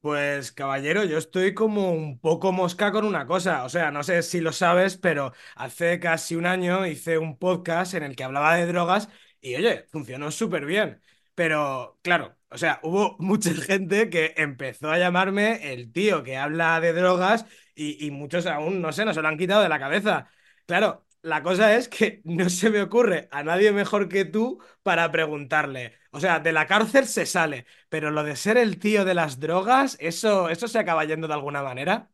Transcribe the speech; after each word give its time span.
Pues 0.00 0.50
caballero, 0.52 1.04
yo 1.04 1.18
estoy 1.18 1.52
como 1.52 1.92
un 1.92 2.18
poco 2.20 2.52
mosca 2.52 2.90
con 2.90 3.04
una 3.04 3.26
cosa. 3.26 3.64
O 3.64 3.68
sea, 3.68 3.90
no 3.90 4.02
sé 4.02 4.22
si 4.22 4.40
lo 4.40 4.50
sabes, 4.52 4.96
pero 4.96 5.34
hace 5.56 6.00
casi 6.00 6.36
un 6.36 6.46
año 6.46 6.86
hice 6.86 7.18
un 7.18 7.36
podcast 7.38 7.92
en 7.94 8.04
el 8.04 8.16
que 8.16 8.24
hablaba 8.24 8.54
de 8.56 8.64
drogas 8.66 9.10
y 9.42 9.56
oye, 9.56 9.84
funcionó 9.90 10.30
súper 10.30 10.64
bien. 10.64 11.02
Pero 11.34 11.98
claro, 12.02 12.34
o 12.48 12.56
sea, 12.56 12.80
hubo 12.82 13.16
mucha 13.20 13.52
gente 13.52 14.08
que 14.08 14.32
empezó 14.38 14.90
a 14.90 14.98
llamarme 14.98 15.70
el 15.74 15.92
tío 15.92 16.22
que 16.22 16.38
habla 16.38 16.80
de 16.80 16.94
drogas 16.94 17.44
y, 17.74 18.10
muchos 18.10 18.46
aún, 18.46 18.80
no 18.80 18.92
sé, 18.92 19.04
no 19.04 19.12
se 19.14 19.20
lo 19.22 19.28
han 19.28 19.38
quitado 19.38 19.62
de 19.62 19.68
la 19.68 19.78
cabeza. 19.78 20.30
Claro, 20.66 21.06
la 21.22 21.42
cosa 21.42 21.76
es 21.76 21.88
que 21.88 22.22
no 22.24 22.48
se 22.48 22.70
me 22.70 22.80
ocurre 22.80 23.28
a 23.32 23.42
nadie 23.42 23.70
mejor 23.72 24.08
que 24.08 24.24
tú 24.24 24.62
para 24.82 25.10
preguntarle. 25.12 25.99
O 26.12 26.20
sea, 26.20 26.40
de 26.40 26.52
la 26.52 26.66
cárcel 26.66 27.06
se 27.06 27.26
sale, 27.26 27.66
pero 27.88 28.10
lo 28.10 28.24
de 28.24 28.36
ser 28.36 28.56
el 28.58 28.78
tío 28.78 29.04
de 29.04 29.14
las 29.14 29.38
drogas, 29.38 29.96
¿eso, 30.00 30.48
eso 30.48 30.66
se 30.68 30.78
acaba 30.78 31.04
yendo 31.04 31.28
de 31.28 31.34
alguna 31.34 31.62
manera? 31.62 32.10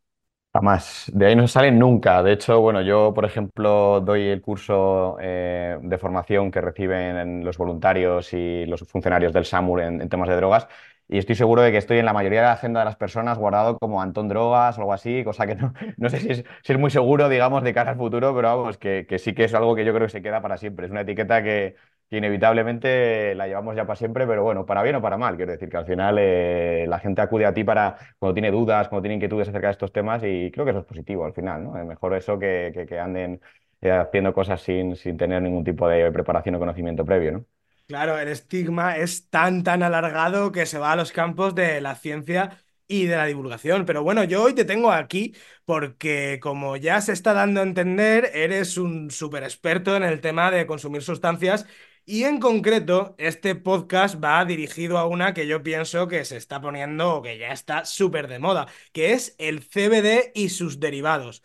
Jamás, 0.53 1.11
de 1.13 1.27
ahí 1.27 1.35
no 1.35 1.47
se 1.47 1.53
sale 1.53 1.71
nunca. 1.71 2.23
De 2.23 2.33
hecho, 2.33 2.59
bueno, 2.61 2.81
yo, 2.81 3.13
por 3.13 3.25
ejemplo, 3.25 4.01
doy 4.01 4.23
el 4.27 4.41
curso 4.41 5.17
eh, 5.21 5.77
de 5.81 5.97
formación 5.99 6.49
que 6.49 6.61
reciben 6.61 7.45
los 7.45 7.57
voluntarios 7.57 8.33
y 8.33 8.65
los 8.65 8.81
funcionarios 8.87 9.33
del 9.33 9.45
SAMUR 9.45 9.81
en, 9.81 10.09
temas 10.09 10.27
de 10.29 10.35
drogas 10.35 10.67
y 11.07 11.19
estoy 11.19 11.35
seguro 11.35 11.61
de 11.61 11.71
que 11.71 11.77
estoy 11.77 11.99
en 11.99 12.05
la 12.05 12.13
mayoría 12.13 12.39
de 12.41 12.47
la 12.47 12.53
agenda 12.53 12.79
de 12.79 12.85
las 12.85 12.95
personas 12.95 13.37
guardado 13.37 13.77
como 13.77 14.01
Antón 14.01 14.27
Drogas 14.27 14.77
o 14.77 14.81
algo 14.81 14.93
así, 14.93 15.23
cosa 15.23 15.45
que 15.45 15.55
no, 15.55 15.73
no 15.97 16.09
sé 16.09 16.19
si 16.19 16.43
es, 16.73 16.79
muy 16.79 16.89
seguro, 16.89 17.29
digamos, 17.29 17.63
de 17.63 17.73
cara 17.73 17.91
al 17.91 17.97
futuro, 17.97 18.35
pero 18.35 18.47
vamos, 18.57 18.77
que 18.77 19.05
sí 19.19 19.33
que 19.33 19.43
es 19.45 19.53
algo 19.53 19.75
que 19.75 19.85
yo 19.85 19.93
creo 19.93 20.07
que 20.07 20.11
se 20.11 20.21
queda 20.23 20.41
para 20.41 20.57
siempre. 20.57 20.87
Es 20.87 20.91
una 20.91 21.01
etiqueta 21.01 21.43
que, 21.43 21.75
que 22.09 22.17
inevitablemente 22.17 23.35
la 23.35 23.47
llevamos 23.47 23.75
ya 23.75 23.85
para 23.85 23.97
siempre, 23.97 24.25
pero 24.25 24.43
bueno, 24.43 24.65
para 24.65 24.83
bien 24.83 24.95
o 24.95 25.01
para 25.01 25.17
mal. 25.17 25.35
Quiero 25.35 25.51
decir 25.51 25.69
que 25.69 25.77
al 25.77 25.85
final 25.85 26.17
eh, 26.19 26.85
la 26.87 26.99
gente 26.99 27.21
acude 27.21 27.45
a 27.45 27.53
ti 27.53 27.63
para 27.63 27.97
cuando 28.19 28.33
tiene 28.33 28.51
dudas, 28.51 28.87
cuando 28.87 29.03
tiene 29.03 29.15
inquietudes 29.15 29.49
acerca 29.49 29.67
de 29.67 29.71
estos 29.73 29.91
temas 29.91 30.23
y 30.23 30.49
creo 30.51 30.65
que 30.65 30.71
eso 30.71 30.79
es 30.79 30.85
positivo 30.85 31.25
al 31.25 31.33
final, 31.33 31.63
¿no? 31.63 31.77
Es 31.77 31.85
mejor 31.85 32.15
eso 32.15 32.39
que, 32.39 32.85
que, 32.87 32.99
anden 32.99 33.41
eh, 33.81 33.91
haciendo 33.91 34.33
cosas 34.33 34.61
sin, 34.61 34.95
sin 34.95 35.17
tener 35.17 35.41
ningún 35.41 35.63
tipo 35.63 35.87
de 35.87 36.11
preparación 36.11 36.55
o 36.55 36.59
conocimiento 36.59 37.05
previo, 37.05 37.31
¿no? 37.33 37.45
Claro, 37.87 38.17
el 38.19 38.27
estigma 38.27 38.97
es 38.97 39.29
tan, 39.29 39.63
tan 39.63 39.81
alargado 39.81 40.51
que 40.51 40.65
se 40.65 40.77
va 40.77 40.91
a 40.91 40.95
los 40.97 41.13
campos 41.13 41.55
de 41.55 41.79
la 41.79 41.95
ciencia 41.95 42.61
y 42.85 43.05
de 43.05 43.15
la 43.15 43.25
divulgación. 43.25 43.85
Pero 43.85 44.03
bueno, 44.03 44.25
yo 44.25 44.43
hoy 44.43 44.53
te 44.53 44.65
tengo 44.65 44.91
aquí 44.91 45.33
porque, 45.63 46.39
como 46.41 46.75
ya 46.75 46.99
se 46.99 47.13
está 47.13 47.33
dando 47.33 47.61
a 47.61 47.63
entender, 47.63 48.29
eres 48.33 48.77
un 48.77 49.09
súper 49.09 49.43
experto 49.43 49.95
en 49.95 50.03
el 50.03 50.19
tema 50.19 50.51
de 50.51 50.67
consumir 50.67 51.01
sustancias 51.01 51.65
y 52.07 52.23
en 52.23 52.39
concreto, 52.39 53.15
este 53.17 53.53
podcast 53.55 54.23
va 54.23 54.43
dirigido 54.45 54.97
a 54.97 55.05
una 55.07 55.33
que 55.33 55.45
yo 55.45 55.61
pienso 55.61 56.07
que 56.07 56.23
se 56.23 56.37
está 56.37 56.61
poniendo 56.61 57.15
o 57.15 57.21
que 57.21 57.37
ya 57.37 57.51
está 57.51 57.83
súper 57.83 58.29
de 58.29 58.39
moda, 58.39 58.67
que 58.93 59.11
es 59.11 59.35
el 59.39 59.61
CBD 59.61 60.31
y 60.33 60.49
sus 60.49 60.79
derivados. 60.79 61.43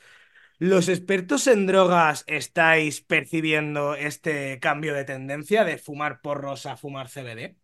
¿Los 0.58 0.88
expertos 0.88 1.48
en 1.48 1.66
drogas 1.66 2.22
estáis 2.28 3.00
percibiendo 3.00 3.96
este 3.96 4.60
cambio 4.60 4.94
de 4.94 5.04
tendencia 5.04 5.64
de 5.64 5.78
fumar 5.78 6.20
porros 6.20 6.66
a 6.66 6.76
fumar 6.76 7.08
CBD? 7.08 7.56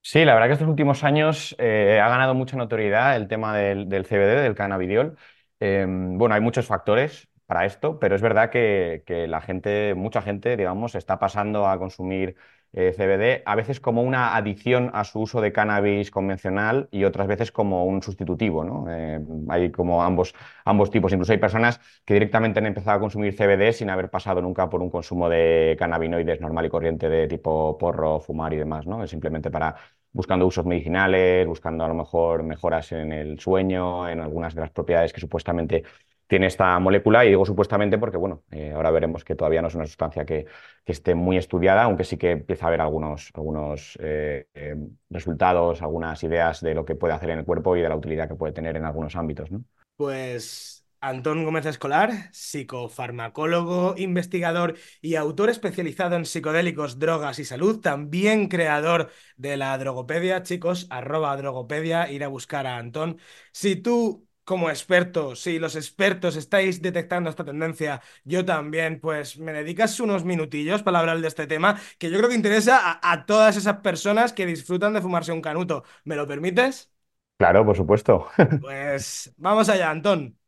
Sí, 0.00 0.24
la 0.24 0.34
verdad 0.34 0.46
que 0.46 0.52
estos 0.54 0.68
últimos 0.68 1.02
años 1.02 1.56
eh, 1.58 1.98
ha 2.00 2.08
ganado 2.08 2.34
mucha 2.34 2.56
notoriedad 2.56 3.16
el 3.16 3.26
tema 3.26 3.56
del, 3.56 3.88
CBD, 4.06 4.42
del 4.42 4.54
cannabidiol. 4.54 5.16
Eh, 5.58 5.86
bueno, 5.88 6.36
hay 6.36 6.40
muchos 6.40 6.66
factores 6.66 7.28
para 7.52 7.66
esto, 7.66 7.98
pero 7.98 8.14
es 8.16 8.22
verdad 8.22 8.48
que, 8.48 9.02
la 9.28 9.42
gente, 9.42 9.94
mucha 9.94 10.22
gente, 10.22 10.56
digamos, 10.56 10.94
está 10.94 11.18
pasando 11.18 11.66
a 11.66 11.78
consumir 11.78 12.34
eh, 12.72 12.94
CBD, 12.96 13.42
a 13.44 13.54
veces 13.56 13.78
como 13.78 14.02
una 14.02 14.34
adición 14.36 14.90
a 14.94 15.04
su 15.04 15.20
uso 15.20 15.42
de 15.42 15.52
cannabis 15.52 16.10
convencional 16.10 16.88
y 16.90 17.04
otras 17.04 17.26
veces 17.26 17.52
como 17.52 17.84
un 17.84 18.02
sustitutivo. 18.02 18.86
Eh, 18.88 19.20
hay 19.50 19.70
como 19.70 20.02
ambos, 20.02 20.34
ambos 20.64 20.90
tipos. 20.90 21.12
Incluso 21.12 21.32
hay 21.32 21.38
personas 21.38 21.78
que 22.06 22.14
directamente 22.14 22.58
han 22.60 22.66
empezado 22.66 22.96
a 22.96 23.00
consumir 23.00 23.34
CBD 23.36 23.74
sin 23.74 23.90
haber 23.90 24.08
pasado 24.08 24.40
nunca 24.40 24.70
por 24.70 24.80
un 24.80 24.88
consumo 24.88 25.28
de 25.28 25.76
cannabinoides 25.78 26.40
normal 26.40 26.64
y 26.64 26.70
corriente 26.70 27.10
de 27.10 27.28
tipo 27.28 27.76
porro, 27.76 28.20
fumar 28.20 28.54
y 28.54 28.56
demás, 28.56 28.86
¿no? 28.86 29.04
Es 29.04 29.10
simplemente 29.10 29.50
para 29.50 29.76
buscando 30.10 30.46
usos 30.46 30.64
medicinales, 30.64 31.46
buscando 31.46 31.84
a 31.84 31.88
lo 31.88 31.94
mejor 31.94 32.44
mejoras 32.44 32.92
en 32.92 33.12
el 33.12 33.38
sueño, 33.40 34.08
en 34.08 34.20
algunas 34.20 34.54
de 34.54 34.62
las 34.62 34.70
propiedades 34.70 35.12
que 35.12 35.20
supuestamente 35.20 35.84
tiene 36.32 36.46
esta 36.46 36.78
molécula 36.78 37.26
y 37.26 37.28
digo 37.28 37.44
supuestamente 37.44 37.98
porque, 37.98 38.16
bueno, 38.16 38.42
eh, 38.50 38.72
ahora 38.74 38.90
veremos 38.90 39.22
que 39.22 39.34
todavía 39.34 39.60
no 39.60 39.68
es 39.68 39.74
una 39.74 39.84
sustancia 39.84 40.24
que, 40.24 40.46
esté 40.86 41.14
muy 41.14 41.36
estudiada, 41.36 41.82
aunque 41.82 42.04
sí 42.04 42.16
que 42.16 42.30
empieza 42.30 42.64
a 42.64 42.68
haber 42.68 42.80
algunos, 42.80 43.30
algunos 43.34 43.98
eh, 44.00 44.46
eh, 44.54 44.74
resultados, 45.10 45.82
algunas 45.82 46.22
ideas 46.24 46.62
de 46.62 46.72
lo 46.72 46.86
que 46.86 46.94
puede 46.94 47.12
hacer 47.12 47.28
en 47.28 47.40
el 47.40 47.44
cuerpo 47.44 47.76
y 47.76 47.82
de 47.82 47.88
la 47.90 47.96
utilidad 47.96 48.28
que 48.28 48.34
puede 48.34 48.54
tener 48.54 48.78
en 48.78 48.86
algunos 48.86 49.14
ámbitos, 49.14 49.50
¿no? 49.50 49.62
Pues 49.96 50.86
Antón 51.02 51.44
Gómez 51.44 51.66
Escolar, 51.66 52.30
psicofarmacólogo, 52.32 53.94
investigador 53.98 54.76
y 55.02 55.16
autor 55.16 55.50
especializado 55.50 56.16
en 56.16 56.24
psicodélicos, 56.24 56.98
drogas 56.98 57.40
y 57.40 57.44
salud, 57.44 57.80
también 57.80 58.48
creador 58.48 59.10
de 59.36 59.58
la 59.58 59.76
drogopedia, 59.76 60.42
chicos, 60.42 60.86
arroba 60.88 61.36
drogopedia, 61.36 62.10
ir 62.10 62.24
a 62.24 62.28
buscar 62.28 62.66
a 62.66 62.78
Antón. 62.78 63.18
Si 63.52 63.76
tú 63.76 64.26
como 64.52 64.68
experto, 64.70 65.34
si 65.36 65.58
los 65.58 65.76
expertos 65.76 66.36
estáis 66.36 66.82
detectando 66.82 67.30
esta 67.30 67.44
tendencia, 67.44 68.00
yo 68.24 68.44
también, 68.44 69.00
pues 69.00 69.38
me 69.38 69.52
dedicas 69.52 69.98
unos 70.00 70.24
minutillos 70.24 70.82
para 70.82 70.98
hablar 71.00 71.20
de 71.20 71.28
este 71.28 71.46
tema 71.46 71.80
que 71.98 72.10
yo 72.10 72.18
creo 72.18 72.28
que 72.28 72.36
interesa 72.36 72.78
a, 72.78 73.12
a 73.12 73.26
todas 73.26 73.56
esas 73.56 73.78
personas 73.78 74.32
que 74.32 74.46
disfrutan 74.46 74.92
de 74.92 75.00
fumarse 75.02 75.32
un 75.32 75.40
canuto. 75.42 75.84
¿Me 76.04 76.16
lo 76.16 76.26
permites? 76.26 76.92
Claro, 77.38 77.64
por 77.66 77.76
supuesto. 77.76 78.26
Pues 78.60 79.32
vamos 79.36 79.68
allá, 79.68 79.90
Antón. 79.90 80.38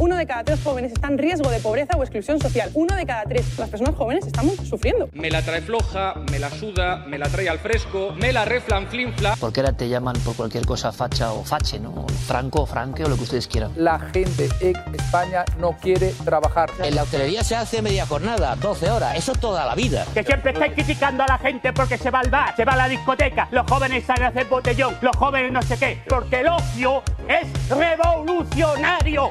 Uno 0.00 0.16
de 0.16 0.26
cada 0.26 0.42
tres 0.42 0.60
jóvenes 0.62 0.92
está 0.92 1.06
en 1.06 1.18
riesgo 1.18 1.48
de 1.50 1.60
pobreza 1.60 1.96
o 1.96 2.02
exclusión 2.02 2.40
social. 2.40 2.70
Uno 2.74 2.96
de 2.96 3.06
cada 3.06 3.22
tres. 3.24 3.58
Las 3.58 3.70
personas 3.70 3.94
jóvenes 3.94 4.26
estamos 4.26 4.56
sufriendo. 4.68 5.08
Me 5.12 5.30
la 5.30 5.40
trae 5.42 5.60
floja, 5.60 6.14
me 6.30 6.38
la 6.38 6.50
suda, 6.50 7.04
me 7.06 7.16
la 7.16 7.28
trae 7.28 7.48
al 7.48 7.58
fresco, 7.60 8.12
me 8.18 8.32
la 8.32 8.44
reflanflinfla. 8.44 9.36
Porque 9.38 9.60
ahora 9.60 9.72
te 9.72 9.88
llaman 9.88 10.16
por 10.24 10.34
cualquier 10.34 10.66
cosa 10.66 10.90
facha 10.92 11.32
o 11.32 11.44
fache, 11.44 11.78
¿no? 11.78 12.06
Franco 12.26 12.62
o 12.62 12.66
franque 12.66 13.04
o 13.04 13.08
lo 13.08 13.16
que 13.16 13.22
ustedes 13.22 13.46
quieran. 13.46 13.72
La 13.76 13.98
gente 13.98 14.48
en 14.60 14.76
España 14.94 15.44
no 15.58 15.76
quiere 15.80 16.12
trabajar. 16.24 16.70
En 16.82 16.94
la 16.94 17.04
hotelería 17.04 17.44
se 17.44 17.54
hace 17.54 17.80
media 17.80 18.04
jornada, 18.06 18.56
12 18.56 18.90
horas, 18.90 19.16
eso 19.16 19.32
toda 19.34 19.64
la 19.64 19.74
vida. 19.74 20.06
Que 20.12 20.24
siempre 20.24 20.52
estáis 20.52 20.72
criticando 20.72 21.22
a 21.22 21.26
la 21.26 21.38
gente 21.38 21.72
porque 21.72 21.98
se 21.98 22.10
va 22.10 22.20
al 22.20 22.30
bar, 22.30 22.54
se 22.56 22.64
va 22.64 22.72
a 22.72 22.76
la 22.76 22.88
discoteca, 22.88 23.48
los 23.52 23.68
jóvenes 23.70 24.04
salen 24.04 24.24
a 24.24 24.28
hacer 24.28 24.46
botellón, 24.46 24.96
los 25.00 25.16
jóvenes 25.16 25.52
no 25.52 25.62
sé 25.62 25.76
qué. 25.76 26.02
Porque 26.08 26.40
el 26.40 26.48
ocio 26.48 27.02
es 27.28 27.68
revolucionario. 27.68 29.30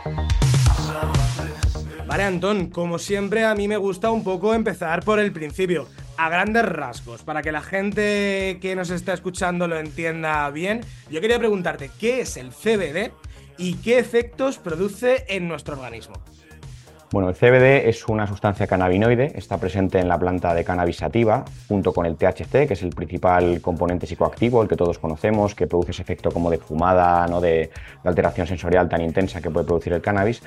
Vale, 2.13 2.25
Antón, 2.25 2.68
como 2.68 3.00
siempre 3.00 3.44
a 3.44 3.56
mí 3.56 3.68
me 3.68 3.78
gusta 3.78 4.12
un 4.12 4.24
poco 4.24 4.53
empezar 4.53 5.03
por 5.03 5.18
el 5.18 5.31
principio, 5.34 5.88
a 6.16 6.29
grandes 6.29 6.63
rasgos, 6.63 7.24
para 7.24 7.41
que 7.41 7.51
la 7.51 7.63
gente 7.63 8.59
que 8.62 8.75
nos 8.75 8.91
está 8.91 9.13
escuchando 9.13 9.68
lo 9.68 9.79
entienda 9.79 10.47
bien. 10.52 10.81
Yo 11.09 11.22
quería 11.22 11.40
preguntarte, 11.40 11.90
¿qué 12.00 12.22
es 12.22 12.38
el 12.38 12.52
CBD 12.52 13.12
y 13.57 13.78
qué 13.78 13.97
efectos 13.97 14.59
produce 14.59 15.25
en 15.28 15.47
nuestro 15.47 15.73
organismo? 15.73 16.13
Bueno, 17.13 17.29
el 17.29 17.35
CBD 17.35 17.88
es 17.90 18.07
una 18.07 18.25
sustancia 18.25 18.66
cannabinoide, 18.66 19.34
está 19.35 19.59
presente 19.59 20.00
en 20.00 20.07
la 20.07 20.18
planta 20.18 20.56
de 20.56 20.63
cannabis 20.63 20.97
sativa, 20.97 21.46
junto 21.68 21.94
con 21.94 22.07
el 22.07 22.16
THC, 22.16 22.66
que 22.68 22.74
es 22.74 22.81
el 22.81 22.90
principal 22.90 23.62
componente 23.62 24.07
psicoactivo, 24.07 24.63
el 24.63 24.68
que 24.68 24.75
todos 24.75 24.97
conocemos, 24.97 25.53
que 25.53 25.68
produce 25.68 25.91
ese 25.91 26.02
efecto 26.02 26.31
como 26.31 26.50
de 26.50 26.57
fumada, 26.57 27.28
no 27.28 27.40
de, 27.40 27.69
alteración 28.03 28.47
sensorial 28.47 28.90
tan 28.90 29.02
intensa 29.02 29.41
que 29.41 29.52
puede 29.52 29.63
producir 29.63 29.94
el 29.94 30.02
cannabis. 30.02 30.41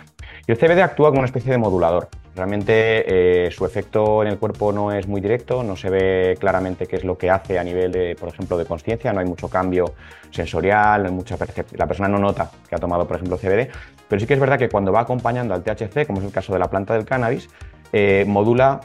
Y 0.49 0.51
el 0.51 0.59
CBD 0.59 0.83
actúa 0.83 1.11
como 1.11 1.21
una 1.21 1.27
especie 1.27 1.53
de 1.53 1.59
modulador. 1.59 2.09
Realmente 2.35 3.47
eh, 3.47 3.51
su 3.53 3.65
efecto 3.65 4.25
en 4.25 4.29
el 4.31 4.39
cuerpo 4.39 4.73
no 4.73 4.91
es 4.91 5.07
muy 5.07 5.21
directo, 5.21 5.63
no 5.63 5.77
se 5.77 5.89
ve 5.89 6.37
claramente 6.41 6.89
qué 6.89 6.97
es 6.97 7.05
lo 7.05 7.17
que 7.17 7.31
hace 7.31 7.61
a 7.61 7.63
nivel 7.63 7.93
de, 7.93 8.17
por 8.19 8.29
ejemplo, 8.29 8.59
de 8.59 8.65
conciencia, 8.65 9.13
no 9.13 9.21
hay 9.21 9.27
mucho 9.27 9.49
cambio 9.49 9.95
sensorial, 10.33 11.05
no 11.05 11.09
hay 11.11 11.15
mucha 11.15 11.37
percepción. 11.37 11.79
La 11.79 11.87
persona 11.87 12.09
no 12.09 12.19
nota 12.19 12.51
que 12.69 12.75
ha 12.75 12.79
tomado, 12.79 13.07
por 13.07 13.17
ejemplo, 13.19 13.39
CBD, 13.39 13.71
pero 14.09 14.21
sí 14.21 14.27
que 14.27 14.35
es 14.35 14.41
verdad 14.41 14.59
que 14.59 14.69
cuando 14.69 14.93
va 14.93 15.01
acompañando 15.01 15.55
al 15.55 15.63
THC, 15.63 16.07
como 16.07 16.21
es 16.21 16.27
el 16.27 16.33
caso 16.33 16.53
de 16.53 16.59
la 16.59 16.69
planta 16.69 16.95
del 16.95 17.05
cannabis, 17.05 17.49
eh, 17.93 18.25
modula 18.27 18.81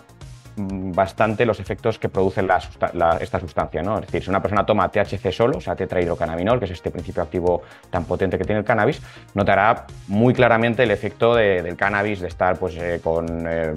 mm, 0.56 0.91
bastante 0.91 1.45
los 1.45 1.59
efectos 1.59 2.00
que 2.00 2.09
produce 2.09 2.41
esta 3.19 3.39
sustancia. 3.39 3.81
¿no? 3.81 3.95
Es 3.95 4.07
decir, 4.07 4.23
si 4.23 4.29
una 4.29 4.41
persona 4.41 4.65
toma 4.65 4.89
THC 4.89 5.31
solo, 5.31 5.57
o 5.57 5.62
sea, 5.62 5.75
tetrahidrocannabinol, 5.75 6.59
que 6.59 6.65
es 6.65 6.71
este 6.71 6.91
principio 6.91 7.23
activo 7.23 7.62
tan 7.89 8.06
potente 8.06 8.38
que 8.38 8.44
tiene 8.44 8.59
el 8.59 8.65
cannabis, 8.65 9.01
notará 9.33 9.85
muy 10.07 10.33
claramente 10.33 10.83
el 10.83 10.91
efecto 10.91 11.35
de, 11.35 11.62
del 11.62 11.75
cannabis, 11.75 12.19
de 12.19 12.27
estar 12.27 12.57
pues, 12.57 12.75
eh, 12.77 13.00
con 13.03 13.45
eh, 13.47 13.73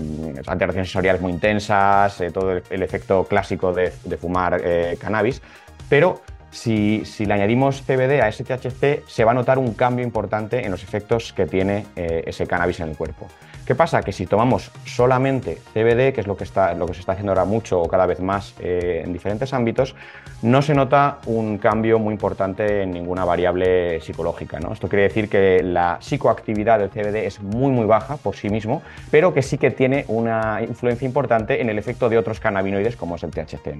alteraciones 0.46 0.88
sensoriales 0.88 1.20
muy 1.20 1.32
intensas, 1.32 2.22
todo 2.32 2.52
el, 2.52 2.82
efecto 2.82 3.24
clásico 3.24 3.72
de, 3.72 3.92
de 4.04 4.16
fumar 4.16 4.60
cannabis, 4.98 5.40
pero 5.88 6.20
si, 6.54 7.26
le 7.26 7.34
añadimos 7.34 7.82
CBD 7.82 8.22
a 8.22 8.28
ese 8.28 8.44
THC, 8.44 9.06
se 9.06 9.24
va 9.24 9.32
a 9.32 9.34
notar 9.34 9.58
un 9.58 9.74
cambio 9.74 10.04
importante 10.04 10.64
en 10.64 10.70
los 10.70 10.82
efectos 10.82 11.32
que 11.32 11.46
tiene 11.46 11.86
eh, 11.96 12.22
ese 12.26 12.46
cannabis 12.46 12.80
en 12.80 12.90
el 12.90 12.96
cuerpo. 12.96 13.26
¿Qué 13.66 13.74
pasa? 13.74 14.02
Que 14.02 14.12
si 14.12 14.26
tomamos 14.26 14.70
solamente 14.84 15.58
CBD, 15.72 16.12
que 16.12 16.20
es 16.20 16.26
lo 16.26 16.36
que, 16.36 16.44
está, 16.44 16.74
lo 16.74 16.86
que 16.86 16.92
se 16.92 17.00
está 17.00 17.12
haciendo 17.12 17.32
ahora 17.32 17.46
mucho 17.46 17.80
o 17.80 17.88
cada 17.88 18.04
vez 18.04 18.20
más 18.20 18.54
eh, 18.60 19.00
en 19.02 19.12
diferentes 19.14 19.54
ámbitos, 19.54 19.94
no 20.42 20.60
se 20.60 20.74
nota 20.74 21.18
un 21.24 21.56
cambio 21.56 21.98
muy 21.98 22.12
importante 22.12 22.82
en 22.82 22.90
ninguna 22.92 23.24
variable 23.24 24.02
psicológica. 24.02 24.60
¿no? 24.60 24.74
Esto 24.74 24.86
quiere 24.88 25.04
decir 25.04 25.30
que 25.30 25.62
la 25.62 25.96
psicoactividad 26.02 26.78
del 26.78 26.90
CBD 26.90 27.24
es 27.24 27.40
muy 27.40 27.72
muy 27.72 27.86
baja 27.86 28.18
por 28.18 28.36
sí 28.36 28.50
mismo, 28.50 28.82
pero 29.10 29.32
que 29.32 29.40
sí 29.40 29.56
que 29.56 29.70
tiene 29.70 30.04
una 30.08 30.60
influencia 30.62 31.06
importante 31.06 31.62
en 31.62 31.70
el 31.70 31.78
efecto 31.78 32.10
de 32.10 32.18
otros 32.18 32.40
cannabinoides 32.40 32.96
como 32.96 33.16
es 33.16 33.22
el 33.22 33.30
THC. 33.30 33.78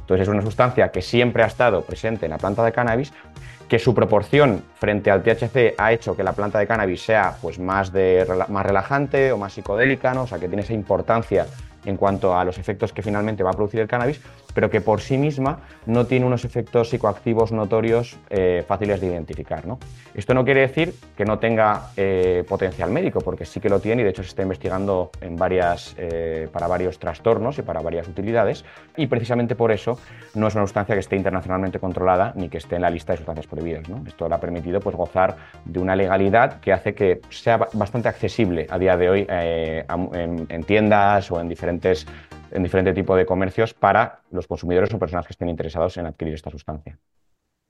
Entonces 0.00 0.28
es 0.28 0.28
una 0.28 0.42
sustancia 0.42 0.90
que 0.90 1.00
siempre 1.00 1.42
ha 1.42 1.46
estado 1.46 1.82
presente 1.82 2.26
en 2.26 2.30
la 2.32 2.38
planta 2.38 2.62
de 2.62 2.72
cannabis, 2.72 3.14
que 3.72 3.78
su 3.78 3.94
proporción 3.94 4.62
frente 4.74 5.10
al 5.10 5.22
THC 5.22 5.76
ha 5.78 5.94
hecho 5.94 6.14
que 6.14 6.22
la 6.22 6.34
planta 6.34 6.58
de 6.58 6.66
cannabis 6.66 7.00
sea 7.00 7.38
pues, 7.40 7.58
más, 7.58 7.90
de, 7.90 8.26
más 8.48 8.66
relajante 8.66 9.32
o 9.32 9.38
más 9.38 9.54
psicodélica, 9.54 10.12
¿no? 10.12 10.24
o 10.24 10.26
sea 10.26 10.38
que 10.38 10.46
tiene 10.46 10.60
esa 10.60 10.74
importancia 10.74 11.46
en 11.86 11.96
cuanto 11.96 12.36
a 12.36 12.44
los 12.44 12.58
efectos 12.58 12.92
que 12.92 13.00
finalmente 13.00 13.42
va 13.42 13.48
a 13.48 13.54
producir 13.54 13.80
el 13.80 13.88
cannabis, 13.88 14.20
pero 14.54 14.70
que 14.70 14.80
por 14.80 15.00
sí 15.00 15.18
misma 15.18 15.60
no 15.86 16.06
tiene 16.06 16.26
unos 16.26 16.44
efectos 16.44 16.90
psicoactivos 16.90 17.52
notorios 17.52 18.18
eh, 18.30 18.64
fáciles 18.66 19.00
de 19.00 19.08
identificar. 19.08 19.66
¿no? 19.66 19.78
Esto 20.14 20.34
no 20.34 20.44
quiere 20.44 20.60
decir 20.60 20.94
que 21.16 21.24
no 21.24 21.38
tenga 21.38 21.90
eh, 21.96 22.44
potencial 22.48 22.90
médico, 22.90 23.20
porque 23.20 23.44
sí 23.44 23.60
que 23.60 23.68
lo 23.68 23.80
tiene 23.80 24.02
y 24.02 24.04
de 24.04 24.10
hecho 24.10 24.22
se 24.22 24.30
está 24.30 24.42
investigando 24.42 25.10
en 25.20 25.36
varias, 25.36 25.94
eh, 25.98 26.48
para 26.52 26.66
varios 26.66 26.98
trastornos 26.98 27.58
y 27.58 27.62
para 27.62 27.80
varias 27.80 28.08
utilidades, 28.08 28.64
y 28.96 29.06
precisamente 29.06 29.54
por 29.54 29.72
eso 29.72 29.98
no 30.34 30.48
es 30.48 30.54
una 30.54 30.64
sustancia 30.64 30.94
que 30.94 31.00
esté 31.00 31.16
internacionalmente 31.16 31.78
controlada 31.78 32.32
ni 32.36 32.48
que 32.48 32.58
esté 32.58 32.76
en 32.76 32.82
la 32.82 32.90
lista 32.90 33.12
de 33.12 33.18
sustancias 33.18 33.46
prohibidas. 33.46 33.84
Esto 34.06 34.28
le 34.28 34.34
ha 34.34 34.40
permitido 34.40 34.80
pues, 34.80 34.96
gozar 34.96 35.36
de 35.64 35.78
una 35.78 35.96
legalidad 35.96 36.60
que 36.60 36.72
hace 36.72 36.94
que 36.94 37.20
sea 37.30 37.68
bastante 37.72 38.08
accesible 38.08 38.66
a 38.70 38.78
día 38.78 38.96
de 38.96 39.10
hoy 39.10 39.26
en 39.28 40.64
tiendas 40.64 41.30
o 41.30 41.40
en 41.40 41.48
diferentes 41.48 42.06
en 42.52 42.62
diferente 42.62 42.92
tipo 42.92 43.16
de 43.16 43.26
comercios 43.26 43.74
para 43.74 44.22
los 44.30 44.46
consumidores 44.46 44.92
o 44.92 44.98
personas 44.98 45.26
que 45.26 45.32
estén 45.32 45.48
interesados 45.48 45.96
en 45.96 46.06
adquirir 46.06 46.34
esta 46.34 46.50
sustancia. 46.50 46.98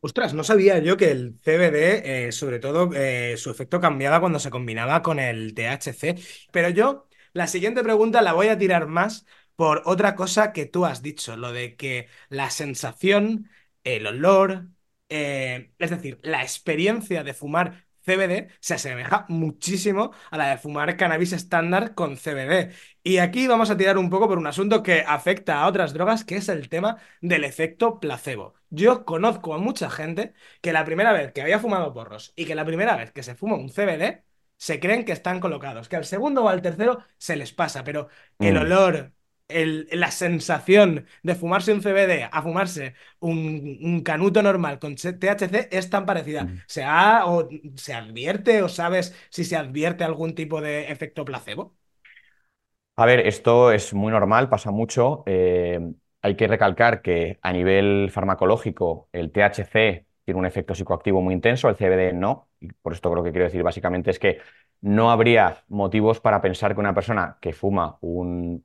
Ostras, 0.00 0.34
no 0.34 0.42
sabía 0.42 0.78
yo 0.80 0.96
que 0.96 1.12
el 1.12 1.38
CBD, 1.38 2.26
eh, 2.26 2.32
sobre 2.32 2.58
todo, 2.58 2.90
eh, 2.92 3.36
su 3.36 3.50
efecto 3.50 3.80
cambiaba 3.80 4.18
cuando 4.18 4.40
se 4.40 4.50
combinaba 4.50 5.00
con 5.00 5.20
el 5.20 5.54
THC. 5.54 6.16
Pero 6.50 6.70
yo, 6.70 7.08
la 7.32 7.46
siguiente 7.46 7.84
pregunta 7.84 8.20
la 8.20 8.32
voy 8.32 8.48
a 8.48 8.58
tirar 8.58 8.88
más 8.88 9.24
por 9.54 9.82
otra 9.84 10.16
cosa 10.16 10.52
que 10.52 10.66
tú 10.66 10.86
has 10.86 11.02
dicho, 11.02 11.36
lo 11.36 11.52
de 11.52 11.76
que 11.76 12.08
la 12.28 12.50
sensación, 12.50 13.48
el 13.84 14.06
olor, 14.08 14.66
eh, 15.08 15.72
es 15.78 15.90
decir, 15.90 16.18
la 16.22 16.42
experiencia 16.42 17.22
de 17.22 17.34
fumar 17.34 17.86
CBD 18.04 18.48
se 18.60 18.74
asemeja 18.74 19.26
muchísimo 19.28 20.12
a 20.30 20.36
la 20.38 20.50
de 20.50 20.58
fumar 20.58 20.96
cannabis 20.96 21.32
estándar 21.32 21.94
con 21.94 22.16
CBD. 22.16 22.72
Y 23.02 23.18
aquí 23.18 23.46
vamos 23.46 23.70
a 23.70 23.76
tirar 23.76 23.98
un 23.98 24.10
poco 24.10 24.28
por 24.28 24.38
un 24.38 24.46
asunto 24.46 24.82
que 24.82 25.04
afecta 25.06 25.60
a 25.60 25.66
otras 25.66 25.92
drogas, 25.92 26.24
que 26.24 26.36
es 26.36 26.48
el 26.48 26.68
tema 26.68 26.98
del 27.20 27.44
efecto 27.44 28.00
placebo. 28.00 28.54
Yo 28.70 29.04
conozco 29.04 29.54
a 29.54 29.58
mucha 29.58 29.90
gente 29.90 30.34
que 30.60 30.72
la 30.72 30.84
primera 30.84 31.12
vez 31.12 31.32
que 31.32 31.42
había 31.42 31.58
fumado 31.58 31.92
porros 31.92 32.32
y 32.36 32.44
que 32.46 32.54
la 32.54 32.64
primera 32.64 32.96
vez 32.96 33.12
que 33.12 33.22
se 33.22 33.34
fuma 33.34 33.56
un 33.56 33.68
CBD, 33.68 34.24
se 34.56 34.78
creen 34.78 35.04
que 35.04 35.12
están 35.12 35.40
colocados, 35.40 35.88
que 35.88 35.96
al 35.96 36.04
segundo 36.04 36.44
o 36.44 36.48
al 36.48 36.62
tercero 36.62 37.04
se 37.18 37.34
les 37.34 37.52
pasa, 37.52 37.82
pero 37.82 38.08
el 38.38 38.54
mm. 38.54 38.62
La 39.54 40.10
sensación 40.10 41.06
de 41.22 41.34
fumarse 41.34 41.72
un 41.72 41.82
CBD 41.82 42.28
a 42.30 42.42
fumarse 42.42 42.94
un, 43.20 44.02
canuto 44.04 44.42
normal 44.42 44.78
con 44.78 44.96
THC 44.96 45.68
es 45.70 45.90
tan 45.90 46.06
parecida. 46.06 46.48
¿Se, 46.66 46.84
o, 46.86 47.48
¿Se 47.76 47.94
advierte 47.94 48.62
o 48.62 48.68
sabes 48.68 49.14
si 49.30 49.44
se 49.44 49.56
advierte 49.56 50.04
algún 50.04 50.34
tipo 50.34 50.60
de 50.60 50.90
efecto 50.90 51.24
placebo? 51.24 51.76
A 52.96 53.06
ver, 53.06 53.20
esto 53.26 53.72
es 53.72 53.94
muy 53.94 54.12
normal, 54.12 54.48
pasa 54.48 54.70
mucho. 54.70 55.22
Eh, 55.26 55.80
hay 56.20 56.36
que 56.36 56.46
recalcar 56.46 57.02
que 57.02 57.38
a 57.42 57.52
nivel 57.52 58.10
farmacológico 58.10 59.08
el 59.12 59.32
THC 59.32 60.06
tiene 60.24 60.38
un 60.38 60.46
efecto 60.46 60.74
psicoactivo 60.74 61.20
muy 61.20 61.34
intenso, 61.34 61.68
el 61.68 61.76
CBD 61.76 62.12
no. 62.12 62.48
Y 62.62 62.72
por 62.72 62.92
esto 62.92 63.10
creo 63.10 63.24
que 63.24 63.32
quiero 63.32 63.46
decir 63.46 63.62
básicamente 63.62 64.10
es 64.10 64.18
que 64.20 64.38
no 64.82 65.10
habría 65.10 65.64
motivos 65.68 66.20
para 66.20 66.40
pensar 66.40 66.74
que 66.74 66.80
una 66.80 66.94
persona 66.94 67.38
que 67.40 67.52
fuma 67.52 67.98
un, 68.00 68.62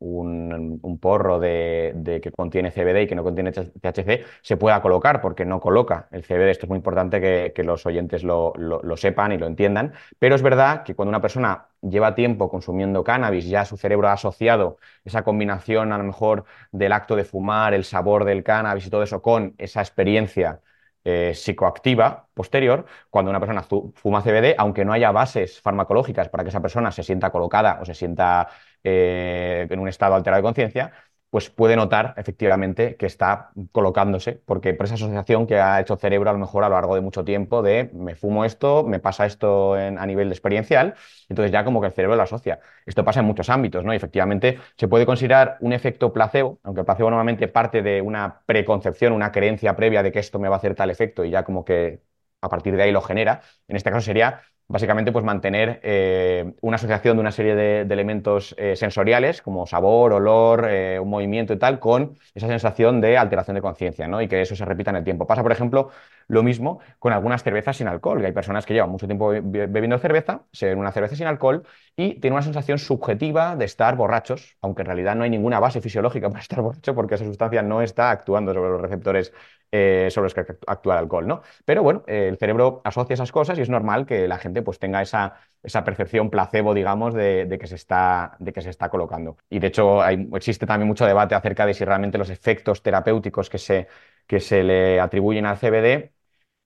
porro 1.01 1.39
de, 1.39 2.19
que 2.21 2.31
contiene 2.31 2.71
CBD 2.71 3.03
y 3.03 3.07
que 3.07 3.15
no 3.15 3.23
contiene 3.23 3.51
THC 3.51 4.25
se 4.41 4.57
pueda 4.57 4.81
colocar, 4.81 5.21
porque 5.21 5.45
no 5.45 5.59
coloca 5.59 6.07
el 6.11 6.23
CBD. 6.23 6.49
Esto 6.51 6.65
es 6.65 6.69
muy 6.69 6.77
importante 6.77 7.21
que, 7.53 7.63
los 7.63 7.85
oyentes 7.85 8.23
lo, 8.23 8.53
sepan 8.97 9.31
y 9.31 9.37
lo 9.37 9.47
entiendan. 9.47 9.93
Pero 10.19 10.35
es 10.35 10.41
verdad 10.41 10.83
que 10.83 10.95
cuando 10.95 11.09
una 11.09 11.21
persona 11.21 11.67
lleva 11.81 12.15
tiempo 12.15 12.49
consumiendo 12.49 13.03
cannabis, 13.03 13.47
ya 13.47 13.65
su 13.65 13.77
cerebro 13.77 14.07
ha 14.09 14.13
asociado 14.13 14.77
esa 15.05 15.23
combinación 15.23 15.91
a 15.91 15.97
lo 15.97 16.03
mejor 16.03 16.45
del 16.71 16.93
acto 16.93 17.15
de 17.15 17.25
fumar, 17.25 17.73
el 17.73 17.83
sabor 17.83 18.25
del 18.25 18.43
cannabis 18.43 18.87
y 18.87 18.89
todo 18.89 19.03
eso 19.03 19.21
con 19.21 19.55
esa 19.57 19.81
experiencia 19.81 20.61
eh, 21.09 21.31
psicoactiva 21.33 22.27
posterior 22.33 22.85
cuando 23.09 23.31
una 23.31 23.39
persona 23.39 23.63
fuma 23.95 24.21
CBD, 24.21 24.55
aunque 24.57 24.83
no 24.83 24.91
haya 24.91 25.11
bases 25.11 25.61
farmacológicas 25.61 26.27
para 26.27 26.43
que 26.43 26.49
esa 26.49 26.61
persona 26.61 26.91
se 26.91 27.01
sienta 27.01 27.29
colocada 27.31 27.79
o 27.81 27.85
se 27.85 27.93
sienta 27.93 28.49
eh, 28.83 29.67
en 29.69 29.79
un 29.79 29.87
estado 29.87 30.15
alterado 30.15 30.41
de 30.41 30.43
conciencia, 30.43 30.91
pues 31.29 31.49
puede 31.49 31.75
notar 31.75 32.13
efectivamente 32.17 32.95
que 32.95 33.05
está 33.05 33.51
colocándose, 33.71 34.41
porque 34.45 34.73
por 34.73 34.85
esa 34.85 34.95
asociación 34.95 35.45
que 35.45 35.59
ha 35.59 35.79
hecho 35.81 35.97
cerebro 35.97 36.29
a 36.29 36.33
lo 36.33 36.39
mejor 36.39 36.63
a 36.63 36.69
lo 36.69 36.75
largo 36.75 36.95
de 36.95 37.01
mucho 37.01 37.25
tiempo 37.25 37.61
de 37.61 37.89
me 37.93 38.15
fumo 38.15 38.45
esto, 38.45 38.83
me 38.83 38.99
pasa 38.99 39.25
esto 39.25 39.73
a 39.73 40.05
nivel 40.05 40.29
experiencial, 40.31 40.95
entonces 41.29 41.51
ya 41.51 41.63
como 41.63 41.81
que 41.81 41.87
el 41.87 41.93
cerebro 41.93 42.15
lo 42.15 42.23
asocia. 42.23 42.59
Esto 42.85 43.03
pasa 43.03 43.19
en 43.19 43.25
muchos 43.25 43.49
ámbitos, 43.49 43.83
¿no? 43.83 43.93
Y 43.93 43.97
efectivamente 43.97 44.59
se 44.77 44.87
puede 44.87 45.05
considerar 45.05 45.57
un 45.61 45.73
efecto 45.73 46.13
placebo, 46.13 46.59
aunque 46.63 46.81
el 46.81 46.85
placebo 46.85 47.09
normalmente 47.09 47.47
parte 47.47 47.81
de 47.81 48.01
una 48.01 48.41
preconcepción, 48.45 49.13
una 49.13 49.31
creencia 49.31 49.75
previa 49.75 50.03
de 50.03 50.11
que 50.11 50.19
esto 50.19 50.39
me 50.39 50.47
va 50.49 50.55
a 50.55 50.57
hacer 50.59 50.75
tal 50.75 50.89
efecto 50.89 51.23
y 51.25 51.29
ya 51.31 51.43
como 51.43 51.65
que 51.65 52.01
a 52.41 52.49
partir 52.49 52.75
de 52.75 52.83
ahí 52.83 52.91
lo 52.91 53.01
genera. 53.01 53.41
En 53.67 53.75
este 53.75 53.89
caso 53.91 54.01
sería 54.05 54.41
básicamente 54.67 55.11
pues 55.11 55.23
mantener 55.23 55.79
eh, 55.83 56.53
una 56.61 56.75
asociación 56.75 57.17
de 57.17 57.21
una 57.21 57.31
serie 57.31 57.55
de, 57.55 57.81
elementos 57.81 58.53
eh, 58.57 58.75
sensoriales 58.75 59.41
como 59.41 59.65
sabor, 59.65 60.13
olor, 60.13 60.67
eh, 60.69 60.99
un 60.99 61.09
movimiento 61.09 61.53
y 61.53 61.57
tal, 61.57 61.79
con 61.79 62.17
esa 62.35 62.47
sensación 62.47 63.01
de 63.01 63.17
alteración 63.17 63.55
de 63.55 63.61
conciencia, 63.61 64.07
¿no? 64.07 64.21
Y 64.21 64.27
que 64.27 64.41
eso 64.41 64.55
se 64.55 64.65
repita 64.65 64.91
en 64.91 64.97
el 64.97 65.03
tiempo. 65.03 65.25
Pasa, 65.25 65.41
por 65.43 65.51
ejemplo, 65.51 65.89
lo 66.27 66.43
mismo 66.43 66.79
con 66.99 67.13
algunas 67.13 67.43
cervezas 67.43 67.77
sin 67.77 67.87
alcohol, 67.87 68.23
hay 68.23 68.31
personas 68.31 68.65
que 68.65 68.73
llevan 68.73 68.89
mucho 68.89 69.07
tiempo 69.07 69.29
bebiendo 69.29 69.97
cerveza, 69.97 70.45
se 70.51 70.67
ven 70.67 70.77
una 70.77 70.91
cerveza 70.91 71.15
sin 71.15 71.27
alcohol 71.27 71.63
y 71.95 72.19
tienen 72.19 72.33
una 72.33 72.41
sensación 72.43 72.79
subjetiva 72.79 73.55
de 73.55 73.65
estar 73.65 73.95
borrachos, 73.95 74.57
aunque 74.61 74.81
en 74.81 74.87
realidad 74.87 75.15
no 75.15 75.23
hay 75.23 75.29
ninguna 75.29 75.59
base 75.59 75.81
fisiológica 75.81 76.29
para 76.29 76.41
estar 76.41 76.61
borracho 76.61 76.95
porque 76.95 77.15
esa 77.15 77.25
sustancia 77.25 77.61
no 77.61 77.81
está 77.81 78.11
actuando 78.11 78.53
sobre 78.53 78.69
los 78.71 78.81
receptores 78.81 79.33
sobre 79.71 80.23
los 80.25 80.33
que 80.33 80.45
actúa 80.67 80.93
el 80.95 80.99
alcohol, 80.99 81.27
¿no? 81.27 81.41
Pero 81.65 81.83
bueno, 81.83 82.03
el 82.07 82.37
cerebro 82.37 82.81
asocia 82.83 83.13
esas 83.13 83.31
cosas 83.31 83.57
y 83.57 83.61
es 83.61 83.69
normal 83.69 84.05
que 84.05 84.27
la 84.27 84.37
gente 84.37 84.61
pues 84.61 84.79
tenga 84.79 85.01
esa, 85.01 85.35
esa 85.61 85.83
percepción 85.83 86.29
placebo, 86.29 86.73
digamos, 86.73 87.13
de, 87.13 87.57
que 87.59 87.67
se 87.67 87.75
está, 87.75 88.35
de 88.39 88.53
que 88.53 88.61
se 88.61 88.69
está 88.69 88.89
colocando. 88.89 89.37
Y 89.49 89.59
de 89.59 89.67
hecho 89.67 90.05
existe 90.35 90.65
también 90.65 90.87
mucho 90.87 91.05
debate 91.05 91.35
acerca 91.35 91.65
de 91.65 91.73
si 91.73 91.83
realmente 91.85 92.17
los 92.17 92.29
efectos 92.29 92.81
terapéuticos 92.81 93.49
que 93.49 93.57
se, 93.57 93.87
que 94.25 94.39
se 94.39 94.63
le 94.63 94.99
atribuyen 94.99 95.45
al 95.45 95.57
CBD 95.57 96.13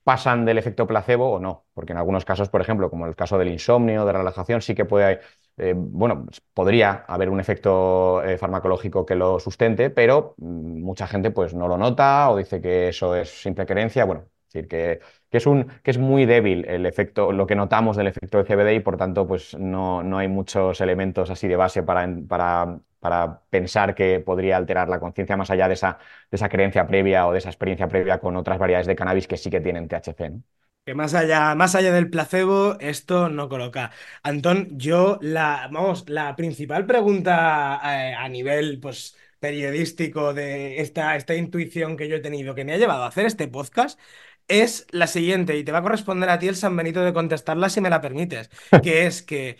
pasan 0.04 0.46
del 0.46 0.58
efecto 0.58 0.88
placebo 0.88 1.32
o 1.32 1.40
no, 1.40 1.66
porque 1.74 1.94
en 1.94 1.98
algunos 2.00 2.26
casos, 2.26 2.50
por 2.50 2.62
ejemplo, 2.62 2.90
como 2.90 3.06
el 3.08 3.16
caso 3.16 3.38
del 3.38 3.50
insomnio, 3.50 4.06
de 4.06 4.14
relajación, 4.14 4.62
sí 4.62 4.76
que 4.76 4.86
puede, 4.86 5.20
eh, 5.58 5.74
bueno, 5.76 6.26
podría 6.54 7.06
haber 7.08 7.30
un 7.30 7.40
efecto 7.40 8.24
eh, 8.24 8.38
farmacológico 8.38 9.06
que 9.06 9.16
lo 9.16 9.40
sustente, 9.40 9.90
pero 9.90 10.36
mm, 10.38 10.82
mucha 10.82 11.08
gente 11.08 11.32
pues 11.32 11.54
no 11.54 11.68
lo 11.68 11.78
nota 11.78 12.30
o 12.30 12.38
dice 12.38 12.62
que 12.62 12.90
eso 12.90 13.16
es 13.16 13.30
simple 13.30 13.66
creencia, 13.66 14.06
bueno, 14.06 14.26
es 14.48 14.54
decir, 14.54 14.68
que 14.68 15.00
que 15.30 15.38
es, 15.38 15.46
un, 15.48 15.66
que 15.82 15.92
es 15.92 15.98
muy 15.98 16.26
débil 16.26 16.66
el 16.68 16.86
efecto, 16.86 17.32
lo 17.32 17.48
que 17.48 17.56
notamos 17.56 17.96
del 17.96 18.08
efecto 18.08 18.38
de 18.38 18.44
CBD 18.44 18.76
y 18.76 18.80
por 18.82 18.98
tanto 18.98 19.26
pues 19.28 19.58
no, 19.58 20.04
no 20.04 20.18
hay 20.18 20.28
muchos 20.28 20.82
elementos 20.82 21.30
así 21.30 21.48
de 21.48 21.56
base 21.56 21.84
para, 21.84 22.08
para, 22.28 22.80
para 23.02 23.42
pensar 23.50 23.96
que 23.96 24.22
podría 24.22 24.58
alterar 24.58 24.88
la 24.88 25.00
conciencia 25.00 25.36
más 25.36 25.50
allá 25.52 25.68
de 25.68 25.74
esa, 25.74 25.98
de 26.30 26.36
esa 26.38 26.50
creencia 26.50 26.88
previa 26.88 27.28
o 27.28 27.34
de 27.34 27.40
esa 27.40 27.50
experiencia 27.50 27.88
previa 27.90 28.20
con 28.20 28.38
otras 28.38 28.60
variedades 28.60 28.88
de 28.88 28.96
cannabis 28.96 29.28
que 29.28 29.38
sí 29.38 29.50
que 29.50 29.60
tienen 29.60 29.88
THC. 29.90 30.42
Que 30.86 30.96
más 30.96 31.14
allá, 31.14 31.54
más 31.56 31.76
allá 31.76 31.92
del 31.92 32.10
placebo, 32.10 32.78
esto 32.80 33.30
no 33.30 33.50
coloca. 33.50 33.92
Antón, 34.24 34.70
yo 34.78 35.20
la, 35.22 35.70
vamos, 35.72 36.10
la 36.10 36.36
principal 36.36 36.86
pregunta 36.88 37.80
eh, 37.84 38.16
a 38.16 38.28
nivel, 38.30 38.80
pues, 38.80 39.16
periodístico 39.40 40.34
de 40.34 40.82
esta, 40.82 41.16
esta 41.16 41.36
intuición 41.36 41.98
que 41.98 42.08
yo 42.08 42.16
he 42.18 42.20
tenido 42.20 42.56
que 42.56 42.66
me 42.66 42.74
ha 42.74 42.78
llevado 42.78 43.04
a 43.04 43.08
hacer 43.08 43.26
este 43.26 43.48
podcast 43.48 44.00
es 44.48 44.88
la 44.92 45.08
siguiente, 45.08 45.58
y 45.58 45.64
te 45.64 45.72
va 45.72 45.80
a 45.80 45.82
corresponder 45.84 46.30
a 46.30 46.40
ti 46.40 46.48
el 46.48 46.56
San 46.56 46.76
Benito 46.76 47.02
de 47.04 47.14
contestarla 47.14 47.70
si 47.70 47.82
me 47.82 47.90
la 47.90 48.02
permites, 48.02 48.50
que 48.84 49.06
es 49.06 49.22
que 49.24 49.58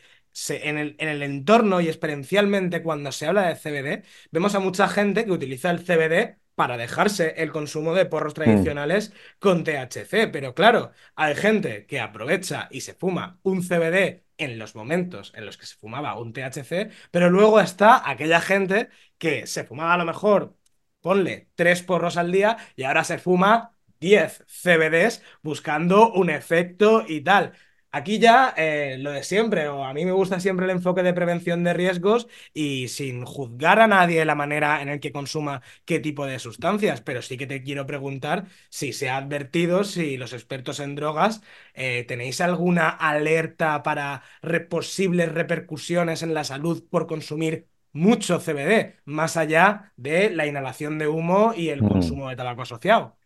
en, 0.50 0.78
el, 0.78 0.96
en 1.00 1.10
el 1.10 1.24
entorno 1.24 1.82
y 1.82 1.88
experiencialmente 1.88 2.82
cuando 2.84 3.12
se 3.12 3.28
habla 3.28 3.48
de 3.48 3.56
CBD, 3.56 4.06
vemos 4.32 4.56
a 4.56 4.60
mucha 4.60 4.88
gente 4.88 5.26
que 5.26 5.32
utiliza 5.32 5.70
el 5.72 5.84
CBD 5.84 6.38
para 6.56 6.78
dejarse 6.78 7.36
el 7.38 7.52
consumo 7.52 7.94
de 7.94 8.06
porros 8.06 8.34
mm. 8.34 8.36
tradicionales 8.36 9.14
con 9.40 9.64
THC. 9.64 10.30
Pero 10.32 10.54
claro, 10.54 10.92
hay 11.16 11.36
gente 11.36 11.86
que 11.86 12.00
aprovecha 12.00 12.68
y 12.72 12.82
se 12.82 12.94
fuma 12.94 13.40
un 13.44 13.64
CBD 13.64 14.24
en 14.38 14.58
los 14.60 14.76
momentos 14.76 15.32
en 15.36 15.46
los 15.46 15.58
que 15.58 15.66
se 15.66 15.76
fumaba 15.76 16.18
un 16.18 16.34
THC, 16.34 16.92
pero 17.12 17.30
luego 17.30 17.60
está 17.60 18.10
aquella 18.10 18.42
gente 18.42 18.90
que 19.18 19.46
se 19.48 19.64
fumaba 19.64 19.94
a 19.94 19.98
lo 19.98 20.06
mejor 20.06 20.58
ponle 21.02 21.50
tres 21.56 21.82
porros 21.84 22.18
al 22.18 22.32
día 22.32 22.58
y 22.76 22.84
ahora 22.84 23.04
se 23.04 23.18
fuma 23.18 23.76
10 24.00 24.46
CBDs 24.48 25.22
buscando 25.42 26.12
un 26.12 26.30
efecto 26.30 27.06
y 27.08 27.22
tal. 27.22 27.54
Aquí 27.94 28.20
ya 28.20 28.54
eh, 28.56 28.96
lo 29.00 29.12
de 29.12 29.22
siempre, 29.24 29.68
o 29.68 29.84
a 29.84 29.94
mí 29.94 30.06
me 30.06 30.14
gusta 30.14 30.40
siempre 30.40 30.64
el 30.66 30.72
enfoque 30.72 31.04
de 31.04 31.14
prevención 31.14 31.64
de 31.66 31.74
riesgos 31.74 32.28
y 32.54 32.88
sin 32.88 33.26
juzgar 33.26 33.82
a 33.82 33.88
nadie 33.88 34.24
la 34.24 34.34
manera 34.36 34.82
en 34.82 34.88
el 34.88 35.02
que 35.02 35.12
consuma 35.12 35.62
qué 35.84 36.00
tipo 36.00 36.26
de 36.26 36.40
sustancias, 36.40 37.02
pero 37.02 37.22
sí 37.22 37.36
que 37.38 37.48
te 37.48 37.64
quiero 37.64 37.86
preguntar 37.86 38.46
si 38.70 38.94
se 38.94 39.10
ha 39.10 39.18
advertido, 39.18 39.84
si 39.84 40.16
los 40.16 40.32
expertos 40.32 40.80
en 40.80 40.96
drogas 40.96 41.42
eh, 41.74 42.06
tenéis 42.08 42.40
alguna 42.40 42.88
alerta 42.90 43.84
para 43.84 44.24
re- 44.42 44.62
posibles 44.62 45.30
repercusiones 45.32 46.24
en 46.24 46.34
la 46.34 46.46
salud 46.46 46.86
por 46.90 47.08
consumir 47.08 47.68
mucho 47.92 48.40
CBD, 48.40 48.96
más 49.04 49.36
allá 49.36 49.92
de 49.98 50.30
la 50.30 50.46
inhalación 50.48 50.98
de 50.98 51.08
humo 51.10 51.54
y 51.56 51.70
el 51.70 51.84
Mm. 51.84 51.86
consumo 51.86 52.30
de 52.30 52.38
tabaco 52.38 52.62
asociado. 52.62 53.18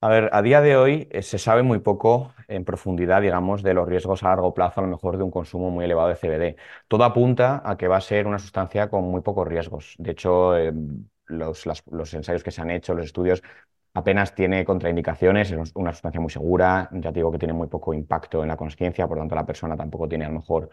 A 0.00 0.08
ver, 0.08 0.30
a 0.32 0.42
día 0.42 0.60
de 0.60 0.76
hoy 0.76 1.08
eh, 1.10 1.22
se 1.22 1.38
sabe 1.38 1.64
muy 1.64 1.80
poco 1.80 2.32
en 2.46 2.64
profundidad, 2.64 3.20
digamos, 3.20 3.62
de 3.64 3.74
los 3.74 3.88
riesgos 3.88 4.22
a 4.22 4.28
largo 4.28 4.54
plazo, 4.54 4.80
a 4.80 4.84
lo 4.84 4.90
mejor 4.90 5.16
de 5.16 5.24
un 5.24 5.30
consumo 5.32 5.70
muy 5.70 5.84
elevado 5.86 6.08
de 6.08 6.14
CBD. 6.16 6.56
Todo 6.86 7.02
apunta 7.04 7.62
a 7.64 7.76
que 7.76 7.88
va 7.88 7.96
a 7.96 8.00
ser 8.00 8.28
una 8.28 8.38
sustancia 8.38 8.88
con 8.90 9.02
muy 9.10 9.22
pocos 9.22 9.48
riesgos. 9.48 9.96
De 9.98 10.12
hecho, 10.12 10.56
eh, 10.56 10.72
los, 11.26 11.64
los 11.90 12.14
ensayos 12.14 12.44
que 12.44 12.52
se 12.52 12.60
han 12.62 12.70
hecho, 12.70 12.94
los 12.94 13.06
estudios, 13.06 13.42
apenas 13.94 14.34
tiene 14.36 14.64
contraindicaciones, 14.64 15.50
es 15.50 15.72
una 15.74 15.92
sustancia 15.92 16.20
muy 16.20 16.30
segura, 16.30 16.88
ya 16.92 17.10
te 17.12 17.18
digo 17.18 17.32
que 17.32 17.38
tiene 17.38 17.54
muy 17.54 17.66
poco 17.66 17.92
impacto 17.92 18.42
en 18.42 18.48
la 18.48 18.56
conciencia, 18.56 19.08
por 19.08 19.16
lo 19.16 19.22
tanto 19.22 19.34
la 19.34 19.46
persona 19.46 19.76
tampoco 19.76 20.08
tiene 20.08 20.26
a 20.26 20.28
lo 20.28 20.34
mejor 20.36 20.70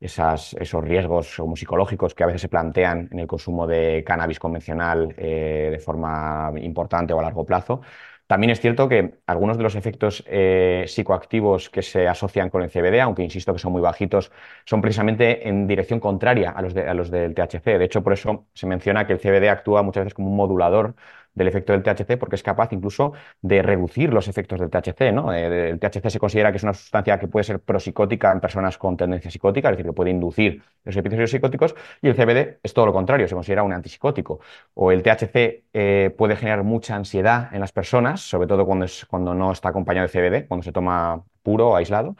esos 0.00 0.84
riesgos 0.84 1.34
como 1.36 1.56
psicológicos 1.56 2.14
que 2.14 2.24
a 2.24 2.26
veces 2.26 2.42
se 2.42 2.48
plantean 2.48 3.08
en 3.10 3.18
el 3.20 3.26
consumo 3.26 3.66
de 3.66 4.04
cannabis 4.06 4.38
convencional 4.38 5.14
eh, 5.16 5.68
de 5.72 5.78
forma 5.78 6.52
importante 6.60 7.12
o 7.14 7.18
a 7.20 7.22
largo 7.22 7.46
plazo. 7.46 7.80
También 8.26 8.50
es 8.50 8.60
cierto 8.60 8.88
que 8.88 9.18
algunos 9.26 9.56
de 9.58 9.62
los 9.62 9.74
efectos 9.74 10.24
eh, 10.26 10.84
psicoactivos 10.88 11.68
que 11.70 11.82
se 11.82 12.08
asocian 12.08 12.48
con 12.50 12.62
el 12.62 12.70
CBD, 12.70 13.00
aunque 13.02 13.22
insisto 13.22 13.52
que 13.52 13.58
son 13.58 13.72
muy 13.72 13.82
bajitos, 13.82 14.32
son 14.64 14.80
precisamente 14.80 15.46
en 15.48 15.66
dirección 15.66 16.00
contraria 16.00 16.50
a 16.50 16.62
los, 16.62 16.72
de- 16.74 16.88
a 16.88 16.94
los 16.94 17.10
del 17.10 17.34
THC. 17.34 17.78
De 17.78 17.84
hecho, 17.84 18.02
por 18.02 18.14
eso 18.14 18.46
se 18.54 18.66
menciona 18.66 19.06
que 19.06 19.12
el 19.12 19.20
CBD 19.20 19.48
actúa 19.50 19.82
muchas 19.82 20.04
veces 20.04 20.14
como 20.14 20.30
un 20.30 20.36
modulador 20.36 20.94
del 21.34 21.48
efecto 21.48 21.72
del 21.72 21.82
THC 21.82 22.16
porque 22.18 22.36
es 22.36 22.42
capaz 22.42 22.72
incluso 22.72 23.12
de 23.42 23.62
reducir 23.62 24.12
los 24.12 24.28
efectos 24.28 24.60
del 24.60 24.70
THC, 24.70 25.12
¿no? 25.12 25.32
Eh, 25.32 25.70
El 25.70 25.78
THC 25.80 26.10
se 26.10 26.18
considera 26.18 26.50
que 26.50 26.58
es 26.58 26.62
una 26.62 26.74
sustancia 26.74 27.18
que 27.18 27.28
puede 27.28 27.44
ser 27.44 27.60
prosicótica 27.60 28.32
en 28.32 28.40
personas 28.40 28.78
con 28.78 28.96
tendencia 28.96 29.30
psicótica, 29.30 29.68
es 29.68 29.76
decir, 29.76 29.86
que 29.86 29.92
puede 29.92 30.10
inducir 30.10 30.62
los 30.84 30.96
episodios 30.96 31.30
psicóticos, 31.30 31.74
y 32.02 32.08
el 32.08 32.14
CBD 32.14 32.58
es 32.62 32.74
todo 32.74 32.86
lo 32.86 32.92
contrario, 32.92 33.26
se 33.28 33.34
considera 33.34 33.62
un 33.62 33.72
antipsicótico. 33.72 34.40
O 34.74 34.92
el 34.92 35.02
THC 35.02 35.64
eh, 35.72 36.14
puede 36.16 36.36
generar 36.36 36.62
mucha 36.64 36.94
ansiedad 36.96 37.48
en 37.52 37.60
las 37.60 37.72
personas, 37.72 38.20
sobre 38.20 38.46
todo 38.48 38.66
cuando, 38.66 38.84
es, 38.84 39.04
cuando 39.06 39.34
no 39.34 39.52
está 39.52 39.70
acompañado 39.70 40.06
de 40.06 40.12
CBD, 40.12 40.46
cuando 40.48 40.62
se 40.64 40.72
toma 40.72 41.24
puro 41.42 41.70
o 41.70 41.76
aislado. 41.76 42.16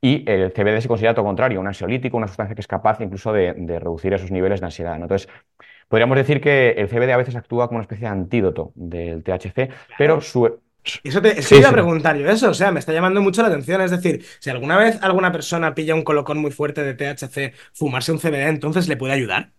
Y 0.00 0.30
el 0.30 0.52
CBD 0.52 0.80
se 0.82 0.88
considera 0.88 1.14
todo 1.14 1.24
lo 1.24 1.28
contrario, 1.30 1.60
un 1.60 1.66
ansiolítico, 1.66 2.16
una 2.16 2.28
sustancia 2.28 2.54
que 2.54 2.60
es 2.60 2.66
capaz 2.68 3.00
incluso 3.00 3.32
de, 3.32 3.54
de 3.54 3.78
reducir 3.80 4.12
esos 4.12 4.30
niveles 4.30 4.60
de 4.60 4.66
ansiedad. 4.66 4.94
Entonces, 4.96 5.28
podríamos 5.88 6.16
decir 6.16 6.40
que 6.40 6.70
el 6.70 6.88
CBD 6.88 7.12
a 7.12 7.16
veces 7.16 7.36
actúa 7.36 7.68
como 7.68 7.78
una 7.78 7.82
especie 7.84 8.06
de 8.06 8.12
antídoto 8.12 8.72
del 8.74 9.22
THC, 9.22 9.70
pero 9.96 10.20
su... 10.20 10.60
Eso 11.02 11.22
te, 11.22 11.38
es 11.40 11.48
que 11.48 11.56
Sí, 11.56 11.58
iba 11.58 11.68
a 11.68 11.72
preguntar 11.72 12.16
yo 12.16 12.28
eso, 12.28 12.50
o 12.50 12.54
sea, 12.54 12.72
me 12.72 12.80
está 12.80 12.92
llamando 12.92 13.22
mucho 13.22 13.42
la 13.42 13.48
atención. 13.48 13.80
Es 13.80 13.90
decir, 13.92 14.24
si 14.40 14.50
alguna 14.50 14.76
vez 14.76 14.98
alguna 15.02 15.32
persona 15.32 15.74
pilla 15.74 15.94
un 15.94 16.02
colocón 16.02 16.38
muy 16.38 16.50
fuerte 16.50 16.82
de 16.82 16.94
THC, 16.94 17.54
fumarse 17.72 18.12
un 18.12 18.18
CBD, 18.18 18.48
entonces 18.48 18.88
le 18.88 18.96
puede 18.96 19.12
ayudar. 19.14 19.52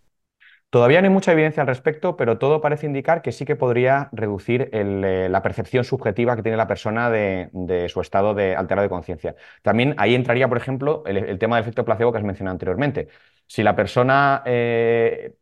Todavía 0.69 1.01
no 1.01 1.07
hay 1.07 1.13
mucha 1.13 1.31
evidencia 1.31 1.61
al 1.61 1.67
respecto, 1.67 2.17
pero 2.17 2.37
todo 2.39 2.59
parece 2.59 2.85
indicar 2.87 3.21
que 3.21 3.31
sí 3.31 3.45
que 3.45 3.55
podría 3.55 4.09
reducir 4.11 4.69
el, 4.73 5.03
eh, 5.05 5.29
la 5.29 5.41
percepción 5.41 5.85
subjetiva 5.85 6.35
que 6.35 6.43
tiene 6.43 6.57
la 6.57 6.67
persona 6.67 7.09
de, 7.09 7.49
de 7.53 7.87
su 7.87 8.01
estado 8.01 8.33
de 8.33 8.53
alterado 8.55 8.83
de 8.83 8.89
conciencia. 8.89 9.35
También 9.61 9.95
ahí 9.97 10.13
entraría, 10.13 10.49
por 10.49 10.57
ejemplo, 10.57 11.03
el, 11.05 11.17
el 11.17 11.39
tema 11.39 11.55
del 11.55 11.63
efecto 11.63 11.85
placebo 11.85 12.11
que 12.11 12.17
has 12.17 12.23
mencionado 12.25 12.53
anteriormente. 12.55 13.07
Si 13.47 13.63
la 13.63 13.75
persona 13.77 14.43
eh, 14.45 15.35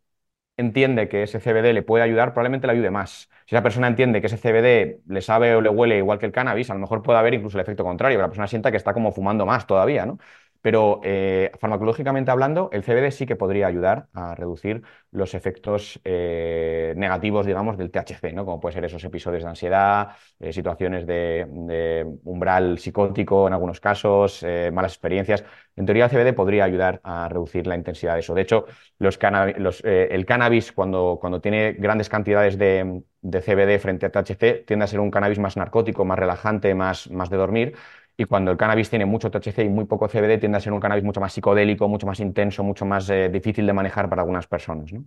entiende 0.58 1.10
que 1.10 1.24
ese 1.24 1.40
CBD 1.40 1.74
le 1.74 1.84
puede 1.84 2.04
ayudar, 2.04 2.34
probablemente 2.34 2.68
le 2.68 2.74
ayude 2.74 2.92
más. 2.92 3.30
Si 3.46 3.56
la 3.56 3.64
persona 3.64 3.88
entiende 3.88 4.22
que 4.22 4.28
ese 4.28 4.38
CBD 4.38 5.02
le 5.08 5.22
sabe 5.22 5.56
o 5.56 5.62
le 5.62 5.70
huele 5.70 5.98
igual 5.98 6.20
que 6.20 6.26
el 6.26 6.32
cannabis, 6.32 6.70
a 6.70 6.74
lo 6.74 6.80
mejor 6.80 7.02
puede 7.02 7.20
haber 7.20 7.34
incluso 7.34 7.58
el 7.58 7.62
efecto 7.64 7.84
contrario, 7.84 8.18
que 8.18 8.22
la 8.22 8.28
persona 8.30 8.48
sienta 8.48 8.72
que 8.72 8.78
está 8.78 8.94
como 8.94 9.12
fumando 9.12 9.46
más 9.46 9.68
todavía, 9.68 10.06
¿no? 10.06 10.18
Pero 10.66 11.00
eh, 11.04 11.52
farmacológicamente 11.60 12.32
hablando, 12.32 12.70
el 12.74 12.82
CBD 12.82 13.12
sí 13.12 13.28
que 13.28 13.36
podría 13.36 13.68
ayudar 13.68 14.08
a 14.16 14.34
reducir 14.34 14.82
los 15.12 15.36
efectos 15.36 16.02
eh, 16.04 16.96
negativos, 16.98 17.46
digamos, 17.46 17.78
del 17.78 17.92
THC, 17.92 18.34
¿no? 18.34 18.46
Como 18.46 18.60
pueden 18.60 18.74
ser 18.74 18.86
esos 18.86 19.04
episodios 19.04 19.44
de 19.44 19.50
ansiedad, 19.50 20.16
eh, 20.40 20.52
situaciones 20.52 21.06
de, 21.06 21.46
umbral 22.24 22.80
psicótico 22.80 23.46
en 23.46 23.54
algunos 23.54 23.80
casos, 23.80 24.44
malas 24.74 24.94
experiencias. 24.94 25.44
En 25.76 25.86
teoría, 25.86 26.06
el 26.06 26.10
CBD 26.10 26.34
podría 26.34 26.64
ayudar 26.64 27.00
a 27.04 27.30
reducir 27.30 27.68
la 27.68 27.76
intensidad 27.76 28.16
de 28.16 28.22
eso. 28.22 28.34
De 28.34 28.42
hecho, 28.42 28.66
el 29.00 30.26
cannabis, 30.26 30.72
cuando, 30.72 31.20
cuando 31.22 31.42
tiene 31.42 31.74
grandes 31.74 32.10
cantidades 32.10 32.58
de, 32.58 33.04
de 33.22 33.42
CBD 33.42 33.80
frente 33.80 34.06
a 34.08 34.12
THC, 34.12 34.66
tiende 34.66 34.86
a 34.86 34.88
ser 34.88 35.00
un 35.00 35.12
cannabis 35.12 35.38
más 35.40 35.58
narcótico, 35.58 36.06
más 36.06 36.18
relajante, 36.18 36.74
más, 36.74 37.10
más 37.12 37.30
de 37.30 37.38
dormir. 37.38 37.76
Y 38.18 38.26
cuando 38.26 38.52
el 38.52 38.58
cannabis 38.58 38.90
tiene 38.90 39.06
mucho 39.06 39.30
THC 39.32 39.64
y 39.64 39.70
muy 39.70 39.86
poco 39.86 40.08
CBD, 40.08 40.38
tiende 40.38 40.58
a 40.58 40.62
ser 40.62 40.74
un 40.74 40.80
cannabis 40.80 41.04
mucho 41.04 41.20
más 41.22 41.34
psicodélico, 41.34 41.88
mucho 41.90 42.08
más 42.08 42.20
intenso, 42.22 42.64
mucho 42.64 42.86
más 42.86 43.10
eh, 43.10 43.30
difícil 43.30 43.66
de 43.68 43.74
manejar 43.74 44.10
para 44.10 44.22
algunas 44.22 44.48
personas, 44.48 44.92
¿no? 44.94 45.06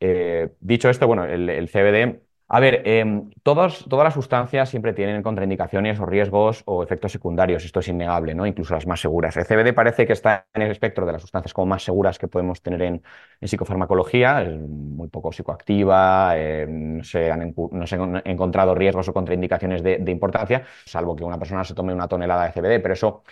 Eh, 0.00 0.50
dicho 0.60 0.88
esto, 0.90 1.06
bueno, 1.06 1.24
el, 1.24 1.48
el 1.50 1.68
CBD, 1.68 2.22
a 2.50 2.60
ver, 2.60 2.82
em, 2.86 3.30
todas 3.42 3.86
las 3.90 4.14
sustancias 4.14 4.70
siempre 4.70 4.94
tienen 4.94 5.22
contraindicaciones 5.22 6.00
o 6.00 6.06
riesgos 6.06 6.62
o 6.64 6.82
efectos 6.82 7.12
secundarios, 7.12 7.64
esto 7.64 7.80
es 7.80 7.88
innegable, 7.88 8.34
¿no? 8.34 8.46
Incluso 8.46 8.72
las 8.72 8.86
más 8.86 9.00
seguras. 9.00 9.36
El 9.36 9.44
CBD 9.44 9.74
parece 9.74 10.06
que 10.06 10.14
está 10.14 10.46
en 10.54 10.62
el 10.62 10.70
espectro 10.70 11.04
de 11.04 11.12
las 11.12 11.20
sustancias 11.20 11.52
como 11.52 11.66
más 11.66 11.84
seguras 11.84 12.18
que 12.18 12.26
podemos 12.26 12.62
tener 12.62 12.80
en, 12.82 13.02
psicofarmacología, 13.42 14.42
es 14.42 14.58
muy 14.58 15.08
poco 15.08 15.30
psicoactiva, 15.30 16.32
eh, 16.38 16.66
no 16.68 17.04
se 17.04 17.30
han, 17.30 17.54
se 17.86 17.96
encontrado 18.24 18.74
riesgos 18.74 19.08
o 19.08 19.12
contraindicaciones 19.12 19.82
de, 19.82 19.98
de 19.98 20.10
importancia, 20.10 20.64
salvo 20.86 21.14
que 21.14 21.24
una 21.24 21.38
persona 21.38 21.64
se 21.64 21.74
tome 21.74 21.92
una 21.92 22.08
tonelada 22.08 22.44
de 22.46 22.52
CBD, 22.52 22.80
pero 22.80 22.94
eso 22.94 23.24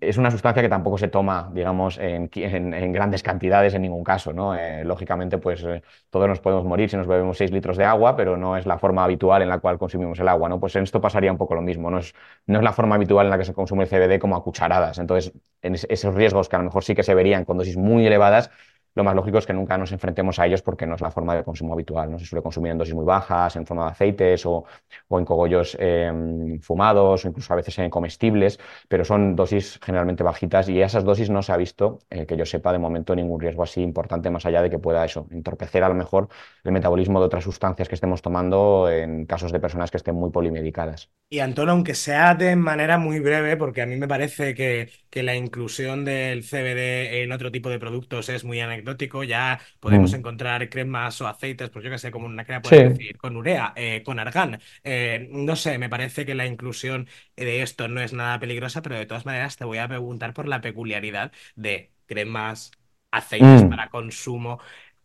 es 0.00 0.18
una 0.18 0.30
sustancia 0.30 0.62
que 0.62 0.68
tampoco 0.68 0.98
se 0.98 1.08
toma, 1.08 1.50
digamos, 1.54 1.98
en, 1.98 2.28
grandes 2.92 3.22
cantidades 3.22 3.72
en 3.74 3.82
ningún 3.82 4.04
caso, 4.04 4.32
¿no? 4.32 4.54
Eh, 4.54 4.84
lógicamente, 4.84 5.38
pues 5.38 5.62
eh, 5.64 5.82
todos 6.10 6.28
nos 6.28 6.40
podemos 6.40 6.64
morir 6.64 6.90
si 6.90 6.96
nos 6.96 7.06
bebemos 7.06 7.38
6 7.38 7.50
litros 7.50 7.76
de 7.78 7.84
agua, 7.84 8.14
pero 8.16 8.36
no 8.36 8.56
es 8.56 8.66
la 8.66 8.78
forma 8.78 9.04
habitual 9.04 9.40
en 9.42 9.48
la 9.48 9.58
cual 9.58 9.78
consumimos 9.78 10.18
el 10.20 10.28
agua, 10.28 10.48
¿no? 10.48 10.60
Pues 10.60 10.76
en 10.76 10.82
esto 10.82 11.00
pasaría 11.00 11.32
un 11.32 11.38
poco 11.38 11.54
lo 11.54 11.62
mismo, 11.62 11.90
no 11.90 11.98
es, 11.98 12.14
no 12.46 12.58
es 12.58 12.64
la 12.64 12.72
forma 12.72 12.96
habitual 12.96 13.26
en 13.26 13.30
la 13.30 13.38
que 13.38 13.44
se 13.44 13.54
consume 13.54 13.84
el 13.84 13.88
CBD 13.88 14.18
como 14.18 14.36
a 14.36 14.44
cucharadas. 14.44 14.98
Entonces, 14.98 15.32
en 15.62 15.74
es- 15.74 15.86
esos 15.88 16.14
riesgos 16.14 16.48
que 16.48 16.56
a 16.56 16.58
lo 16.58 16.66
mejor 16.66 16.84
sí 16.84 16.94
que 16.94 17.02
se 17.02 17.14
verían 17.14 17.44
con 17.44 17.56
dosis 17.58 17.76
muy 17.76 18.06
elevadas, 18.06 18.50
lo 18.94 19.04
más 19.04 19.14
lógico 19.14 19.38
es 19.38 19.46
que 19.46 19.52
nunca 19.52 19.78
nos 19.78 19.92
enfrentemos 19.92 20.38
a 20.38 20.46
ellos 20.46 20.62
porque 20.62 20.86
no 20.86 20.94
es 20.94 21.00
la 21.00 21.10
forma 21.10 21.34
de 21.34 21.44
consumo 21.44 21.74
habitual, 21.74 22.10
¿no? 22.10 22.18
Se 22.18 22.26
suele 22.26 22.42
consumir 22.42 22.72
en 22.72 22.78
dosis 22.78 22.94
muy 22.94 23.04
bajas, 23.04 23.56
en 23.56 23.66
forma 23.66 23.86
de 23.86 23.90
aceites 23.92 24.46
o, 24.46 24.64
o 25.08 25.18
en 25.18 25.24
cogollos 25.24 25.76
eh, 25.80 26.58
fumados 26.60 27.24
o 27.24 27.28
incluso 27.28 27.52
a 27.52 27.56
veces 27.56 27.78
en 27.78 27.90
comestibles, 27.90 28.58
pero 28.88 29.04
son 29.04 29.36
dosis 29.36 29.78
generalmente 29.82 30.22
bajitas 30.22 30.68
y 30.68 30.80
esas 30.82 31.04
dosis 31.04 31.30
no 31.30 31.42
se 31.42 31.52
ha 31.52 31.56
visto, 31.56 31.98
eh, 32.10 32.26
que 32.26 32.36
yo 32.36 32.44
sepa 32.46 32.72
de 32.72 32.78
momento, 32.78 33.14
ningún 33.14 33.40
riesgo 33.40 33.62
así 33.62 33.82
importante 33.82 34.30
más 34.30 34.46
allá 34.46 34.62
de 34.62 34.70
que 34.70 34.78
pueda 34.78 35.04
eso, 35.04 35.26
entorpecer 35.30 35.84
a 35.84 35.88
lo 35.88 35.94
mejor 35.94 36.28
el 36.64 36.72
metabolismo 36.72 37.20
de 37.20 37.26
otras 37.26 37.44
sustancias 37.44 37.88
que 37.88 37.94
estemos 37.94 38.22
tomando 38.22 38.88
en 38.90 39.26
casos 39.26 39.52
de 39.52 39.60
personas 39.60 39.90
que 39.90 39.96
estén 39.96 40.14
muy 40.14 40.30
polimedicadas. 40.30 41.10
Y 41.28 41.38
Antón, 41.38 41.70
aunque 41.70 41.94
sea 41.94 42.34
de 42.34 42.56
manera 42.56 42.98
muy 42.98 43.18
breve, 43.18 43.56
porque 43.56 43.80
a 43.80 43.86
mí 43.86 43.96
me 43.96 44.06
parece 44.06 44.54
que, 44.54 44.90
que 45.08 45.22
la 45.22 45.34
inclusión 45.34 46.04
del 46.04 46.44
CBD 46.44 47.22
en 47.22 47.32
otro 47.32 47.50
tipo 47.50 47.70
de 47.70 47.78
productos 47.78 48.28
es 48.28 48.44
muy 48.44 48.60
anecdótico, 48.82 49.24
ya 49.24 49.60
podemos 49.80 50.12
Mm. 50.12 50.16
encontrar 50.18 50.68
cremas 50.68 51.20
o 51.20 51.26
aceites, 51.28 51.70
pues 51.70 51.84
yo 51.84 51.90
que 51.90 51.98
sé, 51.98 52.10
como 52.10 52.26
una 52.26 52.44
crema 52.44 52.62
puede 52.62 52.76
Sí. 52.76 52.88
decir, 52.88 53.16
con 53.18 53.36
urea, 53.36 53.72
eh, 53.76 54.02
con 54.04 54.18
argán. 54.18 54.60
Eh, 54.84 55.28
no 55.30 55.56
sé, 55.56 55.78
me 55.78 55.88
parece 55.88 56.26
que 56.26 56.34
la 56.34 56.46
inclusión 56.46 57.08
de 57.36 57.62
esto 57.62 57.88
no 57.88 58.00
es 58.00 58.12
nada 58.12 58.38
peligrosa, 58.40 58.82
pero 58.82 58.96
de 58.96 59.06
todas 59.06 59.26
maneras 59.26 59.56
te 59.56 59.64
voy 59.64 59.78
a 59.78 59.88
preguntar 59.88 60.34
por 60.34 60.48
la 60.48 60.60
peculiaridad 60.60 61.32
de 61.56 61.92
cremas, 62.06 62.72
aceites 63.10 63.64
Mm. 63.64 63.68
para 63.68 63.90
consumo 63.90 64.60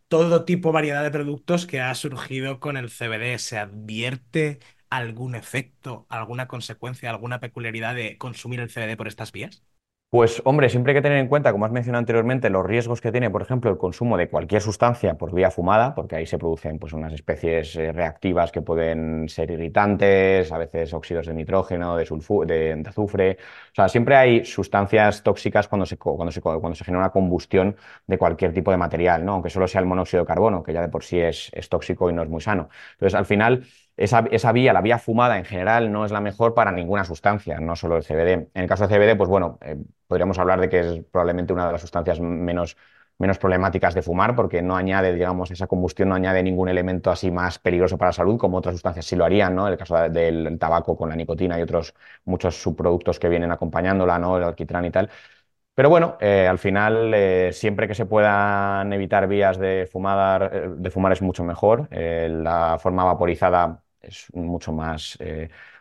todo 0.08 0.46
tipo, 0.46 0.72
variedad 0.72 1.04
de 1.04 1.12
productos 1.12 1.66
que 1.68 1.82
ha 1.82 1.94
surgido 1.96 2.60
con 2.60 2.78
el 2.78 2.90
CBD. 2.90 3.38
¿Se 3.40 3.58
advierte 3.58 4.60
algún 4.90 5.36
efecto, 5.36 6.06
alguna 6.10 6.48
consecuencia, 6.48 7.10
alguna 7.10 7.40
peculiaridad 7.40 7.96
de 7.96 8.18
consumir 8.18 8.60
el 8.62 8.70
CBD 8.70 8.98
por 8.98 9.08
estas 9.08 9.32
vías? 9.32 9.64
Pues 10.10 10.42
hombre, 10.46 10.70
siempre 10.70 10.92
hay 10.94 11.00
que 11.00 11.02
tener 11.02 11.18
en 11.18 11.28
cuenta, 11.28 11.52
como 11.52 11.66
has 11.66 11.72
mencionado 11.74 12.00
anteriormente, 12.00 12.50
los 12.50 12.66
riesgos 12.66 13.02
que 13.02 13.12
tiene, 13.12 13.30
por 13.30 13.42
ejemplo, 13.42 13.70
el 13.70 13.78
consumo 13.78 14.16
de 14.16 14.30
cualquier 14.30 14.62
sustancia 14.62 15.16
por 15.18 15.34
vía 15.34 15.52
fumada, 15.52 15.94
porque 15.94 16.16
ahí 16.16 16.26
se 16.26 16.38
producen 16.38 16.80
pues, 16.80 16.94
unas 16.94 17.12
especies 17.12 17.76
eh, 17.76 17.92
reactivas 17.92 18.54
que 18.54 18.62
pueden 18.62 19.28
ser 19.28 19.52
irritantes, 19.52 20.50
a 20.54 20.58
veces 20.60 20.94
óxidos 20.94 21.28
de 21.28 21.34
nitrógeno, 21.34 21.98
de, 21.98 22.06
de, 22.06 22.84
azufre. 22.88 23.38
O 23.72 23.76
sea, 23.76 23.90
siempre 23.90 24.16
hay 24.16 24.46
sustancias 24.46 25.24
tóxicas 25.24 25.68
cuando 25.68 25.86
se, 25.86 25.98
cuando 25.98 26.32
se, 26.32 26.40
cuando 26.40 26.76
se 26.76 26.86
genera 26.86 27.00
una 27.00 27.12
combustión 27.12 27.76
de 28.08 28.18
cualquier 28.18 28.54
tipo 28.54 28.72
de 28.72 28.78
material, 28.78 29.26
¿no? 29.26 29.34
Aunque 29.34 29.50
solo 29.50 29.68
sea 29.68 29.82
el 29.82 29.88
monóxido 29.88 30.24
de 30.24 30.28
carbono, 30.28 30.64
que 30.64 30.72
ya 30.72 30.82
de 30.82 30.88
por 30.88 31.04
sí 31.04 31.20
es, 31.20 31.52
tóxico 31.70 32.10
y 32.10 32.14
no 32.14 32.24
es 32.24 32.30
muy 32.30 32.40
sano. 32.40 32.70
Entonces, 32.94 33.14
al 33.14 33.26
final 33.26 33.66
esa, 33.98 34.52
vía, 34.54 34.72
la 34.74 34.82
vía 34.82 35.00
fumada 35.00 35.38
en 35.38 35.44
general, 35.46 35.92
no 35.92 36.06
es 36.06 36.12
la 36.12 36.22
mejor 36.22 36.54
para 36.54 36.72
ninguna 36.72 37.04
sustancia, 37.04 37.60
no 37.60 37.76
solo 37.76 37.98
el 37.98 38.04
CBD. 38.04 38.32
En 38.54 38.62
el 38.64 38.68
caso 38.70 38.88
de 38.88 38.96
CBD, 38.96 39.18
pues 39.18 39.30
bueno, 39.30 39.58
eh, 39.62 39.76
podríamos 40.08 40.40
hablar 40.40 40.60
de 40.62 40.70
que 40.70 40.80
es 40.80 41.04
probablemente 41.12 41.54
una 41.54 41.66
de 41.68 41.72
las 41.74 41.82
sustancias 41.82 42.20
menos, 42.20 42.78
menos 43.18 43.38
problemáticas 43.40 43.94
de 43.96 44.02
fumar, 44.02 44.36
porque 44.36 44.62
no 44.62 44.76
añade, 44.76 45.14
digamos, 45.14 45.52
esa 45.52 45.68
combustión 45.68 46.10
no 46.10 46.16
añade 46.16 46.44
ningún 46.44 46.70
elemento 46.70 47.12
así 47.12 47.32
más 47.32 47.60
peligroso 47.60 47.98
para 47.98 48.10
la 48.10 48.14
salud, 48.14 48.38
como 48.38 48.58
otras 48.58 48.76
sustancias 48.76 49.06
sí 49.06 49.16
lo 49.16 49.26
harían, 49.26 49.56
¿no? 49.56 49.66
En 49.68 49.74
el 49.74 49.80
caso 49.80 49.96
de- 49.98 50.10
del 50.10 50.58
tabaco 50.60 50.96
con 50.98 51.10
la 51.10 51.16
nicotina 51.16 51.58
y 51.60 51.62
otros 51.64 51.94
muchos 52.26 52.62
subproductos 52.62 53.20
que 53.20 53.30
vienen 53.30 53.52
acompañándola, 53.52 54.20
¿no? 54.20 54.38
El 54.38 54.44
alquitrán 54.44 54.86
y 54.86 54.92
tal. 54.92 55.10
Pero 55.76 55.90
bueno, 55.90 56.18
eh, 56.20 56.48
al 56.48 56.58
final, 56.58 57.14
eh, 57.14 57.52
siempre 57.54 57.88
que 57.88 57.94
se 57.96 58.06
puedan 58.08 58.92
evitar 58.94 59.28
vías 59.28 59.58
de 59.60 59.88
fumar, 59.92 60.50
eh, 60.54 60.70
de 60.76 60.90
fumar 60.90 61.12
es 61.12 61.22
mucho 61.22 61.44
mejor. 61.44 61.88
La 61.92 62.78
forma 62.80 63.04
vaporizada 63.04 63.84
es 64.02 64.28
mucho 64.34 64.72
más, 64.74 65.18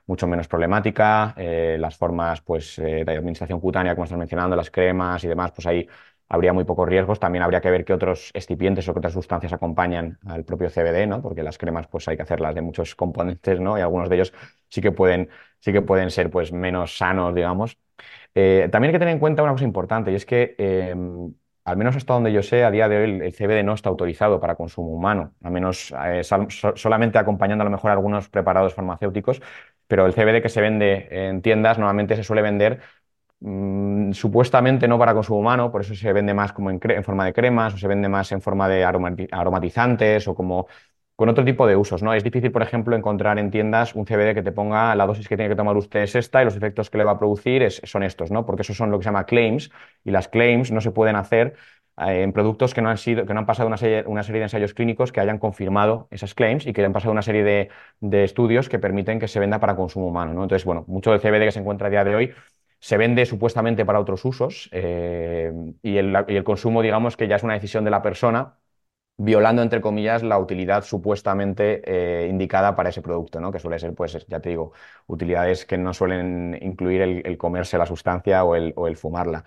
mucho 0.07 0.27
menos 0.27 0.49
problemática. 0.49 1.35
Eh, 1.37 1.77
las 1.79 1.97
formas, 1.97 2.41
pues, 2.41 2.79
eh, 2.79 3.05
de 3.05 3.17
administración 3.17 3.61
cutánea, 3.61 3.95
como 3.95 4.05
estás 4.05 4.19
mencionando, 4.19 4.57
las 4.57 4.71
cremas 4.71 5.23
y 5.25 5.29
demás, 5.29 5.53
pues 5.53 5.67
ahí 5.67 5.89
habría 6.29 6.53
muy 6.53 6.65
pocos 6.65 6.89
riesgos. 6.89 7.21
También 7.21 7.43
habría 7.43 7.61
que 7.61 7.71
ver 7.71 7.85
qué 7.85 7.93
otros 7.93 8.31
excipientes 8.35 8.89
o 8.89 8.93
qué 8.93 8.99
otras 8.99 9.13
sustancias 9.15 9.53
acompañan 9.53 10.19
al 10.27 10.45
propio 10.45 10.71
CBD, 10.71 11.07
¿no? 11.07 11.23
Porque 11.23 11.43
las 11.43 11.59
cremas, 11.59 11.87
pues, 11.89 12.09
hay 12.09 12.17
que 12.17 12.23
hacerlas 12.23 12.55
de 12.55 12.63
muchos 12.63 12.95
componentes, 12.97 13.61
¿no? 13.61 13.79
Y 13.79 13.81
algunos 13.81 14.09
de 14.09 14.17
ellos 14.17 14.33
sí 14.69 14.81
que 14.81 14.93
pueden, 14.93 15.29
sí 15.61 15.73
que 15.73 15.83
pueden 15.83 16.11
ser, 16.11 16.31
pues, 16.31 16.53
menos 16.53 16.97
sanos, 16.97 17.35
digamos. 17.35 17.79
Eh, 18.35 18.69
también 18.71 18.91
hay 18.91 18.93
que 18.95 18.99
tener 18.99 19.15
en 19.15 19.21
cuenta 19.21 19.43
una 19.43 19.53
cosa 19.53 19.65
importante 19.65 20.13
y 20.13 20.15
es 20.15 20.27
que, 20.27 20.55
eh, 20.59 20.95
al 21.65 21.77
menos 21.77 21.97
hasta 21.97 22.15
donde 22.15 22.33
yo 22.33 22.43
sé, 22.43 22.65
a 22.65 22.71
día 22.71 22.89
de 22.89 22.99
hoy 22.99 23.21
el, 23.23 23.33
CBD 23.33 23.65
no 23.65 23.73
está 23.75 23.89
autorizado 23.89 24.41
para 24.41 24.55
consumo 24.57 24.91
humano, 24.91 25.35
al 25.43 25.51
menos 25.53 25.93
solamente 26.75 27.19
acompañando 27.19 27.63
a 27.63 27.65
lo 27.65 27.71
mejor 27.71 27.91
algunos 27.91 28.29
preparados 28.29 28.75
farmacéuticos, 28.75 29.41
pero 29.87 30.07
el 30.07 30.14
CBD 30.14 30.43
que 30.43 30.49
se 30.49 30.61
vende 30.61 31.09
en 31.11 31.43
tiendas 31.43 31.78
normalmente 31.78 32.16
se 32.16 32.25
suele 32.25 32.43
vender 32.43 32.81
mm, 33.40 34.12
supuestamente 34.12 34.88
no 34.88 34.99
para 34.99 35.14
consumo 35.14 35.40
humano, 35.40 35.71
por 35.73 35.83
eso 35.83 35.95
se 35.95 36.12
vende 36.12 36.35
más 36.35 36.52
como 36.52 36.71
en, 36.71 36.81
en 36.83 37.05
forma 37.05 37.25
de 37.26 37.33
cremas 37.33 37.75
o 37.75 37.78
se 37.78 37.88
vende 37.88 38.09
más 38.09 38.33
en 38.33 38.43
forma 38.43 38.69
de 38.69 38.85
aromati- 38.87 39.28
aromatizantes 39.33 40.28
o 40.28 40.35
como 40.35 40.69
con 41.17 41.31
otro 41.31 41.45
tipo 41.45 41.67
de 41.67 41.77
usos, 41.77 42.03
¿no? 42.03 42.13
Es 42.13 42.23
difícil, 42.23 42.53
por 42.53 42.63
ejemplo, 42.63 42.95
encontrar 42.95 43.39
en 43.39 43.51
tiendas 43.51 43.95
un 43.95 44.05
CBD 44.07 44.35
que 44.35 44.43
te 44.43 44.53
ponga 44.53 44.95
la 44.95 45.07
dosis 45.07 45.27
que 45.29 45.37
tiene 45.37 45.49
que 45.49 45.57
tomar 45.57 45.77
usted 45.77 46.01
es 46.03 46.15
esta 46.15 46.43
y 46.43 46.45
los 46.45 46.57
efectos 46.57 46.91
que 46.91 46.99
le 46.99 47.05
va 47.05 47.13
a 47.13 47.19
producir 47.19 47.67
son 47.71 48.03
estos, 48.03 48.31
¿no? 48.31 48.45
Porque 48.45 48.63
esos 48.63 48.77
son 48.77 48.91
lo 48.91 48.99
que 48.99 49.05
se 49.05 49.09
llama 49.09 49.25
claims 49.25 49.71
y 50.05 50.11
las 50.11 50.29
claims 50.29 50.71
no 50.73 50.81
se 50.83 50.91
pueden 50.91 51.17
hacer 51.17 51.55
eh, 51.99 52.23
en 52.23 52.33
productos 52.35 52.75
que 52.75 52.83
no 52.83 52.91
han 52.91 52.99
sido, 52.99 53.25
que 53.25 53.33
han 53.33 53.47
pasado 53.47 53.67
una 53.67 53.79
serie, 53.79 54.05
una 54.07 54.23
serie 54.23 54.41
de 54.41 54.45
ensayos 54.45 54.75
clínicos 54.75 55.11
que 55.11 55.21
hayan 55.21 55.39
confirmado 55.39 56.07
esas 56.11 56.35
claims 56.35 56.67
y 56.67 56.75
que 56.75 56.85
han 56.85 56.93
pasado 56.93 57.13
una 57.13 57.23
serie 57.23 57.71
de, 58.01 58.25
estudios 58.25 58.69
que 58.69 58.79
permiten 58.79 59.19
que 59.19 59.29
se 59.29 59.41
venda 59.41 59.59
para 59.59 59.75
consumo 59.75 60.09
humano, 60.09 60.35
¿no? 60.35 60.43
Entonces, 60.43 60.67
bueno, 60.67 60.85
mucho 60.87 61.13
del 61.13 61.21
CBD 61.21 61.47
que 61.47 61.53
se 61.53 61.61
encuentra 61.61 61.89
a 61.89 61.91
día 61.91 62.05
de 62.05 62.15
hoy 62.15 62.35
se 62.79 62.99
vende 62.99 63.25
supuestamente 63.25 63.87
para 63.87 64.01
otros 64.01 64.25
usos 64.25 64.69
eh, 64.73 65.51
y 65.83 65.97
el 65.97 66.45
consumo, 66.45 66.83
digamos, 66.83 67.17
que 67.17 67.27
ya 67.27 67.37
es 67.37 67.43
una 67.43 67.55
decisión 67.55 67.85
de 67.85 67.91
la 67.91 68.03
persona 68.03 68.59
violando, 69.19 69.63
entre 69.63 69.81
comillas, 69.81 70.23
la 70.23 70.39
utilidad 70.39 70.85
supuestamente 70.85 71.83
eh, 71.85 72.29
indicada 72.29 72.77
para 72.77 72.91
ese 72.91 73.03
producto, 73.03 73.41
¿no? 73.41 73.51
Que 73.53 73.59
suele 73.59 73.79
ser, 73.79 73.95
pues, 73.95 74.27
ya 74.27 74.41
te 74.41 74.51
digo, 74.51 74.73
utilidades 75.07 75.65
que 75.65 75.79
no 75.79 75.95
suelen 75.95 76.59
incluir 76.61 77.01
el, 77.03 77.39
comerse 77.39 77.79
la 77.79 77.87
sustancia 77.87 78.45
o 78.45 78.55
el, 78.57 78.73
o 78.77 78.87
el 78.89 78.97
fumarla. 78.97 79.45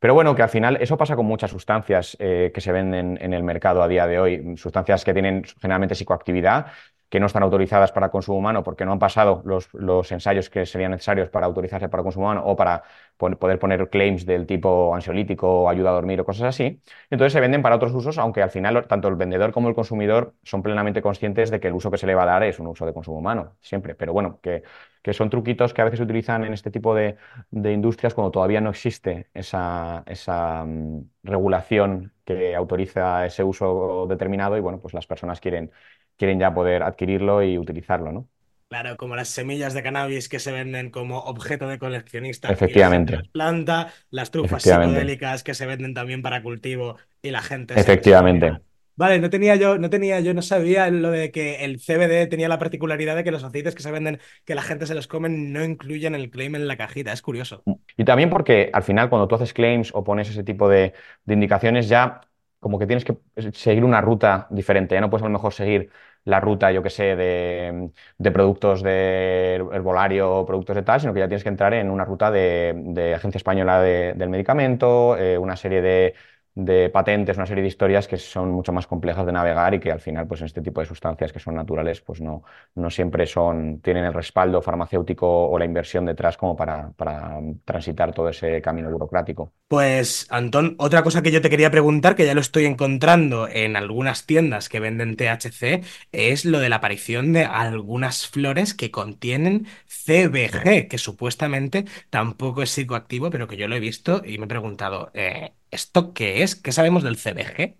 Pero 0.00 0.14
bueno, 0.14 0.34
que 0.34 0.42
al 0.42 0.48
final 0.48 0.76
eso 0.80 0.96
pasa 0.96 1.16
con 1.16 1.26
muchas 1.26 1.50
sustancias 1.50 2.16
eh, 2.20 2.50
que 2.54 2.60
se 2.60 2.72
venden 2.72 3.18
en 3.20 3.34
el 3.34 3.42
mercado 3.42 3.82
a 3.82 3.88
día 3.88 4.06
de 4.06 4.18
hoy, 4.18 4.56
sustancias 4.56 5.04
que 5.04 5.12
tienen 5.12 5.44
generalmente 5.60 5.94
psicoactividad, 5.94 6.68
que 7.10 7.20
no 7.20 7.26
están 7.26 7.42
autorizadas 7.42 7.92
para 7.92 8.10
consumo 8.10 8.38
humano 8.38 8.62
porque 8.62 8.84
no 8.86 8.92
han 8.92 8.98
pasado 8.98 9.42
los, 9.44 9.68
los 9.74 10.10
ensayos 10.12 10.48
que 10.50 10.64
serían 10.66 10.92
necesarios 10.92 11.28
para 11.30 11.46
autorizarse 11.46 11.88
para 11.90 12.02
consumo 12.02 12.26
humano 12.26 12.42
o 12.46 12.56
para 12.56 12.82
poder 13.18 13.58
poner 13.58 13.90
claims 13.90 14.24
del 14.24 14.46
tipo 14.46 14.94
ansiolítico, 14.94 15.68
ayuda 15.68 15.90
a 15.90 15.92
dormir 15.92 16.20
o 16.20 16.24
cosas 16.24 16.44
así. 16.48 16.80
Entonces 17.10 17.32
se 17.32 17.40
venden 17.40 17.62
para 17.62 17.76
otros 17.76 17.92
usos, 17.94 18.16
aunque 18.18 18.42
al 18.42 18.50
final 18.50 18.86
tanto 18.86 19.08
el 19.08 19.16
vendedor 19.16 19.52
como 19.52 19.68
el 19.68 19.74
consumidor 19.74 20.34
son 20.42 20.62
plenamente 20.62 21.02
conscientes 21.02 21.50
de 21.50 21.60
que 21.60 21.68
el 21.68 21.74
uso 21.74 21.90
que 21.90 21.98
se 21.98 22.06
le 22.06 22.14
va 22.14 22.22
a 22.22 22.26
dar 22.26 22.42
es 22.44 22.58
un 22.58 22.66
uso 22.68 22.86
de 22.86 22.94
consumo 22.94 23.18
humano, 23.18 23.56
siempre. 23.60 23.94
Pero 23.94 24.12
bueno, 24.12 24.40
que, 24.42 24.62
que 25.02 25.12
son 25.12 25.30
truquitos 25.30 25.74
que 25.74 25.82
a 25.82 25.84
veces 25.84 25.98
se 25.98 26.04
utilizan 26.04 26.44
en 26.44 26.52
este 26.54 26.70
tipo 26.70 26.94
de, 26.94 27.16
de 27.50 27.72
industrias 27.72 28.14
cuando 28.14 28.30
todavía 28.30 28.60
no 28.60 28.70
existe 28.70 29.28
esa, 29.34 30.02
esa 30.06 30.64
mm, 30.64 31.00
regulación 31.24 32.12
que 32.24 32.54
autoriza 32.54 33.26
ese 33.26 33.42
uso 33.44 34.06
determinado 34.08 34.56
y 34.56 34.60
bueno, 34.60 34.80
pues 34.80 34.94
las 34.94 35.06
personas 35.06 35.40
quieren, 35.40 35.70
quieren 36.20 36.38
ya 36.40 36.54
poder 36.54 36.84
adquirirlo 36.84 37.42
y 37.42 37.58
utilizarlo, 37.58 38.12
¿no? 38.12 38.28
Claro, 38.68 38.96
como 38.96 39.16
las 39.16 39.28
semillas 39.28 39.74
de 39.74 39.82
cannabis 39.82 40.28
que 40.28 40.38
se 40.38 40.52
venden 40.52 40.90
como 40.90 41.18
objeto 41.20 41.66
de 41.66 41.80
coleccionista 41.80 42.52
Efectivamente. 42.52 43.16
las 43.16 43.28
planta, 43.28 43.92
las 44.10 44.30
trufas 44.30 44.62
psicodélicas 44.62 45.42
que 45.42 45.54
se 45.54 45.66
venden 45.66 45.92
también 45.92 46.22
para 46.22 46.42
cultivo 46.42 46.96
y 47.20 47.30
la 47.32 47.42
gente 47.42 47.78
se 47.78 47.90
Efectivamente. 47.90 48.46
come. 48.46 48.62
Vale, 48.94 49.18
no 49.18 49.28
tenía 49.30 49.56
yo, 49.56 49.78
no 49.78 49.90
tenía, 49.90 50.20
yo 50.20 50.34
no 50.34 50.42
sabía 50.42 50.88
lo 50.90 51.10
de 51.10 51.32
que 51.32 51.64
el 51.64 51.80
CBD 51.80 52.28
tenía 52.28 52.48
la 52.48 52.58
particularidad 52.60 53.16
de 53.16 53.24
que 53.24 53.32
los 53.32 53.42
aceites 53.42 53.74
que 53.74 53.82
se 53.82 53.90
venden, 53.90 54.20
que 54.44 54.54
la 54.54 54.62
gente 54.62 54.86
se 54.86 54.94
los 54.94 55.08
come, 55.08 55.28
no 55.30 55.64
incluyen 55.64 56.14
el 56.14 56.30
claim 56.30 56.54
en 56.54 56.68
la 56.68 56.76
cajita. 56.76 57.12
Es 57.12 57.22
curioso. 57.22 57.66
Y 57.96 58.04
también 58.04 58.30
porque 58.30 58.70
al 58.72 58.82
final 58.82 59.08
cuando 59.10 59.28
tú 59.28 59.34
haces 59.34 59.52
claims 59.52 59.90
o 59.94 60.02
pones 60.04 60.28
ese 60.30 60.44
tipo 60.44 60.68
de, 60.68 60.94
de 61.24 61.34
indicaciones 61.34 61.88
ya 61.88 62.20
como 62.58 62.78
que 62.78 62.86
tienes 62.86 63.04
que 63.04 63.16
seguir 63.52 63.84
una 63.84 64.00
ruta 64.00 64.46
diferente. 64.50 64.94
Ya 64.94 65.00
no 65.00 65.08
puedes 65.10 65.22
a 65.22 65.26
lo 65.28 65.32
mejor 65.32 65.52
seguir 65.54 65.90
la 66.24 66.40
ruta, 66.40 66.70
yo 66.72 66.82
que 66.82 66.90
sé, 66.90 67.16
de, 67.16 67.90
de 68.18 68.30
productos 68.32 68.82
de 68.82 69.54
herbolario 69.72 70.44
productos 70.46 70.76
de 70.76 70.82
tal, 70.82 71.00
sino 71.00 71.12
que 71.14 71.20
ya 71.20 71.28
tienes 71.28 71.42
que 71.42 71.48
entrar 71.48 71.74
en 71.74 71.90
una 71.90 72.04
ruta 72.04 72.30
de, 72.30 72.74
de 72.76 73.14
Agencia 73.14 73.38
Española 73.38 73.80
de- 73.80 74.14
del 74.14 74.28
Medicamento, 74.30 75.16
eh, 75.16 75.38
una 75.38 75.56
serie 75.56 75.82
de, 75.82 76.14
de 76.54 76.90
patentes, 76.90 77.36
una 77.36 77.46
serie 77.46 77.62
de 77.62 77.68
historias 77.68 78.08
que 78.08 78.16
son 78.16 78.50
mucho 78.50 78.72
más 78.72 78.86
complejas 78.86 79.26
de 79.26 79.32
navegar 79.32 79.74
y 79.74 79.80
que 79.80 79.92
al 79.92 80.00
final, 80.00 80.26
pues 80.26 80.40
en 80.40 80.46
este 80.46 80.62
tipo 80.62 80.80
de 80.80 80.86
sustancias 80.86 81.32
que 81.32 81.38
son 81.38 81.54
naturales, 81.54 82.00
pues 82.00 82.20
no, 82.20 82.42
no 82.74 82.90
siempre 82.90 83.26
son, 83.26 83.80
tienen 83.80 84.04
el 84.04 84.14
respaldo 84.14 84.60
farmacéutico 84.62 85.48
o 85.48 85.58
la 85.58 85.64
inversión 85.64 86.06
detrás 86.06 86.36
como 86.36 86.56
para, 86.56 86.90
para 86.92 87.38
transitar 87.64 88.12
todo 88.12 88.28
ese 88.28 88.60
camino 88.60 88.90
burocrático. 88.90 89.52
Pues, 89.68 90.26
Antón, 90.30 90.74
otra 90.78 91.02
cosa 91.02 91.22
que 91.22 91.30
yo 91.30 91.40
te 91.40 91.48
quería 91.48 91.70
preguntar, 91.70 92.16
que 92.16 92.26
ya 92.26 92.34
lo 92.34 92.40
estoy 92.40 92.64
encontrando 92.66 93.46
en 93.48 93.76
algunas 93.76 94.26
tiendas 94.26 94.68
que 94.68 94.80
venden 94.80 95.16
THC, 95.16 95.84
es 96.10 96.44
lo 96.44 96.58
de 96.58 96.68
la 96.68 96.76
aparición 96.76 97.32
de 97.32 97.44
algunas 97.44 98.26
flores 98.26 98.74
que 98.74 98.90
contienen 98.90 99.66
CBG, 99.86 100.88
que 100.88 100.98
supuestamente 100.98 101.84
tampoco 102.10 102.62
es 102.62 102.70
psicoactivo, 102.70 103.30
pero 103.30 103.46
que 103.46 103.56
yo 103.56 103.68
lo 103.68 103.76
he 103.76 103.80
visto 103.80 104.22
y 104.24 104.38
me 104.38 104.46
he 104.46 104.48
preguntado, 104.48 105.10
eh, 105.14 105.52
¿esto 105.70 106.12
qué 106.12 106.42
es? 106.42 106.56
¿Qué 106.56 106.72
sabemos 106.72 107.02
del 107.02 107.16
CBG? 107.16 107.76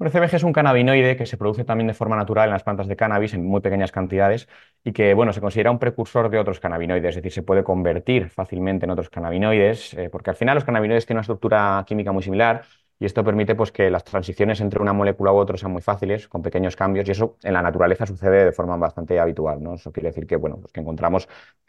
El 0.00 0.10
CBG 0.12 0.36
es 0.36 0.42
un 0.44 0.52
cannabinoide 0.52 1.16
que 1.16 1.26
se 1.26 1.36
produce 1.36 1.64
también 1.64 1.88
de 1.88 1.94
forma 1.94 2.14
natural 2.16 2.48
en 2.48 2.52
las 2.52 2.62
plantas 2.62 2.86
de 2.86 2.94
cannabis 2.94 3.34
en 3.34 3.44
muy 3.44 3.60
pequeñas 3.60 3.90
cantidades 3.90 4.48
y 4.84 4.92
que, 4.92 5.12
bueno, 5.12 5.32
se 5.32 5.40
considera 5.40 5.72
un 5.72 5.80
precursor 5.80 6.30
de 6.30 6.38
otros 6.38 6.60
cannabinoides, 6.60 7.10
es 7.10 7.16
decir, 7.16 7.32
se 7.32 7.42
puede 7.42 7.64
convertir 7.64 8.30
fácilmente 8.30 8.86
en 8.86 8.90
otros 8.90 9.10
cannabinoides, 9.10 9.94
eh, 9.94 10.08
porque 10.08 10.30
al 10.30 10.36
final 10.36 10.54
los 10.54 10.64
cannabinoides 10.64 11.04
tienen 11.04 11.18
una 11.18 11.22
estructura 11.22 11.84
química 11.86 12.12
muy 12.12 12.22
similar 12.22 12.64
y 13.00 13.06
esto 13.06 13.24
permite 13.24 13.56
pues, 13.56 13.72
que 13.72 13.90
las 13.90 14.04
transiciones 14.04 14.60
entre 14.60 14.80
una 14.80 14.92
molécula 14.92 15.32
u 15.32 15.36
otra 15.36 15.56
sean 15.56 15.72
muy 15.72 15.82
fáciles, 15.82 16.28
con 16.28 16.42
pequeños 16.42 16.76
cambios, 16.76 17.08
y 17.08 17.12
eso 17.12 17.36
en 17.42 17.54
la 17.54 17.62
naturaleza 17.62 18.06
sucede 18.06 18.44
de 18.44 18.52
forma 18.52 18.76
bastante 18.76 19.18
habitual, 19.18 19.62
¿no? 19.62 19.74
Eso 19.74 19.92
quiere 19.92 20.10
decir 20.10 20.26
que, 20.26 20.36
bueno, 20.36 20.58
pues 20.60 20.72
que 20.72 20.80
encontramos 20.80 21.28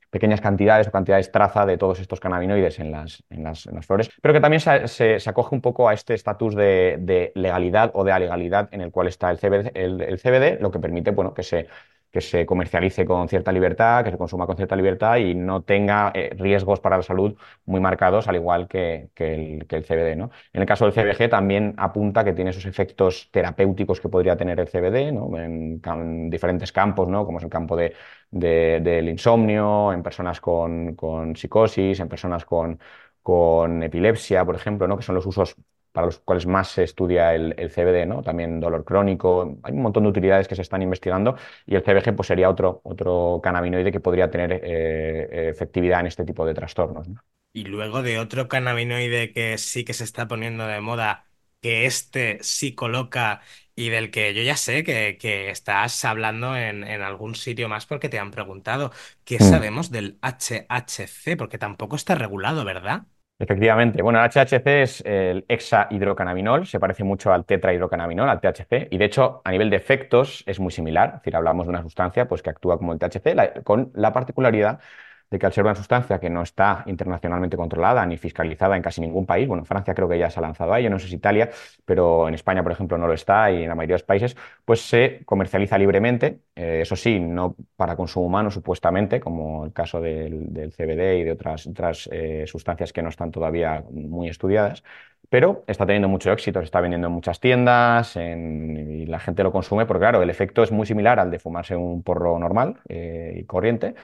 pequeñas 0.10 0.42
cantidades 0.42 0.88
o 0.88 0.92
cantidades 0.92 1.32
traza 1.32 1.66
de 1.66 1.78
todos 1.78 2.00
estos 2.00 2.20
cannabinoides 2.20 2.80
en 2.80 2.92
las, 2.92 3.24
en 3.30 3.44
las, 3.44 3.66
en 3.68 3.76
las 3.76 3.86
flores, 3.86 4.10
pero 4.22 4.34
que 4.34 4.40
también 4.42 4.60
se, 4.62 4.88
se- 5.20 5.30
acoge 5.30 5.54
un 5.56 5.62
poco 5.62 5.88
a 5.90 5.94
este 5.94 6.14
estatus 6.16 6.56
de, 6.56 6.98
de 7.00 7.32
legalidad 7.36 7.92
o 7.94 8.04
de 8.04 8.12
alegalidad 8.12 8.70
en 8.72 8.82
el 8.82 8.92
cual 8.92 9.08
está 9.08 9.30
el 9.32 9.38
CBD, 9.38 9.72
el, 9.76 10.02
el 10.02 10.20
CBD, 10.20 10.58
lo 10.62 10.72
que 10.72 10.80
permite 10.80 11.12
bueno, 11.12 11.34
que 11.34 11.44
se, 11.44 11.68
que 12.12 12.22
se 12.22 12.46
comercialice 12.46 13.06
con 13.06 13.28
cierta 13.30 13.52
libertad, 13.52 14.04
que 14.04 14.12
se 14.12 14.18
consuma 14.18 14.46
con 14.48 14.56
cierta 14.58 14.76
libertad 14.76 15.18
y 15.18 15.36
no 15.36 15.62
tenga 15.64 16.12
eh, 16.16 16.32
riesgos 16.38 16.80
para 16.80 16.98
la 16.98 17.04
salud 17.04 17.36
muy 17.66 17.80
marcados, 17.80 18.28
al 18.28 18.36
igual 18.36 18.68
que, 18.68 19.10
el, 19.16 19.66
CBD, 19.86 20.16
¿no? 20.16 20.32
En 20.54 20.62
el 20.62 20.68
caso 20.68 20.86
del 20.86 20.94
CBG 20.94 21.30
también 21.30 21.74
apunta 21.78 22.24
que 22.24 22.34
tiene 22.34 22.50
esos 22.52 22.66
efectos 22.66 23.30
terapéuticos 23.32 24.00
que 24.02 24.10
podría 24.10 24.36
tener 24.38 24.60
el 24.60 24.68
CBD, 24.68 25.12
¿no? 25.12 25.30
En 25.38 26.30
diferentes 26.30 26.72
campos, 26.72 27.08
¿no? 27.08 27.26
Como 27.26 27.38
es 27.40 27.44
el 27.44 27.50
campo 27.50 27.76
de, 27.76 27.94
de- 28.32 28.80
del 28.82 29.10
insomnio, 29.10 29.92
en 29.94 30.04
personas 30.04 30.42
con, 30.42 30.96
con 30.96 31.36
psicosis, 31.36 32.00
en 32.00 32.10
personas 32.10 32.46
con, 32.46 32.80
con 33.22 33.84
epilepsia, 33.84 34.46
por 34.46 34.56
ejemplo, 34.56 34.88
¿no? 34.88 34.98
que 34.98 35.04
son 35.04 35.16
los 35.16 35.26
usos 35.26 35.56
para 35.92 36.08
los 36.08 36.20
cuales 36.20 36.46
más 36.46 36.70
se 36.70 36.84
estudia 36.84 37.34
el, 37.34 37.56
el, 37.58 37.70
CBD, 37.70 38.06
¿no? 38.06 38.22
También 38.22 38.60
dolor 38.60 38.86
crónico, 38.86 39.58
hay 39.64 39.74
un 39.74 39.82
montón 39.82 40.04
de 40.04 40.10
utilidades 40.10 40.48
que 40.48 40.56
se 40.56 40.62
están 40.62 40.82
investigando 40.82 41.36
y 41.66 41.76
el 41.76 41.84
CBG 41.84 42.16
pues, 42.16 42.28
sería 42.28 42.50
otro, 42.50 42.82
otro 42.84 43.40
cannabinoide 43.44 43.92
que 43.92 44.00
podría 44.00 44.30
tener 44.30 44.62
eh, 44.64 45.50
efectividad 45.50 46.02
en 46.02 46.08
este 46.08 46.26
tipo 46.26 46.46
de 46.46 46.54
trastornos. 46.54 47.08
¿no? 47.08 47.22
Y 47.54 47.64
luego 47.64 48.04
de 48.04 48.20
otro 48.20 48.48
cannabinoide 48.48 49.34
que 49.34 49.58
sí 49.58 49.84
que 49.84 49.94
se 49.94 50.04
está 50.04 50.28
poniendo 50.28 50.68
de 50.68 50.82
moda, 50.82 51.26
que 51.62 51.86
este 51.86 52.40
sí 52.42 52.76
coloca 52.76 53.42
y 53.76 53.90
del 53.90 54.12
que 54.12 54.34
yo 54.34 54.44
ya 54.44 54.58
sé 54.58 54.84
que, 54.84 55.18
que 55.18 55.50
estás 55.50 56.04
hablando 56.06 56.56
en, 56.56 56.84
en, 56.84 57.02
algún 57.02 57.36
sitio 57.36 57.70
más 57.70 57.86
porque 57.86 58.10
te 58.10 58.20
han 58.20 58.32
preguntado, 58.32 58.92
¿qué 59.24 59.38
mm. 59.40 59.50
sabemos 59.50 59.90
del 59.90 60.20
HHC? 60.22 61.38
Porque 61.38 61.58
tampoco 61.58 61.96
está 61.96 62.16
regulado, 62.16 62.66
¿verdad? 62.66 63.08
Efectivamente. 63.42 64.02
Bueno, 64.02 64.20
el 64.20 64.30
HHC 64.30 64.68
es 64.82 65.02
el 65.06 65.46
hexahidrocannabinol, 65.48 66.68
se 66.68 66.78
parece 66.78 67.06
mucho 67.06 67.32
al 67.32 67.46
tetrahidrocannabinol, 67.46 68.28
al 68.30 68.42
THC, 68.42 68.90
y 68.92 68.98
de 68.98 69.06
hecho, 69.06 69.42
a 69.46 69.52
nivel 69.52 69.70
de 69.70 69.78
efectos 69.78 70.44
es 70.46 70.60
muy 70.60 70.72
similar. 70.74 71.08
Es 71.08 71.14
decir, 71.22 71.38
hablamos 71.38 71.66
de 71.66 71.70
una 71.70 71.82
sustancia 71.82 72.28
pues, 72.28 72.42
que 72.42 72.50
actúa 72.50 72.78
como 72.78 72.92
el 72.92 73.00
THC, 73.00 73.64
con 73.64 73.92
la 73.96 74.12
particularidad 74.12 74.82
de 75.30 75.40
que 75.40 75.46
al 75.46 75.54
ser 75.54 75.64
una 75.64 75.76
sustancia 75.76 76.20
que 76.20 76.30
no 76.30 76.42
está 76.42 76.84
internacionalmente 76.88 77.56
controlada 77.58 78.06
ni 78.06 78.18
fiscalizada 78.18 78.76
en 78.76 78.82
casi 78.82 79.02
ningún 79.02 79.26
país, 79.26 79.48
bueno, 79.48 79.66
Francia 79.66 79.94
creo 79.94 80.10
que 80.10 80.18
ya 80.18 80.30
se 80.30 80.40
ha 80.40 80.42
lanzado 80.42 80.74
ahí, 80.74 80.84
yo 80.84 80.90
no 80.90 81.00
sé 81.00 81.08
si 81.08 81.16
Italia, 81.16 81.50
pero 81.86 82.28
en 82.28 82.34
España, 82.34 82.64
por 82.64 82.72
ejemplo, 82.72 82.98
no 82.98 83.08
lo 83.08 83.14
está 83.14 83.52
y 83.52 83.64
en 83.64 83.70
la 83.70 83.76
mayoría 83.76 83.96
de 83.96 84.00
los 84.00 84.04
países, 84.04 84.36
pues 84.66 84.82
se 84.82 85.22
comercializa 85.26 85.78
libremente, 85.78 86.40
eh, 86.56 86.80
eso 86.82 86.96
sí, 86.96 87.20
no 87.20 87.56
para 87.76 87.96
consumo 87.96 88.26
humano 88.26 88.52
supuestamente, 88.52 89.20
como 89.20 89.66
el 89.66 89.74
caso 89.74 90.02
del, 90.02 90.50
CBD 90.72 91.20
y 91.20 91.24
de 91.24 91.32
otras, 91.32 91.68
otras 91.68 92.10
eh, 92.12 92.46
sustancias 92.48 92.94
que 92.94 93.02
no 93.02 93.10
están 93.10 93.32
todavía 93.32 93.84
muy 93.92 94.30
estudiadas, 94.30 94.84
pero 95.30 95.64
está 95.68 95.86
teniendo 95.86 96.08
mucho 96.08 96.32
éxito, 96.32 96.60
se 96.60 96.66
está 96.66 96.82
vendiendo 96.82 97.08
en 97.08 97.14
muchas 97.14 97.40
tiendas 97.40 98.16
en, 98.16 99.02
y 99.02 99.06
la 99.06 99.20
gente 99.20 99.44
lo 99.44 99.52
consume 99.52 99.86
porque, 99.86 100.00
claro, 100.02 100.22
el 100.24 100.30
efecto 100.30 100.64
es 100.64 100.72
muy 100.72 100.88
similar 100.88 101.20
al 101.20 101.30
de 101.30 101.40
fumarse 101.40 101.76
un 101.76 102.02
porro 102.04 102.40
normal 102.40 102.80
eh, 102.90 103.36
y 103.38 103.44
corriente, 103.46 103.96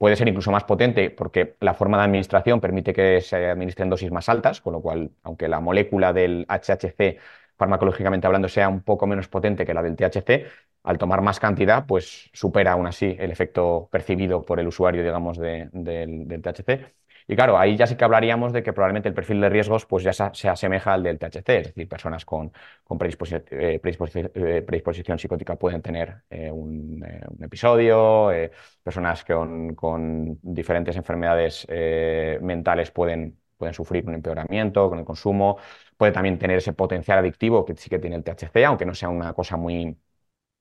Puede 0.00 0.16
ser 0.16 0.28
incluso 0.28 0.50
más 0.50 0.64
potente 0.64 1.10
porque 1.10 1.56
la 1.60 1.74
forma 1.74 1.98
de 1.98 2.04
administración 2.04 2.60
permite 2.60 2.94
que 2.94 3.20
se 3.20 3.36
administren 3.50 3.90
dosis 3.90 4.10
más 4.10 4.28
altas, 4.30 4.60
con 4.62 4.72
lo 4.72 4.80
cual, 4.82 5.12
aunque 5.22 5.46
la 5.48 5.60
molécula 5.60 6.12
del 6.14 6.46
HHC 6.48 7.18
farmacológicamente 7.58 8.26
hablando 8.26 8.48
sea 8.48 8.70
un 8.70 8.82
poco 8.82 9.06
menos 9.06 9.28
potente 9.28 9.66
que 9.66 9.74
la 9.74 9.82
del 9.82 9.96
THC, 9.96 10.46
al 10.84 10.96
tomar 10.98 11.20
más 11.20 11.38
cantidad, 11.38 11.84
pues 11.86 12.30
supera 12.32 12.72
aún 12.72 12.86
así 12.86 13.14
el 13.18 13.30
efecto 13.30 13.88
percibido 13.92 14.42
por 14.44 14.58
el 14.60 14.68
usuario, 14.68 15.02
digamos, 15.02 15.36
de, 15.38 15.68
del, 15.72 16.26
del 16.28 16.40
THC. 16.42 16.99
Y 17.30 17.36
claro, 17.36 17.56
ahí 17.56 17.76
ya 17.76 17.86
sí 17.86 17.94
que 17.94 18.04
hablaríamos 18.04 18.52
de 18.52 18.60
que 18.64 18.72
probablemente 18.72 19.08
el 19.08 19.14
perfil 19.14 19.40
de 19.40 19.48
riesgos 19.48 19.86
pues 19.86 20.02
ya 20.02 20.12
se, 20.12 20.48
asemeja 20.48 20.94
al 20.94 21.04
del 21.04 21.16
THC, 21.16 21.48
es 21.60 21.66
decir, 21.68 21.88
personas 21.88 22.24
con, 22.24 22.52
con 22.82 22.98
predisposición, 22.98 23.44
eh, 23.52 23.80
eh, 23.80 24.62
predisposición, 24.66 25.16
psicótica 25.16 25.54
pueden 25.54 25.80
tener 25.80 26.22
eh, 26.28 26.50
un, 26.50 27.04
un, 27.04 27.44
episodio, 27.44 28.32
personas 28.82 29.24
con, 29.24 29.76
con, 29.76 30.40
diferentes 30.42 30.96
enfermedades 30.96 31.68
mentales 32.40 32.90
pueden, 32.90 33.38
pueden 33.56 33.74
sufrir 33.74 34.04
un 34.08 34.14
empeoramiento 34.14 34.88
con 34.88 34.98
el 34.98 35.04
consumo, 35.04 35.56
puede 35.96 36.10
también 36.10 36.36
tener 36.36 36.56
ese 36.58 36.72
potencial 36.72 37.20
adictivo 37.20 37.64
que 37.64 37.76
sí 37.76 37.88
que 37.88 38.00
tiene 38.00 38.16
el 38.16 38.24
THC, 38.24 38.64
aunque 38.66 38.84
no 38.84 38.94
sea 38.94 39.08
una 39.08 39.34
cosa 39.34 39.56
muy 39.56 39.96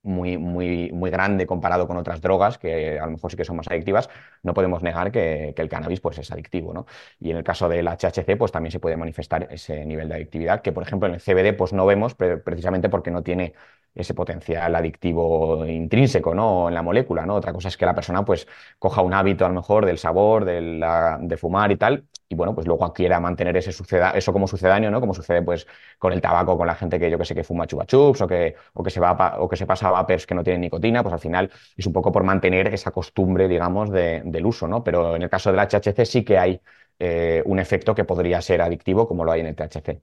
muy, 0.03 0.37
muy, 0.37 0.91
muy 0.91 1.09
grande 1.11 1.45
comparado 1.45 1.87
con 1.87 1.97
otras 1.97 2.21
drogas 2.21 2.57
que 2.57 2.99
a 2.99 3.05
lo 3.05 3.11
mejor 3.11 3.31
sí 3.31 3.37
que 3.37 3.45
son 3.45 3.57
más 3.57 3.67
adictivas, 3.67 4.09
no 4.43 4.53
podemos 4.53 4.81
negar 4.81 5.11
que, 5.11 5.53
el 5.55 5.69
cannabis 5.69 5.99
pues, 5.99 6.17
es 6.19 6.31
adictivo. 6.31 6.73
¿no? 6.73 6.85
Y 7.19 7.31
en 7.31 7.37
el 7.37 7.43
caso 7.43 7.67
del 7.69 7.87
HHC 7.87 8.37
pues, 8.37 8.51
también 8.51 8.71
se 8.71 8.79
puede 8.79 8.97
manifestar 8.97 9.47
ese 9.51 9.85
nivel 9.85 10.09
de 10.09 10.15
adictividad 10.15 10.61
que, 10.61 10.71
por 10.71 10.83
ejemplo, 10.83 11.07
en 11.07 11.15
el 11.15 11.21
CBD 11.21 11.55
pues, 11.57 11.73
no 11.73 11.85
vemos 11.85 12.15
precisamente 12.15 12.89
porque 12.89 13.11
no 13.11 13.23
tiene 13.23 13.53
ese 13.95 14.13
potencial 14.13 14.75
adictivo 14.75 15.65
intrínseco 15.65 16.33
¿no? 16.33 16.67
en 16.69 16.75
la 16.75 16.81
molécula. 16.81 17.25
¿no? 17.25 17.35
Otra 17.35 17.53
cosa 17.53 17.67
es 17.67 17.77
que 17.77 17.85
la 17.85 17.95
persona 17.95 18.23
pues, 18.25 18.47
coja 18.77 19.01
un 19.01 19.13
hábito 19.13 19.45
a 19.45 19.49
lo 19.49 19.55
mejor 19.55 19.85
del 19.85 19.97
sabor, 19.97 20.45
de, 20.45 21.37
fumar 21.37 21.71
y 21.71 21.77
tal, 21.77 22.05
y 22.27 22.35
bueno, 22.35 22.53
pues 22.53 22.67
luego 22.67 22.91
quiera 22.93 23.19
mantener 23.19 23.57
ese 23.57 23.71
suceda, 23.71 24.11
eso 24.11 24.31
como 24.33 24.47
sucedáneo, 24.47 24.91
¿no? 24.91 24.99
Como 24.99 25.13
sucede 25.13 25.41
pues 25.41 25.67
con 25.97 26.13
el 26.13 26.21
tabaco, 26.21 26.57
con 26.57 26.67
la 26.67 26.75
gente 26.75 26.99
que 26.99 27.09
yo 27.09 27.17
que 27.17 27.25
sé 27.25 27.33
que 27.33 27.43
fuma 27.43 27.65
chupa 27.65 27.85
chups 27.85 28.21
o 28.21 28.27
que, 28.27 28.55
o 28.73 28.83
que 28.83 28.91
se 28.91 28.99
va 28.99 29.37
o 29.39 29.49
que 29.49 29.55
se 29.57 29.65
pasa 29.65 29.87
a 29.87 29.91
vapers 29.91 30.27
que 30.27 30.35
no 30.35 30.43
tienen 30.43 30.61
nicotina, 30.61 31.01
pues 31.01 31.13
al 31.13 31.19
final 31.19 31.51
es 31.75 31.85
un 31.87 31.93
poco 31.93 32.11
por 32.11 32.23
mantener 32.23 32.67
esa 32.73 32.91
costumbre, 32.91 33.47
digamos, 33.47 33.89
de, 33.91 34.21
del 34.25 34.45
uso, 34.45 34.67
¿no? 34.67 34.83
Pero 34.83 35.15
en 35.15 35.23
el 35.23 35.29
caso 35.29 35.51
del 35.51 35.59
HHC 35.59 36.05
sí 36.05 36.23
que 36.23 36.37
hay 36.37 36.61
eh, 36.99 37.41
un 37.45 37.59
efecto 37.59 37.95
que 37.95 38.03
podría 38.03 38.41
ser 38.41 38.61
adictivo 38.61 39.07
como 39.07 39.23
lo 39.25 39.31
hay 39.31 39.41
en 39.41 39.47
el 39.47 39.55
THC. 39.55 40.01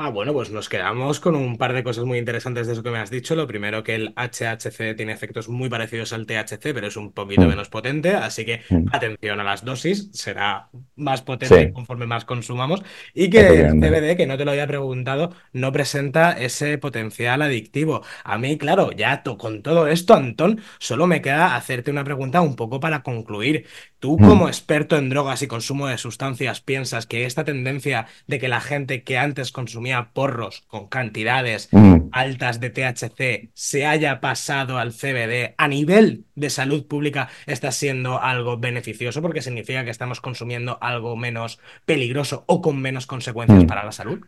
Ah, 0.00 0.10
bueno, 0.10 0.32
pues 0.32 0.52
nos 0.52 0.68
quedamos 0.68 1.18
con 1.18 1.34
un 1.34 1.58
par 1.58 1.72
de 1.72 1.82
cosas 1.82 2.04
muy 2.04 2.18
interesantes 2.18 2.68
de 2.68 2.72
eso 2.74 2.84
que 2.84 2.90
me 2.92 2.98
has 2.98 3.10
dicho. 3.10 3.34
Lo 3.34 3.48
primero, 3.48 3.82
que 3.82 3.96
el 3.96 4.12
HHC 4.14 4.94
tiene 4.94 5.10
efectos 5.12 5.48
muy 5.48 5.68
parecidos 5.68 6.12
al 6.12 6.24
THC, 6.24 6.72
pero 6.72 6.86
es 6.86 6.96
un 6.96 7.10
poquito 7.12 7.42
Mm. 7.42 7.48
menos 7.48 7.68
potente, 7.68 8.14
así 8.14 8.44
que 8.44 8.60
Mm. 8.70 8.84
atención 8.92 9.40
a 9.40 9.44
las 9.44 9.64
dosis, 9.64 10.08
será 10.12 10.70
más 10.94 11.22
potente 11.22 11.66
Sí, 11.66 11.72
conforme 11.72 12.06
más 12.06 12.24
consumamos. 12.24 12.80
Y 13.12 13.28
que 13.28 13.40
el. 13.40 13.80
CBD, 13.80 14.16
que 14.16 14.28
no 14.28 14.38
te 14.38 14.44
lo 14.44 14.52
había 14.52 14.68
preguntado, 14.68 15.32
no 15.52 15.72
presenta 15.72 16.30
ese 16.30 16.78
potencial 16.78 17.42
adictivo. 17.42 18.04
A 18.22 18.38
mí, 18.38 18.56
claro, 18.56 18.92
ya 18.92 19.24
to- 19.24 19.36
con 19.36 19.62
todo 19.64 19.88
esto, 19.88 20.14
Antón, 20.14 20.60
solo 20.78 21.08
me 21.08 21.20
queda 21.22 21.56
hacerte 21.56 21.90
una 21.90 22.04
pregunta 22.04 22.40
un 22.40 22.54
poco 22.54 22.78
para 22.78 23.02
concluir. 23.02 23.66
Tú, 24.00 24.16
como 24.16 24.44
Mm. 24.44 24.48
experto 24.48 24.96
en 24.96 25.08
drogas 25.10 25.42
y 25.42 25.48
consumo 25.48 25.88
de 25.88 25.98
sustancias, 25.98 26.60
piensas 26.60 27.06
que 27.06 27.24
esta 27.24 27.44
tendencia 27.44 28.06
de 28.28 28.38
que 28.38 28.48
la 28.48 28.60
gente 28.60 29.02
que 29.02 29.18
antes 29.18 29.50
consumía 29.50 30.10
porros 30.12 30.62
con 30.68 30.88
cantidades 30.88 31.68
Mm. 31.72 32.08
altas 32.12 32.60
de 32.60 32.70
THC 32.70 33.50
se 33.54 33.86
haya 33.86 34.20
pasado 34.20 34.78
al 34.78 34.92
CBD 34.92 35.54
a 35.58 35.66
nivel 35.68 36.24
de 36.36 36.50
salud 36.50 36.86
pública 36.86 37.28
está 37.46 37.72
siendo 37.72 38.20
algo 38.22 38.56
beneficioso 38.56 39.20
porque 39.20 39.42
significa 39.42 39.84
que 39.84 39.90
estamos 39.90 40.20
consumiendo 40.20 40.78
algo 40.80 41.16
menos 41.16 41.58
peligroso 41.84 42.44
o 42.46 42.62
con 42.62 42.80
menos 42.80 43.06
consecuencias 43.06 43.64
Mm. 43.64 43.66
para 43.66 43.84
la 43.84 43.92
salud. 43.92 44.20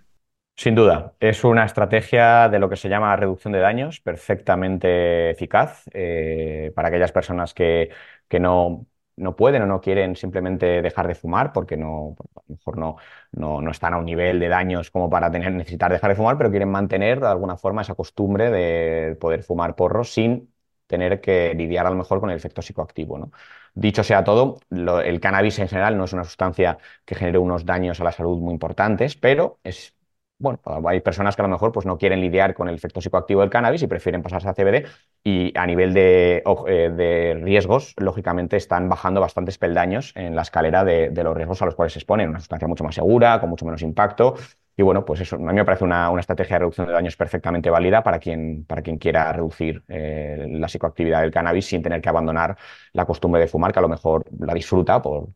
Sin 0.57 0.75
duda, 0.75 1.15
es 1.21 1.43
una 1.45 1.65
estrategia 1.65 2.49
de 2.51 2.59
lo 2.59 2.69
que 2.69 2.77
se 2.77 2.89
llama 2.91 3.17
reducción 3.17 3.53
de 3.53 3.61
daños 3.61 4.01
perfectamente 4.01 5.31
eficaz 5.31 5.85
eh, 5.95 6.71
para 6.75 6.89
aquellas 6.89 7.13
personas 7.13 7.55
que, 7.55 7.89
que 8.29 8.41
no, 8.41 8.87
no 9.21 9.37
pueden 9.37 9.63
o 9.63 9.67
no 9.67 9.81
quieren 9.81 10.17
simplemente 10.17 10.83
dejar 10.83 11.07
de 11.09 11.15
fumar 11.15 11.53
porque 11.53 11.77
no, 11.77 12.17
a 12.37 12.43
lo 12.49 12.55
mejor 12.57 12.79
no, 12.79 12.97
no, 13.33 13.61
no 13.61 13.71
están 13.71 13.95
a 13.95 13.99
un 13.99 14.05
nivel 14.07 14.41
de 14.41 14.49
daños 14.49 14.91
como 14.91 15.11
para 15.11 15.31
tener, 15.31 15.53
necesitar 15.53 15.93
dejar 15.93 16.11
de 16.11 16.17
fumar, 16.17 16.37
pero 16.39 16.51
quieren 16.51 16.71
mantener 16.71 17.21
de 17.21 17.29
alguna 17.29 17.57
forma 17.57 17.83
esa 17.83 17.95
costumbre 17.95 18.51
de 18.51 19.17
poder 19.21 19.43
fumar 19.43 19.77
porros 19.77 20.13
sin 20.13 20.53
tener 20.87 21.21
que 21.21 21.55
lidiar 21.55 21.87
a 21.87 21.91
lo 21.91 21.97
mejor 21.97 22.21
con 22.21 22.31
el 22.31 22.37
efecto 22.37 22.63
psicoactivo, 22.63 23.19
¿no? 23.19 23.31
Dicho 23.75 24.03
sea 24.03 24.25
todo, 24.25 24.59
el 24.71 25.21
cannabis 25.21 25.59
en 25.61 25.69
general 25.69 25.97
no 25.97 26.05
es 26.05 26.13
una 26.13 26.25
sustancia 26.25 26.79
que 27.05 27.15
genere 27.15 27.39
unos 27.39 27.65
daños 27.65 28.01
a 28.01 28.05
la 28.05 28.13
salud 28.13 28.39
muy 28.39 28.53
importantes, 28.53 29.15
pero 29.17 29.61
es 29.63 29.95
bueno, 30.41 30.59
hay 30.89 31.01
personas 31.01 31.37
que 31.37 31.43
a 31.43 31.45
lo 31.45 31.51
mejor 31.51 31.71
pues, 31.71 31.87
no 31.87 31.99
quieren 31.99 32.21
lidiar 32.21 32.55
con 32.55 32.69
el 32.69 32.75
efecto 32.75 33.01
psicoactivo 33.01 33.43
del 33.43 33.51
cannabis 33.51 33.83
y 33.83 33.87
prefieren 33.87 34.23
pasarse 34.23 34.49
a 34.49 34.55
CBD 34.55 34.87
y 35.23 35.57
a 35.57 35.67
nivel 35.67 35.93
de, 35.95 36.43
eh, 36.67 36.91
de 36.91 37.41
riesgos, 37.43 37.95
lógicamente 37.99 38.57
están 38.57 38.89
bajando 38.89 39.21
bastantes 39.21 39.59
peldaños 39.59 40.13
en 40.17 40.35
la 40.35 40.43
escalera 40.43 40.83
de, 40.85 41.11
de 41.11 41.25
los 41.25 41.37
riesgos 41.37 41.61
a 41.63 41.67
los 41.67 41.75
cuales 41.75 41.93
se 41.93 41.99
exponen. 42.01 42.31
Una 42.31 42.41
sustancia 42.41 42.67
mucho 42.67 42.85
más 42.85 42.95
segura, 42.95 43.39
con 43.39 43.51
mucho 43.51 43.67
menos 43.67 43.83
impacto. 43.83 44.35
Y 44.81 44.83
bueno, 44.83 45.05
pues 45.05 45.21
eso 45.21 45.37
a 45.37 45.39
mí 45.39 45.53
me 45.53 45.65
parece 45.67 45.85
una, 45.85 46.09
una 46.11 46.21
estrategia 46.21 46.55
de 46.55 46.61
reducción 46.61 46.87
de 46.87 46.95
daños 46.95 47.15
perfectamente 47.15 47.69
válida 47.69 48.03
para 48.03 48.19
quien, 48.19 48.65
para 48.65 48.81
quien 48.81 48.97
quiera 48.97 49.31
reducir 49.31 49.85
eh, 49.89 50.47
la 50.49 50.69
psicoactividad 50.69 51.21
del 51.21 51.31
cannabis 51.31 51.67
sin 51.67 51.83
tener 51.83 52.01
que 52.01 52.09
abandonar 52.09 52.57
la 52.95 53.05
costumbre 53.05 53.43
de 53.43 53.47
fumar, 53.47 53.75
que 53.75 53.79
a 53.79 53.83
lo 53.83 53.91
mejor 53.91 54.25
la 54.39 54.55
disfruta 54.55 55.03
por, 55.03 55.29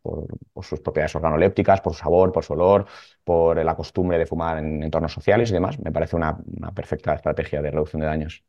sus 0.63 0.81
propiedades 0.81 1.15
organolépticas, 1.17 1.83
por 1.83 1.93
su 1.93 1.99
sabor, 2.01 2.33
por 2.33 2.43
su 2.43 2.55
olor, 2.55 2.87
por 3.23 3.63
la 3.63 3.75
costumbre 3.77 4.17
de 4.17 4.25
fumar 4.25 4.57
en 4.61 4.83
entornos 4.83 5.13
sociales 5.13 5.51
y 5.51 5.53
demás. 5.53 5.79
Me 5.79 5.93
parece 5.93 6.17
una, 6.17 6.39
una 6.57 6.73
perfecta 6.73 7.13
estrategia 7.15 7.61
de 7.61 7.71
reducción 7.71 8.01
de 8.01 8.07
daños. 8.07 8.43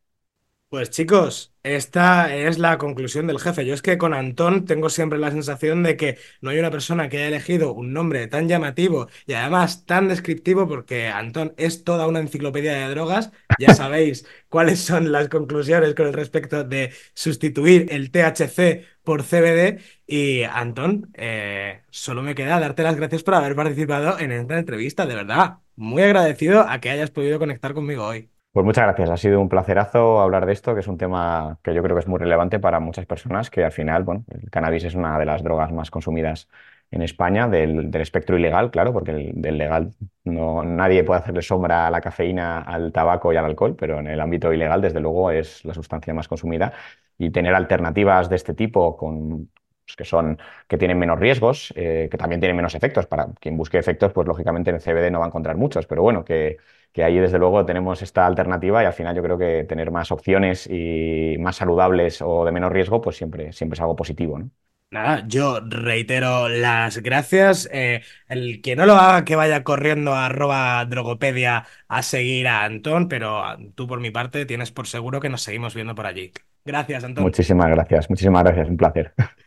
Pues 0.75 0.89
chicos, 0.89 1.55
esta 1.63 2.35
es 2.35 2.59
la 2.59 2.77
conclusión 2.77 3.27
del 3.27 3.39
jefe. 3.39 3.65
Yo 3.65 3.73
es 3.73 3.81
que 3.81 3.97
con 3.97 4.13
Antón 4.13 4.65
tengo 4.65 4.89
siempre 4.89 5.17
la 5.17 5.31
sensación 5.31 5.83
de 5.83 5.95
que 5.95 6.17
no 6.41 6.49
hay 6.49 6.59
una 6.59 6.69
persona 6.69 7.07
que 7.07 7.15
haya 7.15 7.29
elegido 7.29 7.71
un 7.73 7.93
nombre 7.93 8.27
tan 8.27 8.49
llamativo 8.49 9.07
y 9.25 9.33
además 9.33 9.85
tan 9.85 10.09
descriptivo 10.09 10.67
porque 10.67 11.07
Antón 11.07 11.53
es 11.55 11.85
toda 11.85 12.07
una 12.07 12.19
enciclopedia 12.19 12.73
de 12.73 12.89
drogas. 12.89 13.31
Ya 13.57 13.73
sabéis 13.73 14.27
cuáles 14.49 14.81
son 14.81 15.13
las 15.13 15.29
conclusiones 15.29 15.95
con 15.95 16.07
el 16.07 16.13
respecto 16.13 16.65
de 16.65 16.91
sustituir 17.13 17.87
el 17.91 18.11
THC 18.11 18.83
por 19.01 19.23
CBD. 19.23 19.79
Y 20.05 20.43
Antón, 20.43 21.09
eh, 21.13 21.83
solo 21.89 22.21
me 22.21 22.35
queda 22.35 22.59
darte 22.59 22.83
las 22.83 22.97
gracias 22.97 23.23
por 23.23 23.35
haber 23.35 23.55
participado 23.55 24.19
en 24.19 24.33
esta 24.33 24.59
entrevista, 24.59 25.05
de 25.05 25.15
verdad. 25.15 25.59
Muy 25.77 26.03
agradecido 26.03 26.67
a 26.67 26.81
que 26.81 26.89
hayas 26.89 27.11
podido 27.11 27.39
conectar 27.39 27.73
conmigo 27.73 28.05
hoy. 28.05 28.34
Pues 28.55 28.63
muchas 28.65 28.85
gracias, 28.85 29.09
ha 29.09 29.17
sido 29.17 29.41
un 29.41 29.49
placerazo 29.49 30.21
hablar 30.21 30.45
de 30.45 30.53
esto, 30.53 30.73
que 30.73 30.79
es 30.79 30.87
un 30.87 30.97
tema 30.97 31.59
que 31.61 31.73
yo 31.73 31.83
creo 31.83 31.93
que 31.93 31.99
es 31.99 32.07
muy 32.07 32.19
relevante 32.19 32.57
para 32.57 32.79
muchas 32.79 33.05
personas, 33.05 33.49
que 33.49 33.65
al 33.65 33.73
final, 33.73 34.03
bueno, 34.03 34.23
el 34.29 34.49
cannabis 34.49 34.85
es 34.85 34.95
una 34.95 35.19
de 35.19 35.25
las 35.25 35.43
drogas 35.43 35.73
más 35.73 35.91
consumidas 35.91 36.47
en 36.89 37.01
España, 37.01 37.49
del, 37.49 37.93
espectro 37.97 38.37
ilegal, 38.37 38.71
claro, 38.71 38.93
porque 38.93 39.11
el, 39.11 39.41
del 39.41 39.57
legal 39.57 39.91
no, 40.23 40.63
nadie 40.63 41.03
puede 41.03 41.19
hacerle 41.19 41.41
sombra 41.41 41.85
a 41.85 41.91
la 41.91 41.99
cafeína, 41.99 42.61
al 42.61 42.93
tabaco 42.93 43.33
y 43.33 43.35
al 43.35 43.43
alcohol, 43.43 43.75
pero 43.77 43.99
en 43.99 44.07
el 44.07 44.21
ámbito 44.21 44.53
ilegal, 44.53 44.79
desde 44.81 45.01
luego, 45.01 45.31
es 45.31 45.65
la 45.65 45.73
sustancia 45.73 46.13
más 46.13 46.29
consumida. 46.29 46.71
Y 47.17 47.31
tener 47.31 47.53
alternativas 47.55 48.29
de 48.29 48.37
este 48.37 48.53
tipo 48.53 48.95
con 48.95 49.49
pues, 49.85 49.95
que 49.95 50.05
son 50.05 50.37
que 50.67 50.77
tienen 50.77 50.97
menos 50.99 51.19
riesgos, 51.19 51.73
eh, 51.75 52.07
que 52.11 52.17
también 52.17 52.39
tienen 52.41 52.55
menos 52.55 52.75
efectos. 52.75 53.07
Para 53.07 53.27
quien 53.39 53.57
busque 53.57 53.77
efectos, 53.77 54.11
pues 54.13 54.27
lógicamente 54.27 54.69
en 54.71 54.75
el 54.77 54.81
CBD 54.81 55.11
no 55.11 55.19
va 55.19 55.25
a 55.25 55.27
encontrar 55.29 55.57
muchos, 55.57 55.85
pero 55.87 56.01
bueno, 56.01 56.23
que, 56.25 56.57
que 56.91 57.03
ahí 57.03 57.17
desde 57.19 57.39
luego 57.39 57.65
tenemos 57.65 58.01
esta 58.01 58.25
alternativa 58.25 58.81
y 58.83 58.85
al 58.85 58.93
final 58.93 59.15
yo 59.15 59.23
creo 59.23 59.37
que 59.37 59.63
tener 59.65 59.91
más 59.91 60.11
opciones 60.11 60.67
y 60.69 61.37
más 61.39 61.57
saludables 61.57 62.21
o 62.21 62.45
de 62.45 62.51
menos 62.51 62.71
riesgo, 62.71 63.01
pues 63.01 63.17
siempre, 63.17 63.53
siempre 63.53 63.75
es 63.75 63.81
algo 63.81 63.95
positivo, 63.95 64.39
¿no? 64.39 64.49
Nada, 64.91 65.25
yo 65.27 65.59
reitero 65.61 66.47
las 66.47 66.99
gracias. 66.99 67.67
Eh, 67.71 68.01
el 68.29 68.61
que 68.61 68.75
no 68.75 68.85
lo 68.85 68.93
haga, 68.95 69.25
que 69.25 69.35
vaya 69.35 69.63
corriendo 69.63 70.13
a 70.13 70.27
arroba 70.27 70.85
drogopedia 70.85 71.65
a 71.89 72.01
seguir 72.03 72.47
a 72.47 72.63
Antón, 72.63 73.09
pero 73.09 73.43
tú 73.75 73.87
por 73.87 73.99
mi 73.99 74.11
parte 74.11 74.45
tienes 74.45 74.71
por 74.71 74.87
seguro 74.87 75.19
que 75.19 75.29
nos 75.29 75.41
seguimos 75.41 75.73
viendo 75.75 75.95
por 75.95 76.05
allí. 76.05 76.31
Gracias, 76.63 77.03
Antón. 77.03 77.23
Muchísimas 77.23 77.69
gracias, 77.69 78.09
muchísimas 78.09 78.43
gracias, 78.43 78.69
un 78.69 78.77
placer. 78.77 79.13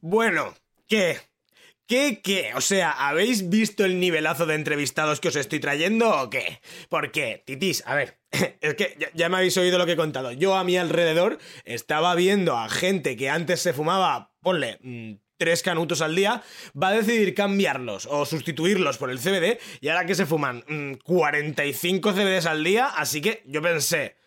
Bueno, 0.00 0.54
¿qué? 0.86 1.18
¿Qué, 1.88 2.20
qué? 2.22 2.52
O 2.54 2.60
sea, 2.60 2.92
¿habéis 2.92 3.48
visto 3.48 3.84
el 3.84 3.98
nivelazo 3.98 4.46
de 4.46 4.54
entrevistados 4.54 5.18
que 5.18 5.28
os 5.28 5.36
estoy 5.36 5.58
trayendo 5.58 6.08
o 6.22 6.30
qué? 6.30 6.60
Porque, 6.88 7.42
titis, 7.44 7.82
a 7.84 7.96
ver, 7.96 8.20
es 8.60 8.74
que 8.74 8.96
ya, 9.14 9.28
me 9.28 9.38
habéis 9.38 9.56
oído 9.56 9.76
lo 9.76 9.86
que 9.86 9.92
he 9.92 9.96
contado. 9.96 10.30
Yo 10.30 10.54
a 10.54 10.62
mi 10.62 10.76
alrededor 10.76 11.38
estaba 11.64 12.14
viendo 12.14 12.56
a 12.56 12.68
gente 12.68 13.16
que 13.16 13.28
antes 13.28 13.60
se 13.60 13.72
fumaba, 13.72 14.30
ponle, 14.40 14.78
mmm, 14.82 15.14
tres 15.36 15.64
canutos 15.64 16.00
al 16.00 16.14
día, 16.14 16.42
va 16.80 16.88
a 16.88 16.92
decidir 16.92 17.34
cambiarlos 17.34 18.06
o 18.06 18.24
sustituirlos 18.24 18.98
por 18.98 19.10
el 19.10 19.18
CBD 19.18 19.58
y 19.80 19.88
ahora 19.88 20.06
que 20.06 20.14
se 20.14 20.26
fuman 20.26 20.64
mmm, 20.68 20.92
45 21.02 22.12
CBDs 22.12 22.46
al 22.46 22.62
día, 22.62 22.86
así 22.86 23.20
que 23.20 23.42
yo 23.46 23.62
pensé, 23.62 24.17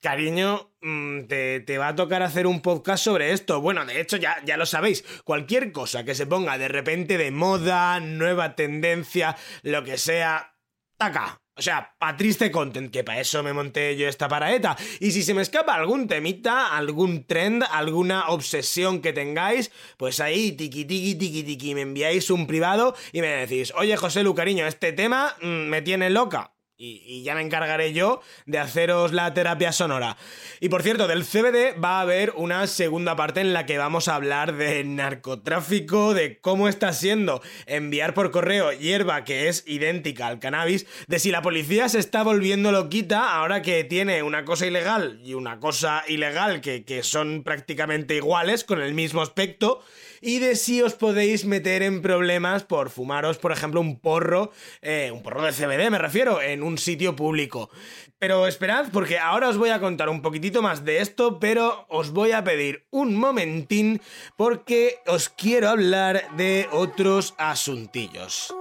Cariño, 0.00 0.72
mm, 0.80 1.26
te, 1.26 1.60
te, 1.60 1.78
va 1.78 1.88
a 1.88 1.94
tocar 1.94 2.22
hacer 2.22 2.46
un 2.46 2.60
podcast 2.60 3.04
sobre 3.04 3.32
esto. 3.32 3.60
Bueno, 3.60 3.84
de 3.84 4.00
hecho 4.00 4.16
ya, 4.16 4.42
ya 4.44 4.56
lo 4.56 4.66
sabéis. 4.66 5.04
Cualquier 5.24 5.72
cosa 5.72 6.04
que 6.04 6.14
se 6.14 6.26
ponga 6.26 6.58
de 6.58 6.68
repente 6.68 7.18
de 7.18 7.30
moda, 7.30 8.00
nueva 8.00 8.54
tendencia, 8.54 9.36
lo 9.62 9.84
que 9.84 9.98
sea, 9.98 10.54
taca. 10.96 11.40
O 11.58 11.62
sea, 11.62 11.96
pa' 11.98 12.16
triste 12.16 12.52
content, 12.52 12.92
que 12.92 13.02
para 13.02 13.18
eso 13.18 13.42
me 13.42 13.52
monté 13.52 13.96
yo 13.96 14.06
esta 14.06 14.28
paraeta. 14.28 14.76
Y 15.00 15.10
si 15.10 15.24
se 15.24 15.34
me 15.34 15.42
escapa 15.42 15.74
algún 15.74 16.06
temita, 16.06 16.76
algún 16.76 17.26
trend, 17.26 17.64
alguna 17.72 18.28
obsesión 18.28 19.02
que 19.02 19.12
tengáis, 19.12 19.72
pues 19.96 20.20
ahí, 20.20 20.52
tiki 20.52 20.84
tiki 20.84 21.16
tiki 21.16 21.42
tiki, 21.42 21.74
me 21.74 21.80
enviáis 21.80 22.30
un 22.30 22.46
privado 22.46 22.94
y 23.12 23.22
me 23.22 23.26
decís, 23.26 23.72
oye 23.76 23.96
José 23.96 24.22
Lu, 24.22 24.36
cariño, 24.36 24.68
este 24.68 24.92
tema 24.92 25.34
mmm, 25.42 25.66
me 25.66 25.82
tiene 25.82 26.10
loca. 26.10 26.52
Y, 26.80 27.24
ya 27.24 27.34
me 27.34 27.42
encargaré 27.42 27.92
yo 27.92 28.20
de 28.46 28.60
haceros 28.60 29.12
la 29.12 29.34
terapia 29.34 29.72
sonora. 29.72 30.16
Y 30.60 30.68
por 30.68 30.84
cierto, 30.84 31.08
del 31.08 31.24
CBD 31.24 31.76
va 31.82 31.98
a 31.98 32.02
haber 32.02 32.32
una 32.36 32.68
segunda 32.68 33.16
parte 33.16 33.40
en 33.40 33.52
la 33.52 33.66
que 33.66 33.78
vamos 33.78 34.06
a 34.06 34.14
hablar 34.14 34.54
de 34.54 34.84
narcotráfico, 34.84 36.14
de 36.14 36.38
cómo 36.38 36.68
está 36.68 36.92
siendo 36.92 37.42
enviar 37.66 38.14
por 38.14 38.30
correo 38.30 38.70
hierba 38.70 39.24
que 39.24 39.48
es 39.48 39.64
idéntica 39.66 40.28
al 40.28 40.38
cannabis, 40.38 40.86
de 41.08 41.18
si 41.18 41.32
la 41.32 41.42
policía 41.42 41.88
se 41.88 41.98
está 41.98 42.22
volviendo 42.22 42.70
loquita 42.70 43.34
ahora 43.34 43.60
que 43.60 43.82
tiene 43.82 44.22
una 44.22 44.44
cosa 44.44 44.64
ilegal 44.64 45.20
y 45.24 45.34
una 45.34 45.58
cosa 45.58 46.04
ilegal 46.06 46.60
que, 46.60 46.84
que 46.84 47.02
son 47.02 47.42
prácticamente 47.42 48.14
iguales, 48.14 48.62
con 48.62 48.80
el 48.80 48.94
mismo 48.94 49.20
aspecto 49.20 49.82
y 50.20 50.38
de 50.38 50.56
si 50.56 50.82
os 50.82 50.94
podéis 50.94 51.44
meter 51.44 51.82
en 51.82 52.02
problemas 52.02 52.64
por 52.64 52.90
fumaros, 52.90 53.38
por 53.38 53.52
ejemplo, 53.52 53.80
un 53.80 54.00
porro, 54.00 54.52
eh, 54.82 55.10
un 55.12 55.22
porro 55.22 55.44
de 55.44 55.52
CBD 55.52 55.90
me 55.90 55.98
refiero, 55.98 56.40
en 56.40 56.62
un 56.62 56.78
sitio 56.78 57.16
público. 57.16 57.70
Pero 58.18 58.46
esperad, 58.46 58.86
porque 58.92 59.18
ahora 59.18 59.48
os 59.48 59.56
voy 59.56 59.70
a 59.70 59.80
contar 59.80 60.08
un 60.08 60.22
poquitito 60.22 60.60
más 60.62 60.84
de 60.84 61.00
esto, 61.00 61.38
pero 61.38 61.86
os 61.88 62.10
voy 62.10 62.32
a 62.32 62.42
pedir 62.42 62.86
un 62.90 63.16
momentín 63.16 64.00
porque 64.36 64.98
os 65.06 65.28
quiero 65.28 65.68
hablar 65.68 66.36
de 66.36 66.68
otros 66.72 67.34
asuntillos. 67.38 68.52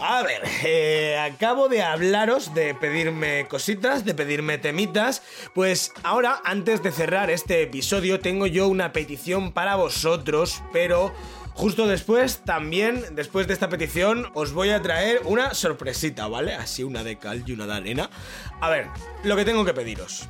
A 0.00 0.22
ver, 0.22 0.42
eh, 0.64 1.18
acabo 1.18 1.68
de 1.68 1.82
hablaros 1.82 2.54
de 2.54 2.74
pedirme 2.74 3.46
cositas, 3.48 4.04
de 4.04 4.14
pedirme 4.14 4.58
temitas. 4.58 5.22
Pues 5.54 5.92
ahora, 6.02 6.40
antes 6.44 6.82
de 6.82 6.92
cerrar 6.92 7.30
este 7.30 7.62
episodio, 7.62 8.18
tengo 8.18 8.46
yo 8.46 8.68
una 8.68 8.92
petición 8.92 9.52
para 9.52 9.76
vosotros, 9.76 10.62
pero 10.72 11.12
justo 11.54 11.86
después, 11.86 12.40
también, 12.44 13.04
después 13.14 13.46
de 13.46 13.54
esta 13.54 13.68
petición, 13.68 14.30
os 14.34 14.52
voy 14.52 14.70
a 14.70 14.82
traer 14.82 15.20
una 15.24 15.54
sorpresita, 15.54 16.26
¿vale? 16.26 16.54
Así 16.54 16.82
una 16.82 17.04
de 17.04 17.18
cal 17.18 17.44
y 17.46 17.52
una 17.52 17.66
de 17.66 17.74
arena. 17.74 18.10
A 18.60 18.70
ver, 18.70 18.88
lo 19.24 19.36
que 19.36 19.44
tengo 19.44 19.64
que 19.64 19.74
pediros. 19.74 20.28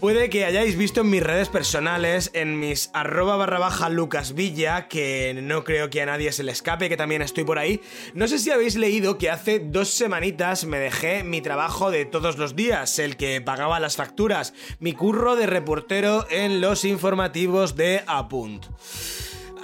Puede 0.00 0.28
que 0.28 0.44
hayáis 0.44 0.76
visto 0.76 1.00
en 1.00 1.08
mis 1.08 1.22
redes 1.22 1.48
personales, 1.48 2.30
en 2.34 2.60
mis 2.60 2.90
arroba 2.92 3.36
barra 3.36 3.58
baja 3.58 3.88
lucasvilla, 3.88 4.88
que 4.88 5.34
no 5.42 5.64
creo 5.64 5.88
que 5.88 6.02
a 6.02 6.06
nadie 6.06 6.32
se 6.32 6.42
le 6.42 6.52
escape, 6.52 6.90
que 6.90 6.98
también 6.98 7.22
estoy 7.22 7.44
por 7.44 7.58
ahí. 7.58 7.80
No 8.12 8.28
sé 8.28 8.38
si 8.38 8.50
habéis 8.50 8.76
leído 8.76 9.16
que 9.16 9.30
hace 9.30 9.58
dos 9.58 9.88
semanitas 9.88 10.66
me 10.66 10.78
dejé 10.78 11.24
mi 11.24 11.40
trabajo 11.40 11.90
de 11.90 12.04
todos 12.04 12.36
los 12.36 12.54
días, 12.54 12.98
el 12.98 13.16
que 13.16 13.40
pagaba 13.40 13.80
las 13.80 13.96
facturas, 13.96 14.52
mi 14.80 14.92
curro 14.92 15.34
de 15.34 15.46
reportero 15.46 16.26
en 16.30 16.60
los 16.60 16.84
informativos 16.84 17.74
de 17.74 18.02
Apunt. 18.06 18.66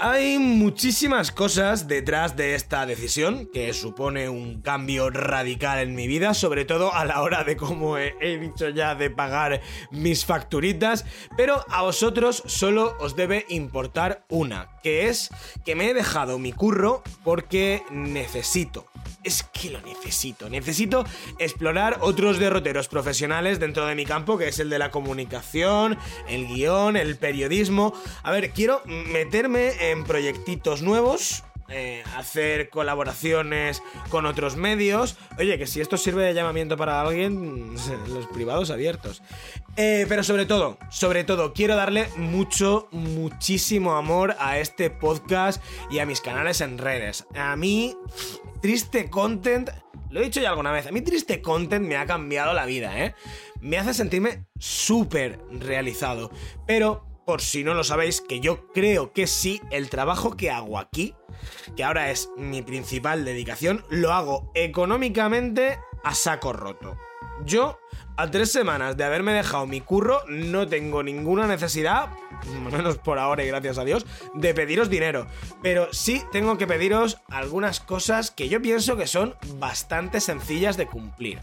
Hay 0.01 0.39
muchísimas 0.39 1.31
cosas 1.31 1.87
detrás 1.87 2.37
de 2.37 2.55
esta 2.55 2.87
decisión, 2.87 3.49
que 3.53 3.73
supone 3.73 4.29
un 4.29 4.61
cambio 4.61 5.11
radical 5.11 5.79
en 5.79 5.95
mi 5.95 6.07
vida, 6.07 6.35
sobre 6.35 6.65
todo 6.65 6.93
a 6.95 7.05
la 7.05 7.23
hora 7.23 7.45
de, 7.45 7.57
como 7.57 7.99
he, 7.99 8.39
dicho 8.39 8.69
ya, 8.71 8.95
de 8.95 9.11
pagar 9.11 9.61
mis 9.91 10.25
facturitas, 10.25 11.05
pero 11.37 11.65
a 11.69 11.83
vosotros 11.83 12.43
solo 12.47 12.97
os 13.01 13.17
debe 13.17 13.47
importar 13.49 14.25
una, 14.29 14.71
que 14.83 15.09
es 15.09 15.31
que 15.65 15.75
me 15.75 15.91
he 15.91 15.95
dejado 15.95 16.39
mi 16.39 16.53
curro 16.53 17.03
porque 17.23 17.83
necesito. 17.91 18.87
Es 19.25 19.45
que 19.45 19.71
lo 19.71 19.81
necesito. 19.83 20.49
Necesito 20.49 21.05
explorar 21.39 21.99
otros 22.01 22.41
derroteros 22.41 22.89
profesionales 22.89 23.61
dentro 23.61 23.87
de 23.87 23.95
mi 23.95 24.05
campo, 24.05 24.37
que 24.37 24.49
es 24.49 24.59
el 24.59 24.69
de 24.69 24.81
la 24.81 24.91
comunicación, 24.91 25.97
el 26.29 26.49
guion, 26.49 26.97
el 26.97 27.17
periodismo. 27.17 27.95
A 28.25 28.33
ver, 28.33 28.51
quiero 28.51 28.83
meterme 28.85 29.73
en 29.91 30.05
proyectitos 30.05 30.83
nuevos, 30.83 31.43
eh, 31.69 32.05
hacer 32.17 32.69
colaboraciones 32.69 33.83
con 34.11 34.27
otros 34.27 34.57
medios. 34.57 35.17
Oye, 35.39 35.59
que 35.59 35.67
si 35.67 35.81
esto 35.81 35.97
sirve 35.97 36.25
de 36.25 36.35
llamamiento 36.35 36.77
para 36.77 37.01
alguien, 37.01 37.75
los 38.09 38.27
privados 38.27 38.71
abiertos. 38.71 39.23
Eh, 39.77 40.07
pero 40.09 40.23
sobre 40.23 40.47
todo, 40.47 40.79
sobre 40.91 41.25
todo, 41.25 41.53
quiero 41.53 41.75
darle 41.75 42.09
mucho, 42.17 42.89
muchísimo 42.93 43.95
amor 43.95 44.37
a 44.39 44.59
este 44.59 44.91
podcast 44.91 45.63
y 45.91 45.99
a 45.99 46.07
mis 46.07 46.21
canales 46.21 46.61
en 46.61 46.79
redes. 46.79 47.27
A 47.35 47.57
mí, 47.57 47.97
triste 48.61 49.11
content, 49.11 49.71
lo 50.11 50.21
he 50.21 50.25
dicho 50.25 50.41
ya 50.41 50.51
alguna 50.51 50.73
vez, 50.73 50.87
a 50.87 50.93
mí 50.93 51.01
triste 51.01 51.41
content 51.41 51.87
me 51.87 51.97
ha 51.97 52.07
cambiado 52.07 52.53
la 52.53 52.67
vida, 52.67 53.03
¿eh? 53.03 53.15
Me 53.61 53.79
hace 53.79 53.95
sentirme 53.95 54.45
súper 54.59 55.39
realizado. 55.51 56.31
Pero 56.67 57.12
por 57.33 57.41
si 57.41 57.65
no 57.65 57.73
lo 57.73 57.83
sabéis, 57.83 58.21
que 58.21 58.41
yo 58.41 58.69
creo 58.75 59.15
que 59.15 59.27
sí, 59.27 59.63
el 59.71 59.89
trabajo 59.89 60.37
que 60.37 60.51
hago 60.51 60.79
aquí, 60.79 61.15
que 61.75 61.83
ahora 61.83 62.11
es 62.11 62.29
mi 62.37 62.61
principal 62.61 63.25
dedicación, 63.25 63.87
lo 63.89 64.13
hago 64.13 64.53
económicamente 64.55 65.79
a 66.05 66.15
saco 66.15 66.53
roto. 66.53 66.99
Yo, 67.47 67.79
a 68.19 68.31
tres 68.31 68.53
semanas 68.53 68.99
de 68.99 69.05
haberme 69.05 69.33
dejado 69.33 69.67
mi 69.67 69.81
curro, 69.81 70.21
no 70.29 70.69
tengo 70.69 71.03
ninguna 71.03 71.47
necesidad, 71.47 72.11
menos 72.71 72.99
por 72.99 73.19
ahora 73.19 73.43
y 73.43 73.49
gracias 73.49 73.79
a 73.79 73.85
Dios, 73.85 74.05
de 74.35 74.53
pediros 74.53 74.91
dinero. 74.91 75.27
Pero 75.63 75.89
sí 75.91 76.23
tengo 76.33 76.59
que 76.59 76.67
pediros 76.67 77.17
algunas 77.31 77.81
cosas 77.81 78.31
que 78.31 78.51
yo 78.51 78.61
pienso 78.61 78.99
que 78.99 79.07
son 79.07 79.37
bastante 79.55 80.21
sencillas 80.21 80.77
de 80.77 80.87
cumplir. 80.87 81.39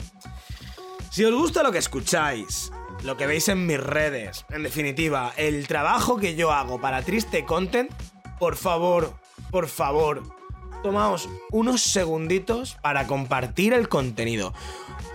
Si 1.10 1.26
os 1.26 1.34
gusta 1.34 1.64
lo 1.64 1.72
que 1.72 1.80
escucháis, 1.80 2.72
lo 3.04 3.18
que 3.18 3.28
veis 3.28 3.48
en 3.48 3.66
mis 3.66 3.80
redes, 3.80 4.46
en 4.50 4.64
definitiva, 4.64 5.34
el 5.38 5.68
trabajo 5.68 6.18
que 6.18 6.36
yo 6.36 6.52
hago 6.52 6.82
para 6.82 7.02
Triste 7.02 7.46
Content, 7.46 7.92
por 8.40 8.56
favor, 8.56 9.14
por 9.52 9.68
favor, 9.68 10.24
tomaos 10.84 11.30
unos 11.52 11.82
segunditos 11.82 12.78
para 12.82 13.08
compartir 13.08 13.74
el 13.74 13.90
contenido. 13.90 14.54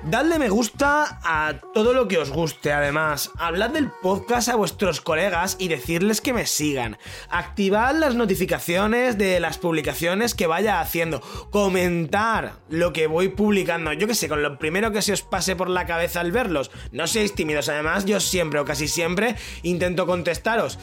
Dadle 0.06 0.38
me 0.38 0.50
gusta 0.50 1.18
a 1.22 1.54
todo 1.72 1.94
lo 1.94 2.08
que 2.08 2.18
os 2.18 2.30
guste, 2.30 2.72
además. 2.72 3.30
Hablad 3.38 3.70
del 3.70 3.90
podcast 3.90 4.50
a 4.50 4.54
vuestros 4.54 5.00
colegas 5.00 5.56
y 5.58 5.68
decirles 5.68 6.20
que 6.20 6.34
me 6.34 6.44
sigan. 6.44 6.98
Activad 7.30 7.94
las 7.94 8.14
notificaciones 8.14 9.16
de 9.16 9.40
las 9.40 9.56
publicaciones 9.56 10.34
que 10.34 10.46
vaya 10.46 10.80
haciendo. 10.80 11.22
Comentar 11.50 12.56
lo 12.68 12.92
que 12.92 13.06
voy 13.06 13.28
publicando. 13.28 13.94
Yo 13.94 14.06
que 14.06 14.14
sé, 14.14 14.28
con 14.28 14.42
lo 14.42 14.58
primero 14.58 14.92
que 14.92 15.00
se 15.00 15.14
os 15.14 15.22
pase 15.22 15.56
por 15.56 15.70
la 15.70 15.86
cabeza 15.86 16.20
al 16.20 16.32
verlos. 16.32 16.70
No 16.92 17.06
seáis 17.06 17.34
tímidos, 17.34 17.70
además, 17.70 18.04
yo 18.04 18.20
siempre 18.20 18.60
o 18.60 18.66
casi 18.66 18.88
siempre 18.88 19.36
intento 19.62 20.06
contestaros. 20.06 20.78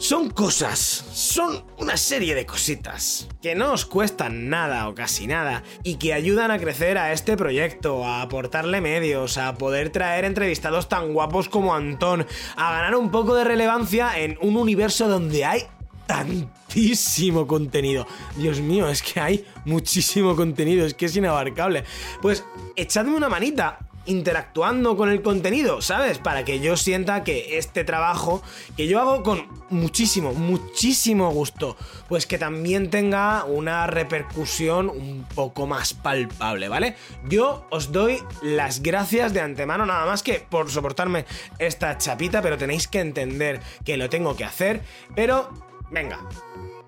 Son 0.00 0.30
cosas, 0.30 0.78
son 1.12 1.62
una 1.76 1.98
serie 1.98 2.34
de 2.34 2.46
cositas 2.46 3.28
que 3.42 3.54
no 3.54 3.74
os 3.74 3.84
cuestan 3.84 4.48
nada 4.48 4.88
o 4.88 4.94
casi 4.94 5.26
nada 5.26 5.62
y 5.84 5.96
que 5.96 6.14
ayudan 6.14 6.50
a 6.50 6.58
crecer 6.58 6.96
a 6.96 7.12
este 7.12 7.36
proyecto, 7.36 8.06
a 8.06 8.22
aportarle 8.22 8.80
medios, 8.80 9.36
a 9.36 9.56
poder 9.56 9.90
traer 9.90 10.24
entrevistados 10.24 10.88
tan 10.88 11.12
guapos 11.12 11.50
como 11.50 11.74
Antón, 11.74 12.26
a 12.56 12.72
ganar 12.72 12.96
un 12.96 13.10
poco 13.10 13.34
de 13.34 13.44
relevancia 13.44 14.18
en 14.18 14.38
un 14.40 14.56
universo 14.56 15.06
donde 15.06 15.44
hay 15.44 15.64
tantísimo 16.06 17.46
contenido. 17.46 18.06
Dios 18.36 18.58
mío, 18.58 18.88
es 18.88 19.02
que 19.02 19.20
hay 19.20 19.44
muchísimo 19.66 20.34
contenido, 20.34 20.86
es 20.86 20.94
que 20.94 21.06
es 21.06 21.16
inabarcable. 21.16 21.84
Pues 22.22 22.42
echadme 22.74 23.16
una 23.16 23.28
manita, 23.28 23.89
interactuando 24.10 24.96
con 24.96 25.08
el 25.08 25.22
contenido, 25.22 25.80
¿sabes? 25.80 26.18
Para 26.18 26.44
que 26.44 26.60
yo 26.60 26.76
sienta 26.76 27.24
que 27.24 27.58
este 27.58 27.84
trabajo 27.84 28.42
que 28.76 28.86
yo 28.86 29.00
hago 29.00 29.22
con 29.22 29.46
muchísimo, 29.70 30.34
muchísimo 30.34 31.30
gusto, 31.30 31.76
pues 32.08 32.26
que 32.26 32.36
también 32.36 32.90
tenga 32.90 33.44
una 33.44 33.86
repercusión 33.86 34.88
un 34.88 35.24
poco 35.34 35.66
más 35.66 35.94
palpable, 35.94 36.68
¿vale? 36.68 36.96
Yo 37.28 37.66
os 37.70 37.92
doy 37.92 38.18
las 38.42 38.82
gracias 38.82 39.32
de 39.32 39.40
antemano 39.40 39.86
nada 39.86 40.04
más 40.06 40.22
que 40.22 40.44
por 40.48 40.70
soportarme 40.70 41.24
esta 41.58 41.96
chapita, 41.96 42.42
pero 42.42 42.58
tenéis 42.58 42.88
que 42.88 43.00
entender 43.00 43.60
que 43.84 43.96
lo 43.96 44.10
tengo 44.10 44.36
que 44.36 44.44
hacer, 44.44 44.82
pero 45.14 45.50
venga, 45.90 46.18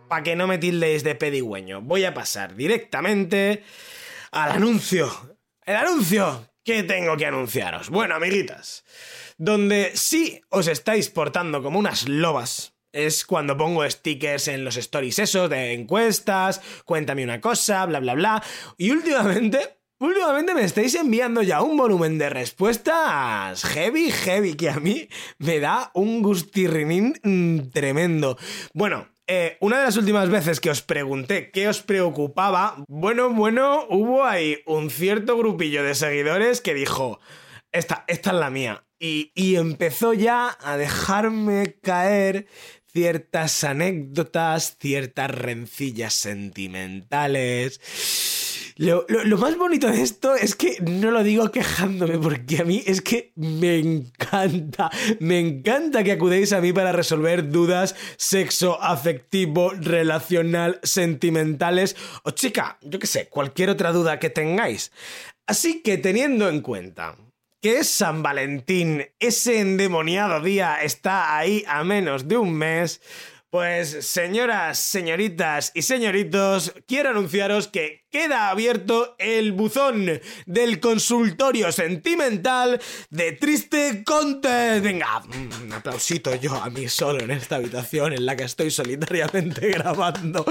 para 0.09 0.25
que 0.25 0.37
no 0.37 0.47
me 0.47 0.59
tildéis 0.59 1.05
de 1.05 1.15
pedigüeño, 1.15 1.81
voy 1.81 2.05
a 2.05 2.15
pasar 2.15 2.57
directamente 2.57 3.63
al 4.33 4.51
anuncio. 4.53 5.11
El 5.65 5.77
anuncio 5.77 6.52
¿Qué 6.65 6.85
tengo 6.85 7.17
que 7.17 7.27
anunciaros? 7.27 7.91
Bueno, 7.91 8.15
amiguitas, 8.15 8.85
donde 9.37 9.91
sí 9.95 10.41
os 10.49 10.69
estáis 10.69 11.11
portando 11.11 11.61
como 11.61 11.77
unas 11.77 12.09
lobas, 12.09 12.77
es 12.93 13.25
cuando 13.25 13.57
pongo 13.57 13.89
stickers 13.89 14.47
en 14.47 14.65
los 14.65 14.77
stories 14.77 15.19
esos 15.19 15.51
de 15.51 15.73
encuestas, 15.73 16.61
cuéntame 16.85 17.25
una 17.25 17.41
cosa, 17.41 17.85
bla, 17.87 17.99
bla, 17.99 18.15
bla. 18.15 18.45
Y 18.77 18.93
últimamente, 18.93 19.81
últimamente 19.99 20.55
me 20.55 20.63
estáis 20.63 20.95
enviando 20.95 21.43
ya 21.43 21.63
un 21.63 21.77
volumen 21.77 22.17
de 22.19 22.31
respuestas 22.31 23.65
heavy, 23.65 24.13
heavy, 24.13 24.55
que 24.55 24.71
a 24.71 24.79
mí 24.79 25.09
me 25.39 25.59
da 25.59 25.91
un 25.95 26.23
gustirrinín 26.23 27.19
mm, 27.25 27.71
tremendo. 27.71 28.39
Bueno, 28.73 29.09
eh, 29.27 29.57
una 29.61 29.79
de 29.79 29.85
las 29.85 29.97
últimas 29.97 30.29
veces 30.29 30.61
que 30.61 30.71
os 30.71 30.83
pregunté 30.83 31.51
qué 31.51 31.69
os 31.69 31.83
preocupaba, 31.83 32.85
bueno, 32.89 33.31
bueno, 33.31 33.87
hubo 33.89 34.25
ahí 34.25 34.59
un 34.67 34.91
cierto 34.91 35.37
grupillo 35.37 35.85
de 35.85 35.95
seguidores 35.95 36.61
que 36.61 36.75
dijo, 36.75 37.21
esta, 37.71 38.05
esta 38.09 38.31
es 38.31 38.37
la 38.37 38.51
mía. 38.51 38.85
Y, 38.99 39.33
y 39.35 39.57
empezó 39.57 40.13
ya 40.13 40.57
a 40.61 40.77
dejarme 40.77 41.77
caer 41.83 42.47
ciertas 42.93 43.65
anécdotas, 43.65 44.77
ciertas 44.79 45.31
rencillas 45.31 46.15
sentimentales 46.15 47.81
lo, 48.77 49.05
más 49.39 49.57
bonito 49.57 49.89
de 49.89 50.03
esto 50.03 50.35
es 50.35 50.55
que 50.55 50.79
no 50.81 51.11
lo 51.11 51.23
digo 51.23 51.51
quejándome, 51.51 52.19
porque 52.19 52.59
a 52.59 52.65
mí 52.65 52.83
es 52.87 53.01
que 53.01 53.33
me 53.37 53.79
encanta, 53.79 54.91
me 55.21 55.39
encanta 55.39 56.03
que 56.05 56.13
acudéis 56.13 56.53
a 56.53 56.61
mí 56.61 56.73
para 56.73 56.93
resolver 56.93 57.51
dudas 57.51 57.95
sexo, 58.17 58.81
afectivo, 58.83 59.71
relacional, 59.71 60.81
sentimentales 60.83 61.97
o 62.25 62.31
chica, 62.31 62.79
yo 62.83 62.99
qué 62.99 63.07
sé, 63.07 63.29
cualquier 63.29 63.71
otra 63.71 63.93
duda 63.93 64.19
que 64.19 64.31
tengáis. 64.31 64.93
Así 65.47 65.83
que 65.83 65.99
teniendo 65.99 66.49
en 66.49 66.61
cuenta 66.61 67.17
que 67.61 67.79
es 67.79 67.89
San 67.89 68.25
Valentín, 68.25 69.07
ese 69.21 69.61
endemoniado 69.61 70.41
día 70.41 70.83
está 70.83 71.37
ahí 71.37 71.65
a 71.69 71.85
menos 71.85 72.27
de 72.27 72.37
un 72.37 72.53
mes, 72.55 73.01
pues 73.53 74.07
señoras, 74.07 74.79
señoritas 74.79 75.73
y 75.75 75.83
señoritos, 75.83 76.73
quiero 76.89 77.11
anunciaros 77.11 77.69
que 77.69 78.07
queda 78.11 78.49
abierto 78.49 79.15
el 79.19 79.53
buzón 79.53 80.07
del 80.47 80.81
consultorio 80.81 81.71
sentimental 81.71 82.81
de 83.11 83.33
Triste 83.33 84.05
Content. 84.07 84.83
Venga, 84.83 85.23
un 85.29 85.71
aplausito 85.71 86.35
yo 86.37 86.55
a 86.55 86.71
mí 86.71 86.89
solo 86.89 87.21
en 87.21 87.31
esta 87.31 87.57
habitación 87.57 88.15
en 88.15 88.25
la 88.25 88.37
que 88.37 88.45
estoy 88.45 88.71
solitariamente 88.71 89.69
grabando. 89.71 90.47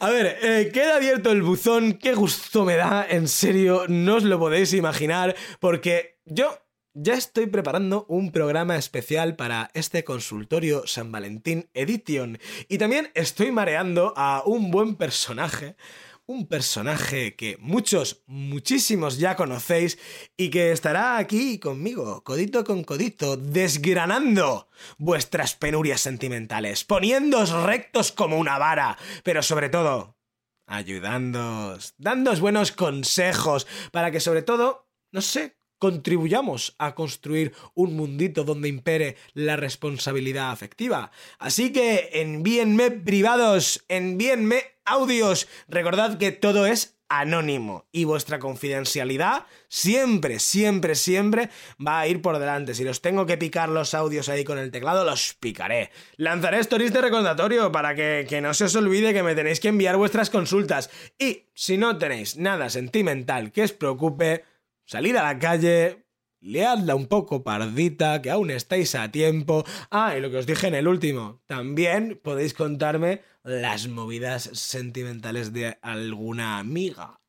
A 0.00 0.08
ver, 0.08 0.38
eh, 0.40 0.70
queda 0.72 0.96
abierto 0.96 1.30
el 1.30 1.42
buzón, 1.42 1.98
qué 1.98 2.14
gusto 2.14 2.64
me 2.64 2.76
da, 2.76 3.06
en 3.06 3.28
serio, 3.28 3.84
no 3.88 4.14
os 4.14 4.24
lo 4.24 4.38
podéis 4.38 4.72
imaginar, 4.72 5.36
porque 5.60 6.18
yo 6.24 6.65
ya 6.98 7.12
estoy 7.12 7.46
preparando 7.46 8.06
un 8.08 8.32
programa 8.32 8.76
especial 8.76 9.36
para 9.36 9.70
este 9.74 10.02
consultorio 10.02 10.86
San 10.86 11.12
Valentín 11.12 11.68
Edition. 11.74 12.38
Y 12.68 12.78
también 12.78 13.10
estoy 13.14 13.52
mareando 13.52 14.14
a 14.16 14.42
un 14.46 14.70
buen 14.70 14.96
personaje, 14.96 15.76
un 16.24 16.46
personaje 16.46 17.36
que 17.36 17.58
muchos, 17.60 18.22
muchísimos 18.26 19.18
ya 19.18 19.36
conocéis 19.36 19.98
y 20.38 20.48
que 20.48 20.72
estará 20.72 21.18
aquí 21.18 21.58
conmigo, 21.58 22.24
codito 22.24 22.64
con 22.64 22.82
codito, 22.82 23.36
desgranando 23.36 24.70
vuestras 24.96 25.54
penurias 25.54 26.00
sentimentales, 26.00 26.84
poniéndoos 26.84 27.50
rectos 27.50 28.10
como 28.10 28.38
una 28.38 28.56
vara, 28.56 28.96
pero 29.22 29.42
sobre 29.42 29.68
todo, 29.68 30.16
ayudándoos, 30.66 31.94
dándoos 31.98 32.40
buenos 32.40 32.72
consejos 32.72 33.66
para 33.92 34.10
que 34.10 34.20
sobre 34.20 34.40
todo, 34.40 34.88
no 35.12 35.20
sé, 35.20 35.58
contribuyamos 35.78 36.74
a 36.78 36.94
construir 36.94 37.52
un 37.74 37.96
mundito 37.96 38.44
donde 38.44 38.68
impere 38.68 39.16
la 39.34 39.56
responsabilidad 39.56 40.50
afectiva. 40.50 41.10
Así 41.38 41.72
que 41.72 42.10
envíenme 42.14 42.90
privados, 42.90 43.84
envíenme 43.88 44.62
audios. 44.84 45.48
Recordad 45.68 46.18
que 46.18 46.32
todo 46.32 46.66
es 46.66 46.96
anónimo 47.08 47.86
y 47.92 48.04
vuestra 48.04 48.38
confidencialidad 48.38 49.46
siempre, 49.68 50.38
siempre, 50.38 50.94
siempre 50.94 51.50
va 51.84 52.00
a 52.00 52.08
ir 52.08 52.20
por 52.20 52.38
delante. 52.38 52.74
Si 52.74 52.84
los 52.84 53.00
tengo 53.00 53.26
que 53.26 53.38
picar 53.38 53.68
los 53.68 53.94
audios 53.94 54.28
ahí 54.28 54.44
con 54.44 54.58
el 54.58 54.70
teclado, 54.70 55.04
los 55.04 55.34
picaré. 55.34 55.90
Lanzaré 56.16 56.58
stories 56.60 56.92
de 56.92 57.00
recordatorio 57.00 57.70
para 57.70 57.94
que, 57.94 58.26
que 58.28 58.40
no 58.40 58.54
se 58.54 58.64
os 58.64 58.74
olvide 58.76 59.14
que 59.14 59.22
me 59.22 59.34
tenéis 59.34 59.60
que 59.60 59.68
enviar 59.68 59.96
vuestras 59.96 60.30
consultas. 60.30 60.90
Y 61.18 61.44
si 61.54 61.76
no 61.78 61.96
tenéis 61.98 62.36
nada 62.36 62.70
sentimental 62.70 63.52
que 63.52 63.62
os 63.62 63.72
preocupe, 63.72 64.44
Salid 64.86 65.16
a 65.16 65.24
la 65.24 65.38
calle, 65.40 66.06
leadla 66.40 66.94
un 66.94 67.08
poco 67.08 67.42
pardita, 67.42 68.22
que 68.22 68.30
aún 68.30 68.50
estáis 68.50 68.94
a 68.94 69.10
tiempo. 69.10 69.64
Ah, 69.90 70.16
y 70.16 70.20
lo 70.20 70.30
que 70.30 70.36
os 70.36 70.46
dije 70.46 70.68
en 70.68 70.76
el 70.76 70.86
último, 70.86 71.42
también 71.46 72.20
podéis 72.22 72.54
contarme 72.54 73.22
las 73.42 73.88
movidas 73.88 74.44
sentimentales 74.52 75.52
de 75.52 75.76
alguna 75.82 76.58
amiga. 76.58 77.20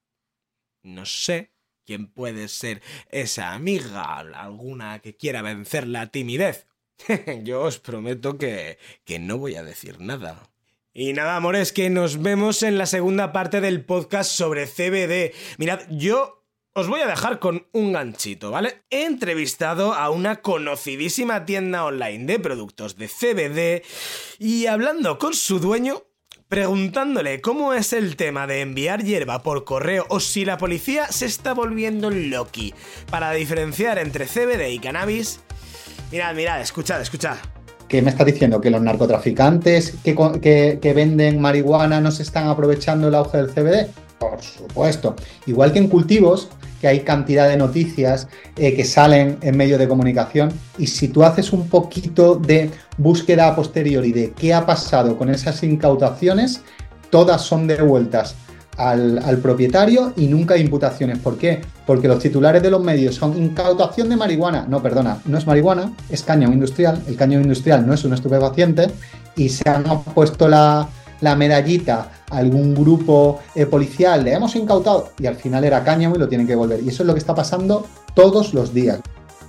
No 0.84 1.08
sé 1.08 1.52
quién 1.84 2.06
puede 2.06 2.48
ser 2.48 2.84
esa 3.10 3.54
amiga, 3.54 4.20
alguna 4.20 5.00
que 5.00 5.18
quiera 5.18 5.42
vencer 5.42 5.88
la 5.88 6.12
timidez. 6.12 6.68
Yo 7.44 7.64
os 7.64 7.80
prometo 7.80 8.38
que, 8.38 8.78
que 9.04 9.18
no 9.18 9.40
voy 9.40 9.56
a 9.56 9.64
decir 9.64 10.00
nada. 10.00 10.52
Y 10.94 11.14
nada, 11.14 11.36
amores, 11.36 11.74
que 11.74 11.90
nos 11.90 12.22
vemos 12.22 12.64
en 12.64 12.78
la 12.78 12.88
segunda 12.88 13.32
parte 13.32 13.62
del 13.62 13.86
podcast 13.86 14.32
sobre 14.32 14.66
CBD. 14.66 15.32
Mirad, 15.60 15.82
yo 15.92 16.37
os 16.78 16.88
voy 16.88 17.02
a 17.02 17.08
dejar 17.08 17.40
con 17.40 17.66
un 17.74 17.92
ganchito, 17.92 18.52
¿vale? 18.52 18.84
He 18.92 19.06
entrevistado 19.06 19.96
a 19.96 20.12
una 20.12 20.42
conocidísima 20.44 21.44
tienda 21.44 21.84
online 21.84 22.26
de 22.26 22.38
productos 22.38 22.98
de 22.98 23.08
CBD 23.08 23.84
y 24.38 24.68
hablando 24.68 25.18
con 25.18 25.34
su 25.34 25.60
dueño, 25.60 26.04
preguntándole 26.48 27.42
cómo 27.42 27.74
es 27.74 27.94
el 27.94 28.16
tema 28.16 28.46
de 28.46 28.62
enviar 28.62 29.04
hierba 29.04 29.42
por 29.42 29.64
correo 29.64 30.06
o 30.10 30.20
si 30.20 30.46
la 30.46 30.60
policía 30.60 31.08
se 31.08 31.26
está 31.26 31.56
volviendo 31.56 32.12
loqui 32.12 32.76
para 33.10 33.32
diferenciar 33.32 33.98
entre 33.98 34.28
CBD 34.28 34.70
y 34.70 34.78
cannabis. 34.78 35.40
Mirad, 36.12 36.36
mirad, 36.36 36.62
escuchad, 36.62 37.02
escuchad. 37.02 37.38
¿Qué 37.88 38.04
me 38.04 38.12
estás 38.12 38.28
diciendo? 38.28 38.62
¿Que 38.62 38.70
los 38.70 38.84
narcotraficantes 38.84 39.96
que, 40.04 40.78
que 40.80 40.94
venden 40.94 41.42
marihuana 41.42 42.02
no 42.02 42.12
se 42.12 42.22
están 42.22 42.50
aprovechando 42.50 43.08
el 43.08 43.16
auge 43.16 43.38
del 43.38 43.50
CBD? 43.50 43.90
Por 44.20 44.42
supuesto. 44.44 45.16
Igual 45.48 45.74
que 45.74 45.80
en 45.80 45.88
cultivos, 45.88 46.50
que 46.80 46.88
hay 46.88 47.02
cantidad 47.02 47.50
de 47.50 47.58
noticias 47.58 48.28
eh, 48.56 48.76
que 48.76 48.86
salen 48.86 49.38
en 49.42 49.58
medios 49.58 49.80
de 49.80 49.88
comunicación 49.88 50.52
y 50.78 50.88
si 50.88 51.08
tú 51.08 51.24
haces 51.24 51.54
un 51.54 51.68
poquito 51.68 52.36
de 52.36 52.70
búsqueda 52.98 53.48
a 53.48 53.56
posteriori 53.56 54.12
de 54.12 54.32
qué 54.32 54.54
ha 54.54 54.66
pasado 54.66 55.18
con 55.18 55.30
esas 55.30 55.64
incautaciones, 55.64 56.62
todas 57.10 57.42
son 57.42 57.68
devueltas 57.68 58.36
al, 58.78 59.40
propietario 59.42 60.14
y 60.16 60.28
nunca 60.28 60.54
hay 60.54 60.62
imputaciones. 60.62 61.18
¿Por 61.20 61.38
qué? 61.38 61.62
Porque 61.86 62.08
los 62.08 62.20
titulares 62.20 62.62
de 62.62 62.70
los 62.70 62.84
medios 62.84 63.16
son 63.16 63.38
incautación 63.38 64.10
de 64.10 64.16
marihuana. 64.16 64.66
No, 64.70 64.82
perdona, 64.82 65.20
no 65.26 65.38
es 65.38 65.48
marihuana, 65.48 65.92
es 66.10 66.24
cáñamo 66.24 66.54
industrial. 66.54 67.02
El 67.08 67.16
cáñamo 67.16 67.44
industrial 67.44 67.86
no 67.86 67.94
es 67.94 68.04
un 68.04 68.14
estupefaciente 68.14 68.88
y 69.36 69.50
se 69.50 69.68
han 69.68 69.84
puesto 70.14 70.48
la, 70.48 70.88
la 71.22 71.36
medallita 71.36 72.12
a 72.30 72.38
algún 72.38 72.74
grupo 72.74 73.40
eh, 73.56 73.66
policial, 73.66 74.24
le 74.24 74.34
hemos 74.34 74.56
incautado 74.56 75.12
y 75.20 75.26
al 75.26 75.36
final 75.36 75.64
era 75.64 75.84
cáñamo 75.84 76.16
y 76.16 76.20
lo 76.20 76.28
tienen 76.28 76.48
que 76.48 76.54
devolver. 76.54 76.82
Y 76.84 76.90
eso 76.90 77.04
es 77.04 77.08
lo 77.08 77.14
que 77.14 77.20
está 77.20 77.36
pasando 77.36 77.86
todos 78.14 78.54
los 78.54 78.74
días. 78.74 79.00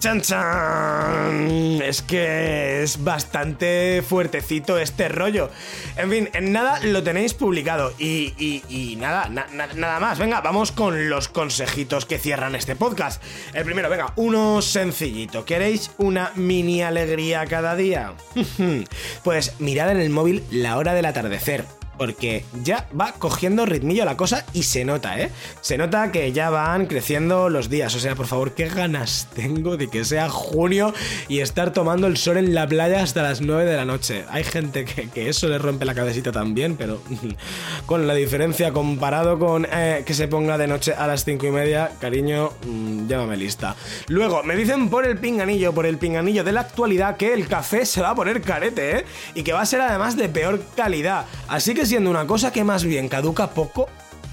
¡Chan, 0.00 0.20
chan! 0.20 1.82
Es 1.82 2.02
que 2.02 2.84
es 2.84 3.02
bastante 3.02 4.00
fuertecito 4.08 4.78
este 4.78 5.08
rollo. 5.08 5.50
En 5.96 6.08
fin, 6.08 6.30
en 6.34 6.52
nada 6.52 6.78
lo 6.84 7.02
tenéis 7.02 7.34
publicado. 7.34 7.92
Y, 7.98 8.96
nada, 9.00 9.28
na- 9.28 9.48
na- 9.52 9.66
nada 9.74 9.98
más. 9.98 10.20
Venga, 10.20 10.40
vamos 10.40 10.70
con 10.70 11.08
los 11.10 11.26
consejitos 11.28 12.06
que 12.06 12.18
cierran 12.18 12.54
este 12.54 12.76
podcast. 12.76 13.20
El 13.54 13.64
primero, 13.64 13.90
venga, 13.90 14.12
uno 14.14 14.62
sencillito. 14.62 15.44
¿Queréis 15.44 15.90
una 15.98 16.30
mini 16.36 16.80
alegría 16.82 17.44
cada 17.46 17.74
día? 17.74 18.12
pues 19.24 19.54
mirad 19.58 19.90
en 19.90 20.00
el 20.00 20.10
móvil 20.10 20.44
la 20.52 20.76
hora 20.76 20.94
del 20.94 21.06
atardecer. 21.06 21.64
Porque 21.98 22.44
ya 22.62 22.86
va 22.98 23.12
cogiendo 23.12 23.66
ritmillo 23.66 24.04
la 24.04 24.16
cosa 24.16 24.46
y 24.52 24.62
se 24.62 24.84
nota, 24.84 25.20
¿eh? 25.20 25.30
Se 25.60 25.76
nota 25.76 26.12
que 26.12 26.32
ya 26.32 26.48
van 26.50 26.86
creciendo 26.86 27.48
los 27.48 27.68
días. 27.68 27.94
O 27.94 27.98
sea, 27.98 28.14
por 28.14 28.26
favor, 28.26 28.52
qué 28.52 28.68
ganas 28.68 29.28
tengo 29.34 29.76
de 29.76 29.88
que 29.88 30.04
sea 30.04 30.28
junio 30.28 30.94
y 31.28 31.40
estar 31.40 31.72
tomando 31.72 32.06
el 32.06 32.16
sol 32.16 32.36
en 32.36 32.54
la 32.54 32.66
playa 32.66 33.02
hasta 33.02 33.22
las 33.22 33.40
9 33.40 33.64
de 33.64 33.76
la 33.76 33.84
noche. 33.84 34.24
Hay 34.30 34.44
gente 34.44 34.84
que, 34.84 35.08
que 35.10 35.28
eso 35.28 35.48
le 35.48 35.58
rompe 35.58 35.84
la 35.84 35.94
cabecita 35.94 36.32
también, 36.32 36.76
pero 36.76 37.02
con 37.86 38.06
la 38.06 38.14
diferencia 38.14 38.72
comparado 38.72 39.38
con 39.38 39.66
eh, 39.70 40.02
que 40.06 40.14
se 40.14 40.28
ponga 40.28 40.58
de 40.58 40.66
noche 40.66 40.94
a 40.94 41.06
las 41.06 41.24
5 41.24 41.46
y 41.46 41.50
media, 41.50 41.90
cariño, 42.00 42.52
mm, 42.66 43.08
llámame 43.08 43.36
lista. 43.36 43.74
Luego, 44.08 44.42
me 44.42 44.56
dicen 44.56 44.88
por 44.88 45.06
el 45.06 45.18
pinganillo, 45.18 45.72
por 45.72 45.86
el 45.86 45.98
pinganillo 45.98 46.44
de 46.44 46.52
la 46.52 46.60
actualidad, 46.60 47.16
que 47.16 47.32
el 47.32 47.48
café 47.48 47.84
se 47.86 48.00
va 48.00 48.10
a 48.10 48.14
poner 48.14 48.40
carete, 48.40 48.98
¿eh? 48.98 49.04
Y 49.34 49.42
que 49.42 49.52
va 49.52 49.62
a 49.62 49.66
ser 49.66 49.80
además 49.80 50.16
de 50.16 50.28
peor 50.28 50.62
calidad. 50.76 51.26
Así 51.48 51.74
que 51.74 51.86
siendo 51.88 52.10
una 52.10 52.26
cosa 52.26 52.52
que 52.52 52.64
más 52.64 52.84
bien 52.84 53.08
caduca 53.08 53.50
poco, 53.50 53.88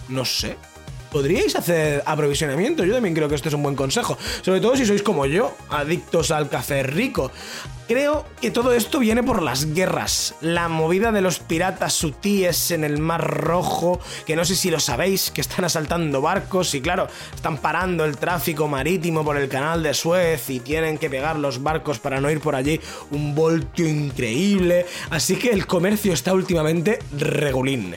no 0.10 0.26
sé. 0.26 0.58
¿Podríais 1.16 1.56
hacer 1.56 2.04
aprovisionamiento? 2.06 2.84
Yo 2.84 2.94
también 2.94 3.16
creo 3.16 3.30
que 3.30 3.36
esto 3.36 3.48
es 3.48 3.56
un 3.56 3.64
buen 3.64 3.78
consejo. 3.78 4.18
Sobre 4.42 4.60
todo 4.60 4.76
si 4.76 4.86
sois 4.86 5.02
como 5.02 5.26
yo, 5.26 5.56
adictos 5.70 6.30
al 6.30 6.50
café 6.50 6.84
rico. 6.84 7.32
Creo 7.88 8.26
que 8.42 8.52
todo 8.52 8.74
esto 8.74 9.00
viene 9.00 9.24
por 9.24 9.42
las 9.42 9.74
guerras. 9.74 10.36
La 10.42 10.68
movida 10.68 11.14
de 11.14 11.22
los 11.22 11.40
piratas 11.40 11.94
sutíes 11.94 12.70
en 12.72 12.84
el 12.84 13.00
Mar 13.00 13.26
Rojo, 13.26 14.02
que 14.26 14.36
no 14.36 14.44
sé 14.44 14.58
si 14.58 14.70
lo 14.70 14.82
sabéis, 14.82 15.32
que 15.32 15.40
están 15.40 15.64
asaltando 15.64 16.20
barcos 16.20 16.76
y 16.76 16.82
claro, 16.82 17.08
están 17.34 17.60
parando 17.60 18.04
el 18.04 18.18
tráfico 18.18 18.68
marítimo 18.68 19.24
por 19.24 19.38
el 19.38 19.48
canal 19.48 19.84
de 19.84 19.94
Suez 19.94 20.50
y 20.50 20.60
tienen 20.60 20.98
que 20.98 21.10
pegar 21.10 21.38
los 21.38 21.64
barcos 21.64 21.98
para 21.98 22.20
no 22.20 22.30
ir 22.30 22.42
por 22.42 22.56
allí. 22.56 22.82
Un 23.12 23.34
voltio 23.34 23.88
increíble. 23.88 24.86
Así 25.12 25.38
que 25.38 25.52
el 25.52 25.66
comercio 25.66 26.12
está 26.12 26.34
últimamente 26.34 27.00
regulín. 27.18 27.96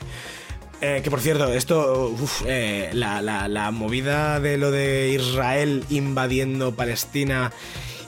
Eh, 0.81 1.01
que 1.03 1.11
por 1.11 1.19
cierto, 1.19 1.51
esto, 1.53 2.15
eh, 2.45 2.89
la, 2.93 3.21
la- 3.21 3.47
la 3.49 3.71
movida 3.71 4.39
de 4.39 4.57
lo 4.57 4.71
de 4.71 5.09
Israel 5.09 5.83
invadiendo 5.89 6.73
Palestina 6.73 7.51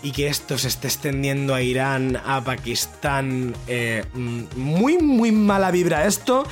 y 0.04 0.12
que 0.14 0.28
esto 0.28 0.58
se 0.58 0.70
esté 0.70 0.88
extendiendo 0.88 1.54
a 1.54 1.62
Irán, 1.62 2.18
a 2.26 2.42
Pakistán, 2.44 3.54
eh, 3.68 4.04
mm, 4.14 4.44
muy, 4.56 4.98
muy 5.00 5.32
mala 5.32 5.70
vibra 5.70 6.08
esto. 6.08 6.44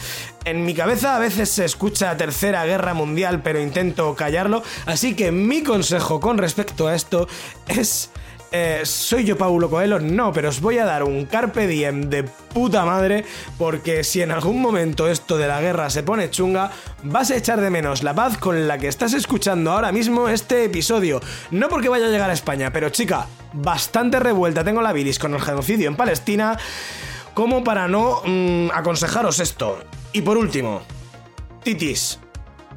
En 0.45 0.65
mi 0.65 0.73
cabeza 0.73 1.15
a 1.15 1.19
veces 1.19 1.49
se 1.49 1.65
escucha 1.65 2.15
Tercera 2.17 2.65
Guerra 2.65 2.93
Mundial, 2.93 3.41
pero 3.41 3.61
intento 3.61 4.13
callarlo. 4.15 4.61
Así 4.85 5.15
que 5.15 5.31
mi 5.31 5.63
consejo 5.63 6.19
con 6.19 6.37
respecto 6.37 6.87
a 6.87 6.95
esto 6.95 7.27
es... 7.67 8.11
Eh, 8.51 8.81
¿Soy 8.83 9.25
yo 9.25 9.37
Paulo 9.37 9.69
Coelho? 9.69 9.99
No, 9.99 10.33
pero 10.33 10.49
os 10.49 10.59
voy 10.59 10.79
a 10.79 10.85
dar 10.85 11.03
un 11.03 11.25
carpe 11.25 11.67
diem 11.67 12.09
de 12.09 12.23
puta 12.23 12.83
madre 12.83 13.23
porque 13.59 14.03
si 14.03 14.23
en 14.23 14.31
algún 14.31 14.59
momento 14.59 15.07
esto 15.07 15.37
de 15.37 15.47
la 15.47 15.61
guerra 15.61 15.89
se 15.91 16.01
pone 16.01 16.31
chunga, 16.31 16.71
vas 17.03 17.29
a 17.29 17.35
echar 17.35 17.61
de 17.61 17.69
menos 17.69 18.01
la 18.01 18.15
paz 18.15 18.37
con 18.37 18.67
la 18.67 18.79
que 18.79 18.87
estás 18.87 19.13
escuchando 19.13 19.71
ahora 19.71 19.91
mismo 19.91 20.29
este 20.29 20.63
episodio. 20.63 21.21
No 21.51 21.69
porque 21.69 21.89
vaya 21.89 22.07
a 22.07 22.09
llegar 22.09 22.31
a 22.31 22.33
España, 22.33 22.71
pero 22.73 22.89
chica, 22.89 23.27
bastante 23.53 24.19
revuelta 24.19 24.63
tengo 24.63 24.81
la 24.81 24.93
bilis 24.93 25.19
con 25.19 25.35
el 25.35 25.41
genocidio 25.41 25.87
en 25.87 25.95
Palestina 25.95 26.57
como 27.35 27.63
para 27.63 27.87
no 27.87 28.21
mm, 28.25 28.71
aconsejaros 28.73 29.39
esto. 29.39 29.79
Y 30.11 30.21
por 30.21 30.37
último, 30.37 30.81
titis. 31.63 32.19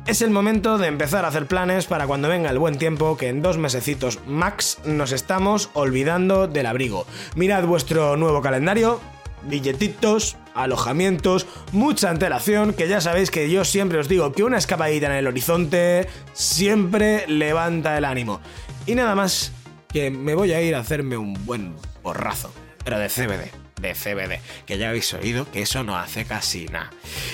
Es 0.04 0.20
el 0.20 0.30
momento 0.30 0.78
de 0.78 0.88
empezar 0.88 1.24
a 1.24 1.28
hacer 1.28 1.46
planes 1.46 1.86
para 1.86 2.08
cuando 2.08 2.28
venga 2.28 2.50
el 2.50 2.58
buen 2.58 2.76
tiempo, 2.76 3.16
que 3.16 3.28
en 3.28 3.40
dos 3.40 3.56
mesecitos 3.56 4.18
max 4.26 4.78
nos 4.84 5.12
estamos 5.12 5.70
olvidando 5.74 6.48
del 6.48 6.66
abrigo. 6.66 7.06
Mirad 7.36 7.64
vuestro 7.66 8.16
nuevo 8.16 8.42
calendario, 8.42 9.00
billetitos, 9.44 10.36
alojamientos, 10.54 11.46
mucha 11.70 12.10
antelación, 12.10 12.74
que 12.74 12.88
ya 12.88 13.00
sabéis 13.00 13.30
que 13.30 13.48
yo 13.48 13.64
siempre 13.64 14.00
os 14.00 14.08
digo 14.08 14.32
que 14.32 14.42
una 14.42 14.58
escapadita 14.58 15.06
en 15.06 15.12
el 15.12 15.28
horizonte 15.28 16.08
siempre 16.32 17.24
levanta 17.28 17.96
el 17.96 18.04
ánimo. 18.04 18.40
Y 18.86 18.96
nada 18.96 19.14
más, 19.14 19.52
que 19.88 20.10
me 20.10 20.34
voy 20.34 20.52
a 20.52 20.60
ir 20.60 20.74
a 20.74 20.80
hacerme 20.80 21.16
un 21.16 21.34
buen 21.46 21.76
borrazo, 22.02 22.52
pero 22.84 22.98
de 22.98 23.08
CBD 23.08 23.62
de 23.80 23.94
CBD, 23.94 24.40
que 24.64 24.78
ya 24.78 24.90
habéis 24.90 25.12
oído 25.12 25.50
que 25.50 25.62
eso 25.62 25.82
no 25.82 25.96
hace 25.96 26.24
casi 26.24 26.66
nada. 26.66 26.90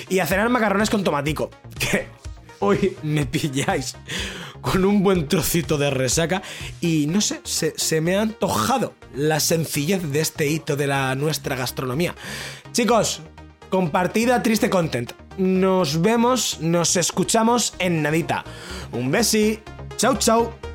Y 0.09 0.17
a 0.17 0.25
cenar 0.25 0.49
macarrones 0.49 0.89
con 0.89 1.03
tomatico, 1.03 1.51
que 1.79 2.07
hoy 2.59 2.95
me 3.03 3.25
pilláis 3.25 3.95
con 4.61 4.85
un 4.85 5.03
buen 5.03 5.27
trocito 5.27 5.77
de 5.77 5.89
resaca 5.89 6.41
y 6.81 7.07
no 7.07 7.21
sé, 7.21 7.41
se, 7.43 7.73
se 7.77 8.01
me 8.01 8.15
ha 8.15 8.21
antojado 8.21 8.93
la 9.15 9.39
sencillez 9.39 10.03
de 10.11 10.19
este 10.19 10.47
hito 10.47 10.75
de 10.75 10.87
la 10.87 11.15
nuestra 11.15 11.55
gastronomía. 11.55 12.15
Chicos, 12.71 13.21
compartida 13.69 14.43
triste 14.43 14.69
content. 14.69 15.13
Nos 15.37 16.01
vemos, 16.01 16.59
nos 16.59 16.95
escuchamos 16.97 17.73
en 17.79 18.01
nadita. 18.01 18.43
Un 18.91 19.11
besi. 19.11 19.59
Chau, 19.97 20.17
chau. 20.17 20.68